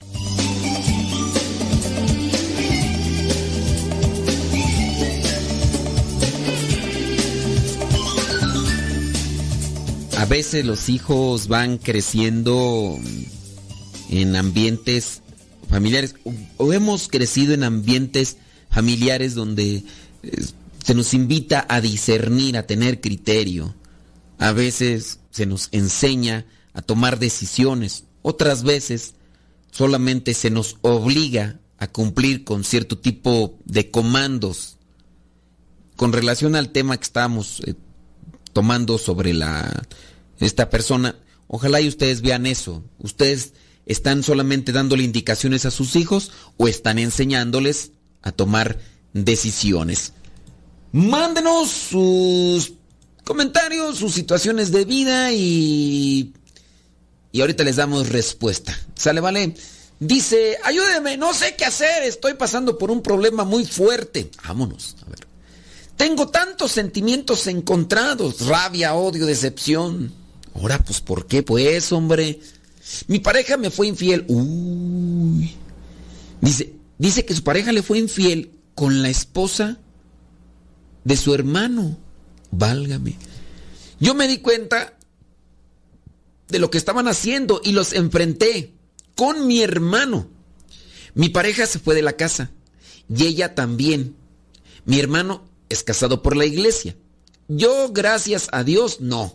A 10.26 10.28
veces 10.28 10.66
los 10.66 10.88
hijos 10.88 11.46
van 11.46 11.78
creciendo 11.78 12.98
en 14.10 14.34
ambientes 14.34 15.22
familiares 15.70 16.16
o 16.56 16.72
hemos 16.72 17.06
crecido 17.06 17.54
en 17.54 17.62
ambientes 17.62 18.36
familiares 18.68 19.36
donde 19.36 19.84
se 20.84 20.94
nos 20.96 21.14
invita 21.14 21.64
a 21.68 21.80
discernir, 21.80 22.56
a 22.56 22.66
tener 22.66 23.00
criterio. 23.00 23.76
A 24.38 24.50
veces 24.50 25.20
se 25.30 25.46
nos 25.46 25.68
enseña 25.70 26.44
a 26.72 26.82
tomar 26.82 27.20
decisiones, 27.20 28.02
otras 28.22 28.64
veces 28.64 29.14
solamente 29.70 30.34
se 30.34 30.50
nos 30.50 30.76
obliga 30.80 31.60
a 31.78 31.86
cumplir 31.86 32.42
con 32.42 32.64
cierto 32.64 32.98
tipo 32.98 33.60
de 33.64 33.92
comandos. 33.92 34.76
Con 35.94 36.12
relación 36.12 36.56
al 36.56 36.72
tema 36.72 36.96
que 36.96 37.04
estamos 37.04 37.62
eh, 37.64 37.74
tomando 38.52 38.98
sobre 38.98 39.32
la 39.32 39.86
esta 40.40 40.70
persona, 40.70 41.16
ojalá 41.46 41.80
y 41.80 41.88
ustedes 41.88 42.22
vean 42.22 42.46
eso. 42.46 42.84
Ustedes 42.98 43.54
están 43.86 44.22
solamente 44.22 44.72
dándole 44.72 45.04
indicaciones 45.04 45.64
a 45.64 45.70
sus 45.70 45.96
hijos 45.96 46.32
o 46.56 46.68
están 46.68 46.98
enseñándoles 46.98 47.92
a 48.22 48.32
tomar 48.32 48.78
decisiones. 49.12 50.12
Mándenos 50.92 51.70
sus 51.70 52.74
comentarios, 53.24 53.98
sus 53.98 54.12
situaciones 54.12 54.72
de 54.72 54.84
vida 54.84 55.32
y 55.32 56.32
y 57.36 57.42
ahorita 57.42 57.64
les 57.64 57.76
damos 57.76 58.08
respuesta. 58.08 58.74
¿Sale, 58.94 59.20
vale? 59.20 59.54
Dice, 60.00 60.56
ayúdeme, 60.64 61.18
no 61.18 61.34
sé 61.34 61.54
qué 61.54 61.66
hacer, 61.66 62.02
estoy 62.02 62.32
pasando 62.32 62.78
por 62.78 62.90
un 62.90 63.02
problema 63.02 63.44
muy 63.44 63.66
fuerte. 63.66 64.30
Vámonos, 64.46 64.96
a 65.06 65.10
ver. 65.10 65.26
Tengo 65.98 66.28
tantos 66.28 66.72
sentimientos 66.72 67.46
encontrados, 67.46 68.46
rabia, 68.46 68.94
odio, 68.94 69.26
decepción. 69.26 70.14
Ahora, 70.56 70.78
pues, 70.78 71.00
¿por 71.00 71.26
qué? 71.26 71.42
Pues, 71.42 71.92
hombre. 71.92 72.40
Mi 73.08 73.18
pareja 73.18 73.56
me 73.56 73.70
fue 73.70 73.88
infiel. 73.88 74.24
Uy. 74.28 75.54
Dice, 76.40 76.72
dice 76.98 77.24
que 77.24 77.34
su 77.34 77.42
pareja 77.42 77.72
le 77.72 77.82
fue 77.82 77.98
infiel 77.98 78.52
con 78.74 79.02
la 79.02 79.10
esposa 79.10 79.78
de 81.04 81.16
su 81.16 81.34
hermano. 81.34 81.98
Válgame. 82.50 83.16
Yo 84.00 84.14
me 84.14 84.28
di 84.28 84.38
cuenta 84.38 84.96
de 86.48 86.58
lo 86.58 86.70
que 86.70 86.78
estaban 86.78 87.08
haciendo 87.08 87.60
y 87.62 87.72
los 87.72 87.92
enfrenté 87.92 88.72
con 89.14 89.46
mi 89.46 89.62
hermano. 89.62 90.28
Mi 91.14 91.28
pareja 91.28 91.66
se 91.66 91.80
fue 91.80 91.94
de 91.94 92.02
la 92.02 92.14
casa 92.14 92.50
y 93.14 93.26
ella 93.26 93.54
también. 93.54 94.16
Mi 94.84 95.00
hermano 95.00 95.44
es 95.68 95.82
casado 95.82 96.22
por 96.22 96.36
la 96.36 96.46
iglesia. 96.46 96.96
Yo, 97.48 97.90
gracias 97.92 98.48
a 98.52 98.64
Dios, 98.64 99.00
no. 99.00 99.34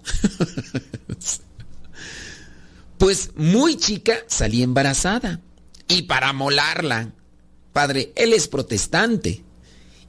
pues 2.98 3.32
muy 3.36 3.78
chica 3.78 4.20
salí 4.28 4.64
embarazada. 4.64 5.40
Y 5.88 6.04
para 6.04 6.34
molarla, 6.34 7.14
padre, 7.74 8.12
él 8.16 8.34
es 8.34 8.48
protestante. 8.48 9.44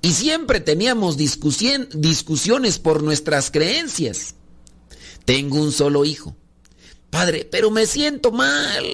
Y 0.00 0.12
siempre 0.12 0.60
teníamos 0.60 1.16
discusiones 1.16 2.78
por 2.80 3.02
nuestras 3.02 3.50
creencias. 3.50 4.34
Tengo 5.24 5.60
un 5.60 5.70
solo 5.70 6.04
hijo. 6.04 6.36
Padre, 7.10 7.48
pero 7.50 7.70
me 7.70 7.86
siento 7.86 8.32
mal. 8.32 8.84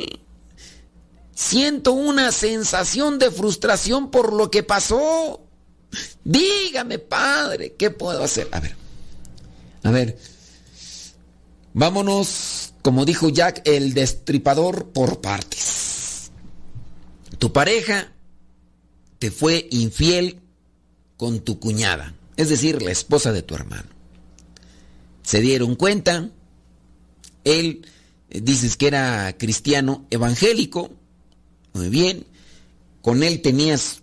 Siento 1.34 1.92
una 1.92 2.30
sensación 2.32 3.18
de 3.18 3.30
frustración 3.30 4.10
por 4.10 4.34
lo 4.34 4.50
que 4.50 4.62
pasó. 4.62 5.40
Dígame, 6.24 6.98
padre, 6.98 7.74
¿qué 7.78 7.90
puedo 7.90 8.22
hacer? 8.22 8.48
A 8.50 8.60
ver, 8.60 8.76
a 9.82 9.90
ver, 9.90 10.18
vámonos, 11.74 12.72
como 12.82 13.04
dijo 13.04 13.28
Jack, 13.28 13.62
el 13.64 13.94
destripador 13.94 14.88
por 14.92 15.20
partes. 15.20 16.30
Tu 17.38 17.52
pareja 17.52 18.12
te 19.18 19.30
fue 19.30 19.68
infiel 19.70 20.40
con 21.16 21.40
tu 21.40 21.58
cuñada, 21.58 22.14
es 22.36 22.48
decir, 22.48 22.82
la 22.82 22.90
esposa 22.90 23.32
de 23.32 23.42
tu 23.42 23.54
hermano. 23.54 23.88
Se 25.22 25.40
dieron 25.40 25.74
cuenta, 25.74 26.30
él 27.44 27.86
eh, 28.30 28.40
dices 28.40 28.76
que 28.76 28.86
era 28.86 29.36
cristiano 29.36 30.06
evangélico, 30.10 30.90
muy 31.72 31.88
bien, 31.88 32.26
con 33.02 33.22
él 33.22 33.42
tenías 33.42 34.02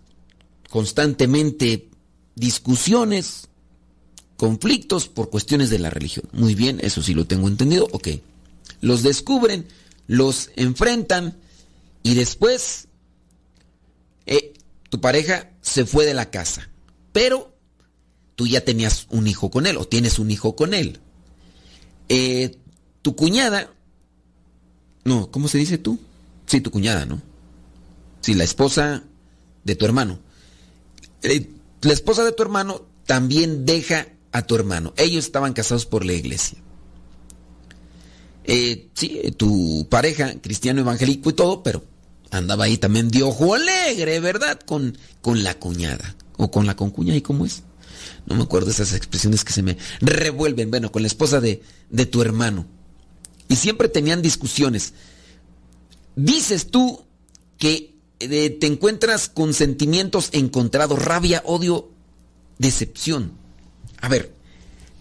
constantemente 0.69 1.89
discusiones, 2.35 3.47
conflictos 4.37 5.07
por 5.07 5.29
cuestiones 5.29 5.69
de 5.69 5.79
la 5.79 5.89
religión. 5.89 6.27
Muy 6.31 6.55
bien, 6.55 6.79
eso 6.81 7.01
sí 7.01 7.13
lo 7.13 7.25
tengo 7.25 7.47
entendido. 7.47 7.87
Ok. 7.91 8.09
Los 8.81 9.03
descubren, 9.03 9.67
los 10.07 10.51
enfrentan 10.55 11.37
y 12.03 12.13
después 12.13 12.87
eh, 14.25 14.53
tu 14.89 14.99
pareja 15.01 15.51
se 15.61 15.85
fue 15.85 16.05
de 16.05 16.13
la 16.13 16.29
casa. 16.29 16.69
Pero 17.11 17.55
tú 18.35 18.47
ya 18.47 18.61
tenías 18.61 19.07
un 19.09 19.27
hijo 19.27 19.49
con 19.49 19.65
él 19.65 19.77
o 19.77 19.87
tienes 19.87 20.19
un 20.19 20.29
hijo 20.31 20.55
con 20.55 20.73
él. 20.73 20.99
Eh, 22.09 22.57
tu 23.01 23.15
cuñada, 23.15 23.71
no, 25.03 25.31
¿cómo 25.31 25.47
se 25.47 25.57
dice 25.57 25.77
tú? 25.77 25.99
Sí, 26.45 26.61
tu 26.61 26.71
cuñada, 26.71 27.05
¿no? 27.05 27.21
Sí, 28.21 28.33
la 28.33 28.43
esposa 28.43 29.03
de 29.63 29.75
tu 29.75 29.85
hermano. 29.85 30.19
Eh, 31.23 31.49
la 31.81 31.93
esposa 31.93 32.23
de 32.23 32.31
tu 32.31 32.43
hermano 32.43 32.85
también 33.05 33.65
deja 33.65 34.07
a 34.35 34.41
tu 34.41 34.55
hermano. 34.55 34.93
Ellos 34.97 35.23
estaban 35.23 35.53
casados 35.53 35.85
por 35.85 36.03
la 36.03 36.11
iglesia. 36.11 36.57
Eh, 38.43 38.89
sí, 38.93 39.21
tu 39.37 39.87
pareja, 39.89 40.33
cristiano 40.41 40.81
evangélico 40.81 41.29
y 41.29 41.33
todo, 41.33 41.63
pero 41.63 41.85
andaba 42.31 42.65
ahí 42.65 42.77
también 42.77 43.09
de 43.09 43.23
ojo 43.23 43.55
alegre, 43.55 44.19
¿verdad? 44.19 44.59
Con, 44.59 44.97
con 45.21 45.41
la 45.41 45.57
cuñada. 45.57 46.17
O 46.35 46.51
con 46.51 46.65
la 46.65 46.75
concuña, 46.75 47.15
¿y 47.15 47.21
cómo 47.21 47.45
es? 47.45 47.63
No 48.25 48.35
me 48.35 48.43
acuerdo 48.43 48.71
esas 48.71 48.91
expresiones 48.91 49.45
que 49.45 49.53
se 49.53 49.63
me 49.63 49.77
revuelven. 50.01 50.69
Bueno, 50.69 50.91
con 50.91 51.01
la 51.01 51.07
esposa 51.07 51.39
de, 51.39 51.63
de 51.89 52.05
tu 52.05 52.21
hermano. 52.21 52.65
Y 53.47 53.55
siempre 53.55 53.87
tenían 53.87 54.21
discusiones. 54.21 54.93
dices 56.17 56.67
tú 56.71 57.05
que 57.57 57.95
eh, 58.19 58.49
te 58.49 58.67
encuentras 58.67 59.29
con 59.29 59.53
sentimientos 59.53 60.27
encontrados, 60.33 61.01
rabia, 61.01 61.41
odio, 61.45 61.89
decepción. 62.57 63.44
A 64.01 64.09
ver, 64.09 64.31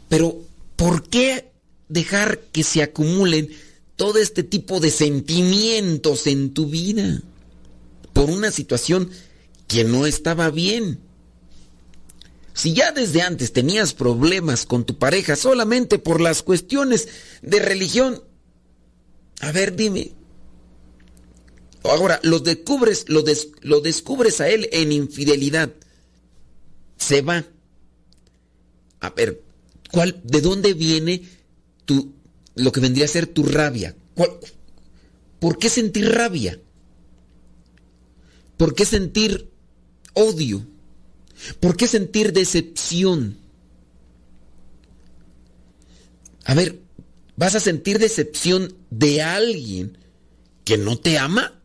pero 0.08 0.40
¿por 0.76 1.08
qué 1.08 1.50
dejar 1.88 2.38
que 2.52 2.62
se 2.62 2.82
acumulen 2.82 3.50
todo 3.96 4.18
este 4.18 4.42
tipo 4.42 4.80
de 4.80 4.90
sentimientos 4.90 6.26
en 6.26 6.54
tu 6.54 6.66
vida? 6.66 7.22
Por 8.12 8.30
una 8.30 8.50
situación 8.50 9.10
que 9.66 9.84
no 9.84 10.06
estaba 10.06 10.50
bien. 10.50 11.00
Si 12.52 12.72
ya 12.72 12.92
desde 12.92 13.22
antes 13.22 13.52
tenías 13.52 13.94
problemas 13.94 14.64
con 14.64 14.84
tu 14.84 14.96
pareja 14.96 15.34
solamente 15.34 15.98
por 15.98 16.20
las 16.20 16.42
cuestiones 16.42 17.08
de 17.42 17.58
religión, 17.58 18.22
a 19.40 19.50
ver, 19.50 19.74
dime. 19.74 20.12
Ahora, 21.82 22.20
lo 22.22 22.38
descubres, 22.38 23.04
lo, 23.08 23.24
lo 23.60 23.80
descubres 23.80 24.40
a 24.40 24.48
él 24.48 24.68
en 24.72 24.92
infidelidad. 24.92 25.70
Se 26.96 27.20
va. 27.20 27.44
A 29.04 29.10
ver, 29.10 29.42
¿cuál, 29.92 30.20
¿de 30.24 30.40
dónde 30.40 30.72
viene 30.72 31.22
tu, 31.84 32.14
lo 32.54 32.72
que 32.72 32.80
vendría 32.80 33.04
a 33.04 33.08
ser 33.08 33.26
tu 33.26 33.42
rabia? 33.42 33.94
¿Por 35.38 35.58
qué 35.58 35.68
sentir 35.68 36.10
rabia? 36.10 36.58
¿Por 38.56 38.74
qué 38.74 38.86
sentir 38.86 39.50
odio? 40.14 40.66
¿Por 41.60 41.76
qué 41.76 41.86
sentir 41.86 42.32
decepción? 42.32 43.36
A 46.46 46.54
ver, 46.54 46.80
¿vas 47.36 47.54
a 47.54 47.60
sentir 47.60 47.98
decepción 47.98 48.74
de 48.90 49.20
alguien 49.20 49.98
que 50.64 50.78
no 50.78 50.96
te 50.98 51.18
ama? 51.18 51.60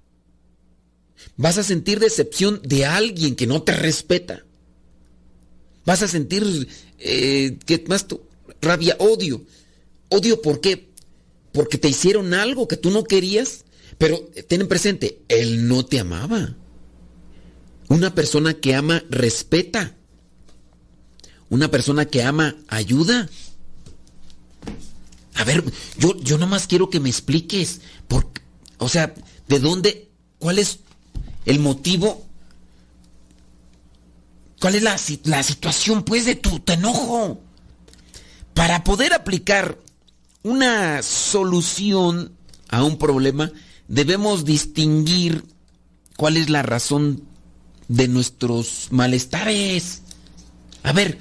¿Vas 1.38 1.58
a 1.58 1.64
sentir 1.64 2.02
decepción 2.02 2.60
de 2.66 2.86
alguien 2.86 3.38
que 3.38 3.48
no 3.48 3.62
te 3.64 3.72
respeta? 3.72 4.44
¿Vas 5.86 6.04
a 6.04 6.08
sentir, 6.08 6.68
eh, 7.00 7.58
¿qué 7.66 7.84
más 7.88 8.08
tú? 8.08 8.22
Rabia, 8.62 8.96
odio. 9.00 9.44
¿Odio 10.10 10.42
por 10.42 10.60
qué? 10.62 10.90
Porque 11.52 11.78
te 11.78 11.90
hicieron 11.90 12.34
algo 12.34 12.68
que 12.68 12.78
tú 12.78 12.92
no 12.92 13.04
querías, 13.04 13.66
pero 13.98 14.20
ten 14.48 14.68
presente, 14.68 15.22
él 15.28 15.68
no 15.68 15.86
te 15.86 16.00
amaba. 16.00 16.56
Una 17.88 18.14
persona 18.14 18.54
que 18.54 18.76
ama 18.76 19.04
respeta. 19.10 19.96
Una 21.50 21.72
persona 21.72 22.06
que 22.06 22.24
ama 22.24 22.56
ayuda. 22.68 23.28
A 25.34 25.44
ver, 25.44 25.64
yo, 25.98 26.16
yo 26.22 26.38
nomás 26.38 26.68
quiero 26.68 26.90
que 26.90 27.00
me 27.00 27.10
expliques. 27.10 27.82
Por, 28.08 28.28
o 28.78 28.90
sea, 28.90 29.16
¿de 29.48 29.60
dónde? 29.60 30.10
¿Cuál 30.38 30.60
es 30.60 30.80
el 31.46 31.60
motivo? 31.60 32.29
¿Cuál 34.60 34.76
es 34.76 34.84
la, 34.84 34.98
situación, 35.44 36.04
pues, 36.04 36.26
de 36.26 36.36
tu, 36.36 36.60
tu 36.60 36.74
enojo? 36.74 37.42
Para 38.54 38.84
poder 38.84 39.14
aplicar 39.14 39.80
una 40.44 41.02
solución 41.02 42.34
a 42.68 42.84
un 42.84 42.98
problema, 42.98 43.52
debemos 43.88 44.44
distinguir 44.44 45.46
cuál 46.18 46.36
es 46.36 46.50
la 46.50 46.62
razón 46.62 47.24
de 47.88 48.10
nuestros 48.10 48.88
malestares. 48.92 50.02
A 50.84 50.92
ver, 50.92 51.18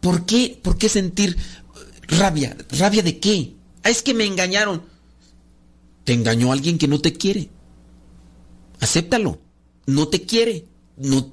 ¿por 0.00 0.26
qué, 0.26 0.58
por 0.60 0.76
qué 0.76 0.88
sentir 0.88 1.36
rabia? 2.08 2.56
¿Rabia 2.70 3.02
de 3.02 3.20
qué? 3.20 3.54
Ah, 3.84 3.90
es 3.90 4.02
que 4.02 4.14
me 4.14 4.26
engañaron. 4.26 4.82
Te 6.02 6.12
engañó 6.12 6.50
alguien 6.50 6.76
que 6.76 6.88
no 6.88 7.00
te 7.00 7.12
quiere. 7.12 7.50
Acéptalo. 8.80 9.40
No 9.86 10.08
te 10.08 10.22
quiere. 10.22 10.66
No 10.96 11.32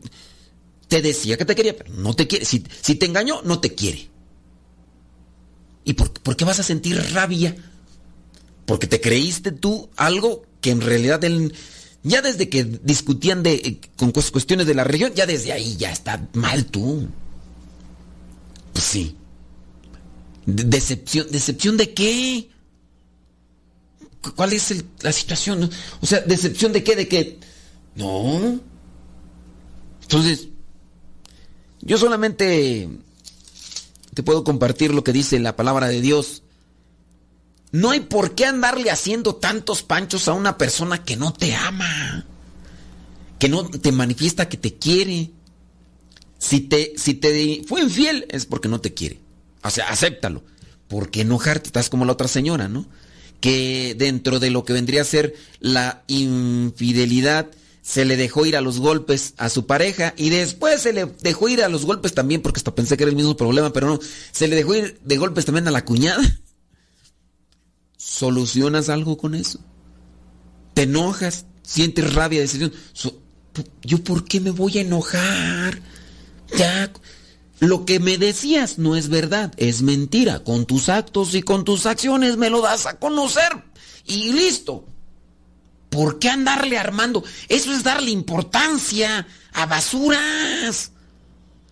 te 0.87 1.01
decía 1.01 1.37
que 1.37 1.45
te 1.45 1.55
quería, 1.55 1.75
pero 1.75 1.93
no 1.93 2.15
te 2.15 2.27
quiere. 2.27 2.45
Si, 2.45 2.63
si 2.81 2.95
te 2.95 3.05
engañó, 3.05 3.41
no 3.43 3.59
te 3.59 3.75
quiere. 3.75 4.09
¿Y 5.83 5.93
por, 5.93 6.35
qué 6.35 6.43
vas 6.43 6.59
a 6.59 6.63
sentir 6.63 6.97
rabia? 7.13 7.55
Porque 8.65 8.87
te 8.87 8.99
creíste 8.99 9.53
tú 9.53 9.89
algo 9.95 10.45
que 10.59 10.71
en 10.71 10.81
realidad 10.81 11.23
él 11.23 11.53
ya 12.03 12.21
desde 12.21 12.49
que 12.49 12.65
discutían 12.65 13.41
de, 13.43 13.53
eh, 13.53 13.79
con 13.95 14.11
cuestiones 14.11 14.67
de 14.67 14.75
la 14.75 14.83
región, 14.83 15.13
ya 15.13 15.25
desde 15.25 15.53
ahí 15.53 15.77
ya 15.77 15.91
está 15.91 16.27
mal 16.33 16.65
tú. 16.65 17.07
Pues 18.73 18.83
sí. 18.83 19.15
Decepción, 20.45 21.27
¿decepción 21.31 21.77
de 21.77 21.93
qué? 21.93 22.49
¿Cuál 24.35 24.53
es 24.53 24.83
la 25.01 25.11
situación? 25.11 25.69
O 26.01 26.05
sea, 26.05 26.19
¿decepción 26.19 26.73
de 26.73 26.83
qué? 26.83 26.95
¿De 26.95 27.07
qué? 27.07 27.39
No. 27.95 28.59
Entonces, 30.01 30.49
yo 31.87 31.97
solamente 31.97 32.87
te 34.13 34.21
puedo 34.21 34.43
compartir 34.43 34.93
lo 34.93 35.03
que 35.03 35.13
dice 35.13 35.39
la 35.39 35.55
palabra 35.55 35.87
de 35.87 36.01
Dios 36.01 36.43
no 37.71 37.91
hay 37.91 38.01
por 38.01 38.33
qué 38.35 38.45
andarle 38.45 38.91
haciendo 38.91 39.35
tantos 39.35 39.83
panchos 39.83 40.27
a 40.27 40.33
una 40.33 40.57
persona 40.57 41.03
que 41.03 41.17
no 41.17 41.33
te 41.33 41.53
ama, 41.55 42.25
que 43.39 43.49
no 43.49 43.65
te 43.69 43.91
manifiesta 43.91 44.49
que 44.49 44.57
te 44.57 44.75
quiere. 44.75 45.31
Si 46.39 46.61
te, 46.61 46.93
si 46.97 47.15
te 47.15 47.63
fue 47.67 47.81
infiel 47.81 48.25
es 48.29 48.45
porque 48.45 48.69
no 48.69 48.79
te 48.79 48.93
quiere. 48.93 49.19
O 49.63 49.69
sea, 49.69 49.89
acéptalo. 49.89 50.43
¿Por 50.87 51.11
qué 51.11 51.21
enojarte? 51.21 51.67
Estás 51.67 51.89
como 51.89 52.05
la 52.05 52.13
otra 52.13 52.29
señora, 52.29 52.69
¿no? 52.69 52.85
Que 53.41 53.95
dentro 53.97 54.39
de 54.39 54.49
lo 54.49 54.63
que 54.63 54.73
vendría 54.73 55.01
a 55.01 55.05
ser 55.05 55.35
la 55.59 56.03
infidelidad, 56.07 57.47
se 57.87 58.03
le 58.03 58.17
dejó 58.17 58.45
ir 58.45 58.57
a 58.57 58.61
los 58.61 58.79
golpes 58.79 59.33
a 59.37 59.47
su 59.47 59.65
pareja 59.65 60.13
y 60.17 60.29
después 60.29 60.81
se 60.81 60.91
le 60.91 61.05
dejó 61.05 61.47
ir 61.47 61.63
a 61.63 61.69
los 61.69 61.85
golpes 61.85 62.13
también, 62.13 62.41
porque 62.41 62.59
hasta 62.59 62.75
pensé 62.75 62.97
que 62.97 63.03
era 63.03 63.11
el 63.11 63.15
mismo 63.15 63.37
problema, 63.37 63.71
pero 63.71 63.87
no, 63.87 63.99
se 64.33 64.49
le 64.49 64.57
dejó 64.57 64.75
ir 64.75 64.99
de 65.05 65.15
golpes 65.15 65.45
también 65.45 65.69
a 65.69 65.71
la 65.71 65.85
cuñada. 65.85 66.21
¿Solucionas 67.95 68.89
algo 68.89 69.17
con 69.17 69.35
eso? 69.35 69.61
¿Te 70.73 70.81
enojas? 70.81 71.45
¿Sientes 71.63 72.13
rabia, 72.13 72.41
decisión? 72.41 72.73
¿Yo 73.83 74.03
por 74.03 74.25
qué 74.25 74.41
me 74.41 74.51
voy 74.51 74.79
a 74.79 74.81
enojar? 74.81 75.81
Ya, 76.57 76.91
lo 77.59 77.85
que 77.85 78.01
me 78.01 78.17
decías 78.17 78.79
no 78.79 78.97
es 78.97 79.07
verdad, 79.07 79.53
es 79.55 79.81
mentira. 79.81 80.43
Con 80.43 80.65
tus 80.65 80.89
actos 80.89 81.35
y 81.35 81.41
con 81.41 81.63
tus 81.63 81.85
acciones 81.85 82.35
me 82.35 82.49
lo 82.49 82.61
das 82.61 82.85
a 82.85 82.99
conocer. 82.99 83.63
Y 84.05 84.33
listo. 84.33 84.85
¿Por 85.97 86.19
qué 86.19 86.29
andarle 86.29 86.77
armando? 86.77 87.23
Eso 87.49 87.73
es 87.73 87.81
darle 87.81 88.11
importancia 88.11 89.25
a 89.51 89.65
basuras. 89.65 90.91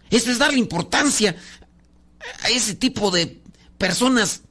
Eso 0.09 0.31
es 0.31 0.39
darle 0.39 0.57
importancia 0.57 1.35
a 2.41 2.49
ese 2.49 2.73
tipo 2.73 3.11
de 3.11 3.39
personas 3.77 4.41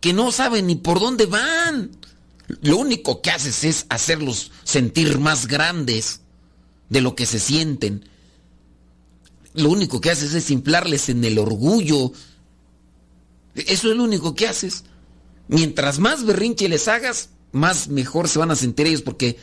que 0.00 0.14
no 0.14 0.32
saben 0.32 0.66
ni 0.66 0.76
por 0.76 0.98
dónde 0.98 1.26
van. 1.26 1.90
Lo 2.62 2.78
único 2.78 3.20
que 3.20 3.30
haces 3.30 3.64
es 3.64 3.84
hacerlos 3.90 4.50
sentir 4.64 5.18
más 5.18 5.46
grandes 5.46 6.22
de 6.88 7.02
lo 7.02 7.14
que 7.14 7.26
se 7.26 7.38
sienten. 7.38 8.08
Lo 9.52 9.68
único 9.68 10.00
que 10.00 10.10
haces 10.10 10.32
es 10.32 10.50
inflarles 10.50 11.10
en 11.10 11.22
el 11.22 11.38
orgullo. 11.38 12.12
Eso 13.54 13.90
es 13.90 13.94
lo 13.98 14.04
único 14.04 14.34
que 14.34 14.48
haces. 14.48 14.84
Mientras 15.48 15.98
más 15.98 16.24
berrinche 16.24 16.66
les 16.70 16.88
hagas, 16.88 17.28
más 17.52 17.88
mejor 17.88 18.28
se 18.28 18.38
van 18.38 18.50
a 18.50 18.56
sentir 18.56 18.86
ellos 18.86 19.02
porque 19.02 19.38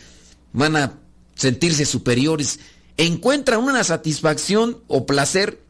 van 0.54 0.76
a 0.76 1.00
sentirse 1.36 1.86
superiores. 1.86 2.60
Encuentran 2.98 3.60
una 3.60 3.84
satisfacción 3.84 4.82
o 4.88 5.06
placer 5.06 5.62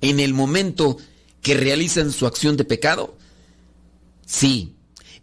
en 0.00 0.20
el 0.20 0.34
momento 0.34 0.96
que 1.40 1.54
realizan 1.54 2.10
su 2.10 2.26
acción 2.26 2.56
de 2.56 2.64
pecado 2.64 3.16
Sí, 4.26 4.74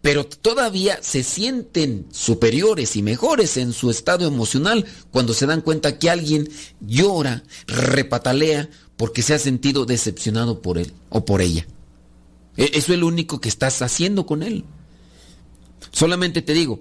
pero 0.01 0.25
todavía 0.25 0.99
se 1.01 1.23
sienten 1.23 2.07
superiores 2.11 2.95
y 2.95 3.03
mejores 3.03 3.57
en 3.57 3.73
su 3.73 3.89
estado 3.89 4.27
emocional 4.27 4.85
cuando 5.11 5.33
se 5.33 5.45
dan 5.45 5.61
cuenta 5.61 5.99
que 5.99 6.09
alguien 6.09 6.49
llora, 6.79 7.43
repatalea 7.67 8.69
porque 8.97 9.21
se 9.21 9.33
ha 9.33 9.39
sentido 9.39 9.85
decepcionado 9.85 10.61
por 10.61 10.77
él 10.77 10.93
o 11.09 11.25
por 11.25 11.41
ella. 11.41 11.67
E-, 12.57 12.71
eso 12.73 12.93
es 12.93 12.99
lo 12.99 13.07
único 13.07 13.41
que 13.41 13.49
estás 13.49 13.81
haciendo 13.81 14.25
con 14.25 14.43
él. 14.43 14.65
Solamente 15.91 16.41
te 16.41 16.53
digo, 16.53 16.79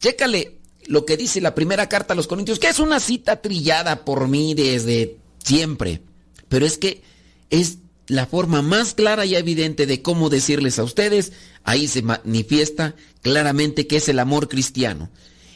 chécale 0.00 0.58
lo 0.86 1.04
que 1.04 1.16
dice 1.16 1.40
la 1.40 1.54
primera 1.54 1.88
carta 1.88 2.14
a 2.14 2.16
los 2.16 2.26
Corintios, 2.26 2.58
que 2.58 2.68
es 2.68 2.80
una 2.80 3.00
cita 3.00 3.40
trillada 3.40 4.04
por 4.04 4.28
mí 4.28 4.54
desde 4.54 5.18
siempre, 5.44 6.02
pero 6.48 6.66
es 6.66 6.78
que 6.78 7.02
es 7.50 7.78
la 8.10 8.26
forma 8.26 8.60
más 8.60 8.94
clara 8.94 9.24
y 9.24 9.36
evidente 9.36 9.86
de 9.86 10.02
cómo 10.02 10.30
decirles 10.30 10.78
a 10.78 10.84
ustedes, 10.84 11.32
ahí 11.62 11.86
se 11.86 12.02
manifiesta 12.02 12.96
claramente 13.22 13.86
que 13.86 13.96
es 13.96 14.08
el 14.08 14.18
amor 14.18 14.48
cristiano. 14.48 15.10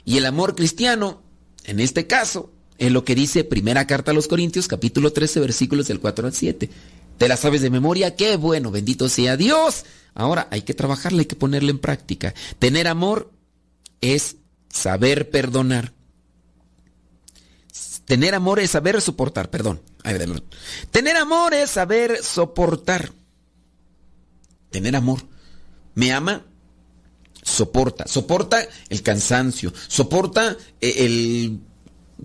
Y 0.05 0.19
el 0.19 0.27
amor 0.27 0.55
cristiano, 0.55 1.23
en 1.65 1.81
este 1.81 2.07
caso, 2.07 2.53
es 2.79 2.93
lo 2.93 3.05
que 3.05 3.15
dice 3.17 3.43
primera 3.43 3.87
carta 3.87 4.13
a 4.13 4.15
los 4.15 4.29
Corintios, 4.29 4.69
capítulo 4.69 5.13
13, 5.13 5.41
versículos 5.41 5.89
del 5.89 5.99
4 5.99 6.29
al 6.29 6.35
7. 6.35 6.71
¿Te 7.19 7.29
la 7.29 7.37
sabes 7.37 7.63
de 7.63 7.71
memoria? 7.71 8.17
Qué 8.17 8.37
bueno, 8.37 8.71
bendito 8.71 9.09
sea 9.09 9.37
Dios. 9.37 9.85
Ahora 10.15 10.49
hay 10.51 10.63
que 10.63 10.75
trabajarla, 10.75 11.21
hay 11.21 11.27
que 11.27 11.37
ponerla 11.37 11.71
en 11.71 11.79
práctica. 11.79 12.35
Tener 12.59 12.89
amor 12.89 13.31
es 14.01 14.37
saber 14.69 15.31
perdonar. 15.31 15.93
Tener 18.05 18.35
amor 18.35 18.61
es 18.61 18.71
saber 18.73 19.01
soportar, 19.01 19.51
perdón. 19.51 19.81
Ay. 20.03 20.19
Tener 20.91 21.17
amor 21.17 21.55
es 21.55 21.71
saber 21.71 22.23
soportar. 22.23 23.13
Tener 24.71 24.95
amor. 24.95 25.21
¿Me 25.95 26.13
ama? 26.13 26.45
Soporta. 27.43 28.07
Soporta 28.07 28.67
el 28.89 29.03
cansancio. 29.03 29.73
Soporta 29.89 30.57
eh, 30.81 30.95
el, 30.99 31.61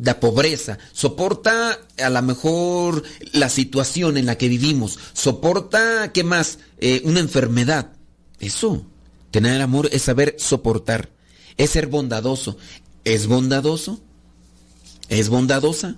la 0.02 0.20
pobreza. 0.20 0.78
Soporta 0.94 1.80
a 1.98 2.10
lo 2.10 2.22
mejor 2.22 3.04
la 3.34 3.50
situación 3.50 4.18
en 4.18 4.26
la 4.26 4.38
que 4.38 4.48
vivimos. 4.48 4.98
Soporta, 5.14 6.12
¿qué 6.14 6.24
más? 6.24 6.60
Eh, 6.80 7.02
una 7.06 7.20
enfermedad. 7.20 7.92
Eso. 8.40 8.86
Tener 9.32 9.62
amor 9.62 9.90
es 9.92 10.04
saber 10.04 10.36
soportar. 10.40 11.10
Es 11.58 11.72
ser 11.72 11.88
bondadoso. 11.88 12.58
¿Es 13.04 13.28
bondadoso? 13.28 14.00
¿Es 15.10 15.30
bondadosa? 15.30 15.98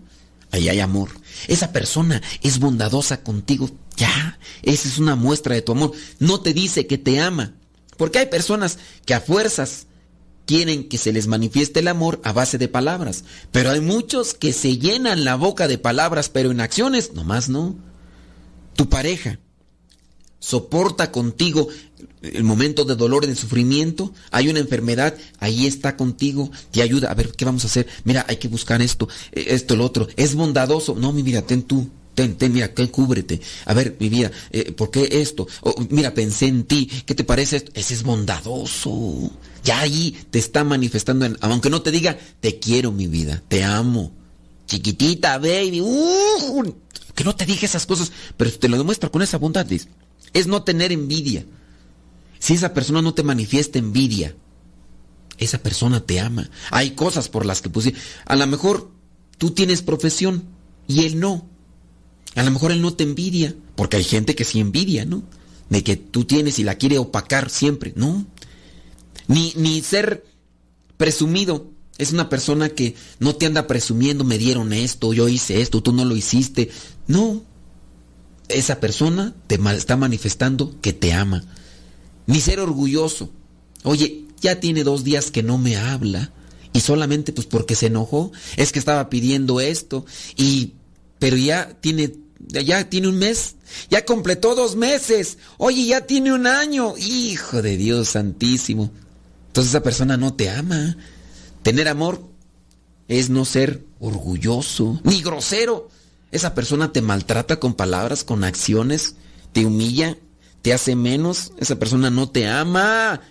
Ahí 0.52 0.68
hay 0.68 0.80
amor. 0.80 1.10
Esa 1.48 1.72
persona 1.72 2.22
es 2.42 2.60
bondadosa 2.60 3.24
contigo. 3.24 3.70
Ya, 3.96 4.40
esa 4.64 4.88
es 4.88 4.98
una 4.98 5.16
muestra 5.16 5.56
de 5.56 5.62
tu 5.62 5.72
amor. 5.72 5.94
No 6.20 6.42
te 6.42 6.54
dice 6.54 6.88
que 6.88 6.98
te 6.98 7.20
ama. 7.20 7.54
Porque 7.98 8.20
hay 8.20 8.26
personas 8.26 8.80
que 9.06 9.14
a 9.14 9.22
fuerzas 9.22 9.86
quieren 10.52 10.90
que 10.90 10.98
se 10.98 11.14
les 11.14 11.28
manifieste 11.28 11.80
el 11.80 11.88
amor 11.88 12.20
a 12.26 12.34
base 12.34 12.58
de 12.58 12.68
palabras. 12.68 13.24
Pero 13.54 13.72
hay 13.72 13.80
muchos 13.80 14.34
que 14.34 14.52
se 14.52 14.78
llenan 14.78 15.24
la 15.24 15.36
boca 15.36 15.70
de 15.70 15.78
palabras, 15.78 16.28
pero 16.28 16.52
en 16.52 16.60
acciones 16.60 17.14
nomás 17.14 17.48
no. 17.48 17.78
Tu 18.76 18.90
pareja 18.90 19.40
soporta 20.40 21.10
contigo 21.10 21.70
el 22.22 22.44
momento 22.44 22.84
de 22.84 22.98
dolor, 22.98 23.26
de 23.26 23.34
sufrimiento, 23.34 24.14
hay 24.30 24.50
una 24.50 24.60
enfermedad, 24.60 25.16
ahí 25.40 25.68
está 25.68 25.96
contigo, 25.96 26.52
te 26.72 26.82
ayuda. 26.82 27.12
A 27.12 27.14
ver, 27.14 27.32
¿qué 27.32 27.46
vamos 27.46 27.64
a 27.64 27.68
hacer? 27.68 27.88
Mira, 28.04 28.26
hay 28.28 28.36
que 28.36 28.50
buscar 28.50 28.82
esto, 28.82 29.08
eh, 29.32 29.46
esto, 29.52 29.78
lo 29.78 29.86
otro. 29.86 30.10
Es 30.18 30.36
bondadoso. 30.36 30.96
No, 30.96 31.14
mi 31.14 31.24
vida, 31.24 31.44
ten 31.44 31.64
tú. 31.64 31.88
Ten, 32.14 32.36
ten, 32.36 32.52
mira, 32.52 32.74
que 32.74 32.92
cúbrete. 32.92 33.40
A 33.64 33.74
ver, 33.74 33.96
mi 34.02 34.10
vida, 34.10 34.30
eh, 34.52 34.74
¿por 34.74 34.92
qué 34.92 35.08
esto? 35.22 35.48
mira, 35.90 36.14
pensé 36.14 36.48
en 36.48 36.66
ti. 36.66 36.90
¿Qué 37.06 37.16
te 37.16 37.24
parece 37.24 37.56
esto? 37.56 37.72
Ese 37.74 37.94
es 37.94 38.04
bondadoso. 38.04 39.32
Ya 39.64 39.80
ahí 39.80 40.18
te 40.30 40.40
está 40.40 40.64
manifestando, 40.64 41.28
aunque 41.42 41.70
no 41.70 41.82
te 41.82 41.92
diga, 41.92 42.18
te 42.40 42.60
quiero, 42.60 42.92
mi 42.92 43.08
vida, 43.08 43.44
te 43.48 43.64
amo. 43.64 44.12
Chiquitita, 44.68 45.38
baby. 45.38 45.82
Uh, 45.82 46.74
que 47.14 47.24
no 47.24 47.36
te 47.36 47.46
diga 47.46 47.62
esas 47.64 47.86
cosas, 47.86 48.12
pero 48.38 48.52
te 48.52 48.70
lo 48.70 48.78
demuestra 48.78 49.10
con 49.10 49.22
esa 49.22 49.38
bondad. 49.38 49.68
Es 50.34 50.48
no 50.48 50.64
tener 50.64 50.92
envidia. 50.92 51.46
Si 52.40 52.54
esa 52.54 52.74
persona 52.74 53.02
no 53.02 53.14
te 53.14 53.24
manifiesta 53.24 53.78
envidia, 53.78 54.36
esa 55.38 55.62
persona 55.62 56.00
te 56.00 56.20
ama. 56.20 56.50
Hay 56.72 56.92
cosas 56.92 57.30
por 57.30 57.46
las 57.46 57.62
que 57.62 57.70
pues, 57.70 57.94
a 58.26 58.36
lo 58.36 58.48
mejor 58.48 58.90
tú 59.38 59.52
tienes 59.52 59.82
profesión 59.82 60.46
y 60.88 61.06
él 61.06 61.20
no. 61.20 61.46
A 62.36 62.44
lo 62.44 62.52
mejor 62.52 62.72
él 62.72 62.82
no 62.82 62.94
te 62.94 63.04
envidia, 63.04 63.56
porque 63.76 63.98
hay 63.98 64.04
gente 64.04 64.36
que 64.36 64.46
sí 64.46 64.60
envidia, 64.60 65.06
¿no? 65.06 65.24
De 65.70 65.84
que 65.84 65.98
tú 65.98 66.26
tienes 66.26 66.60
y 66.60 66.64
la 66.64 66.76
quiere 66.76 66.98
opacar 66.98 67.50
siempre, 67.50 67.94
¿no? 67.96 68.26
Ni, 69.28 69.54
ni 69.56 69.82
ser 69.82 70.26
presumido. 70.98 71.70
Es 71.98 72.12
una 72.12 72.30
persona 72.30 72.70
que 72.70 72.96
no 73.20 73.36
te 73.36 73.46
anda 73.46 73.68
presumiendo, 73.68 74.24
me 74.24 74.38
dieron 74.38 74.74
esto, 74.74 75.14
yo 75.14 75.30
hice 75.30 75.62
esto, 75.62 75.84
tú 75.84 75.94
no 75.94 76.06
lo 76.06 76.16
hiciste. 76.16 76.70
No. 77.08 77.44
Esa 78.48 78.80
persona 78.80 79.36
te 79.48 79.60
está 79.76 79.98
manifestando 79.98 80.76
que 80.82 80.94
te 80.94 81.14
ama 81.14 81.44
ni 82.32 82.40
ser 82.40 82.60
orgulloso. 82.60 83.30
Oye, 83.84 84.26
ya 84.42 84.60
tiene 84.60 84.84
dos 84.84 85.04
días 85.04 85.32
que 85.32 85.44
no 85.44 85.58
me 85.58 85.78
habla 85.78 86.32
y 86.74 86.80
solamente 86.80 87.34
pues 87.34 87.48
porque 87.48 87.76
se 87.76 87.88
enojó, 87.88 88.32
es 88.58 88.72
que 88.72 88.80
estaba 88.80 89.10
pidiendo 89.10 89.60
esto 89.60 90.06
y 90.38 90.74
pero 91.20 91.38
ya 91.38 91.78
tiene 91.82 92.14
ya 92.48 92.90
tiene 92.90 93.08
un 93.08 93.18
mes, 93.18 93.56
ya 93.90 94.04
completó 94.04 94.56
dos 94.56 94.76
meses, 94.76 95.38
oye, 95.58 95.86
ya 95.86 96.08
tiene 96.08 96.34
un 96.34 96.48
año, 96.48 96.96
hijo 96.98 97.62
de 97.62 97.78
Dios 97.78 98.10
santísimo. 98.10 98.92
Entonces 99.52 99.72
esa 99.72 99.84
persona 99.84 100.18
no 100.18 100.34
te 100.34 100.50
ama. 100.50 100.98
Tener 101.64 101.88
amor 101.88 102.24
es 103.08 103.30
no 103.30 103.46
ser 103.46 103.84
orgulloso, 104.00 105.00
ni 105.04 105.22
grosero. 105.22 105.90
Esa 106.32 106.56
persona 106.56 106.94
te 106.94 107.02
maltrata 107.02 107.60
con 107.60 107.74
palabras, 107.74 108.24
con 108.24 108.44
acciones, 108.44 109.16
te 109.52 109.66
humilla 109.66 110.18
te 110.62 110.74
hace 110.74 110.96
menos, 110.96 111.54
esa 111.58 111.78
persona 111.80 112.10
no 112.10 112.30
te 112.30 112.48
ama. 112.48 113.22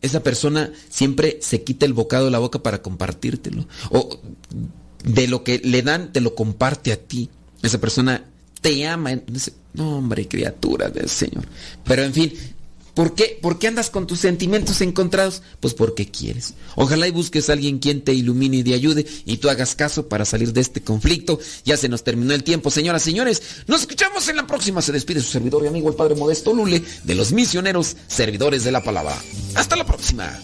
Esa 0.00 0.22
persona 0.22 0.70
siempre 0.88 1.38
se 1.40 1.64
quita 1.64 1.86
el 1.86 1.92
bocado 1.92 2.26
de 2.26 2.30
la 2.30 2.38
boca 2.38 2.62
para 2.62 2.82
compartírtelo. 2.82 3.66
O 3.90 4.20
de 5.04 5.26
lo 5.26 5.42
que 5.42 5.58
le 5.58 5.82
dan, 5.82 6.12
te 6.12 6.20
lo 6.20 6.34
comparte 6.34 6.92
a 6.92 6.96
ti. 6.96 7.30
Esa 7.62 7.78
persona 7.78 8.24
te 8.60 8.86
ama. 8.86 9.10
No, 9.74 9.98
hombre, 9.98 10.28
criatura 10.28 10.90
del 10.90 11.08
Señor. 11.08 11.44
Pero 11.84 12.04
en 12.04 12.12
fin, 12.12 12.32
¿Por 12.98 13.14
qué? 13.14 13.38
¿Por 13.40 13.60
qué 13.60 13.68
andas 13.68 13.90
con 13.90 14.08
tus 14.08 14.18
sentimientos 14.18 14.80
encontrados? 14.80 15.40
Pues 15.60 15.72
porque 15.72 16.10
quieres. 16.10 16.54
Ojalá 16.74 17.06
y 17.06 17.12
busques 17.12 17.48
a 17.48 17.52
alguien 17.52 17.78
quien 17.78 18.02
te 18.02 18.12
ilumine 18.12 18.56
y 18.56 18.64
te 18.64 18.74
ayude 18.74 19.06
y 19.24 19.36
tú 19.36 19.48
hagas 19.48 19.76
caso 19.76 20.08
para 20.08 20.24
salir 20.24 20.52
de 20.52 20.60
este 20.60 20.80
conflicto. 20.80 21.38
Ya 21.64 21.76
se 21.76 21.88
nos 21.88 22.02
terminó 22.02 22.34
el 22.34 22.42
tiempo, 22.42 22.72
señoras 22.72 23.02
señores. 23.02 23.40
Nos 23.68 23.82
escuchamos 23.82 24.28
en 24.28 24.34
la 24.34 24.48
próxima. 24.48 24.82
Se 24.82 24.90
despide 24.90 25.20
su 25.20 25.30
servidor 25.30 25.62
y 25.62 25.68
amigo 25.68 25.88
el 25.88 25.94
Padre 25.94 26.16
Modesto 26.16 26.52
Lule 26.52 26.82
de 27.04 27.14
los 27.14 27.30
misioneros 27.30 27.96
servidores 28.08 28.64
de 28.64 28.72
la 28.72 28.82
palabra. 28.82 29.16
Hasta 29.54 29.76
la 29.76 29.86
próxima. 29.86 30.36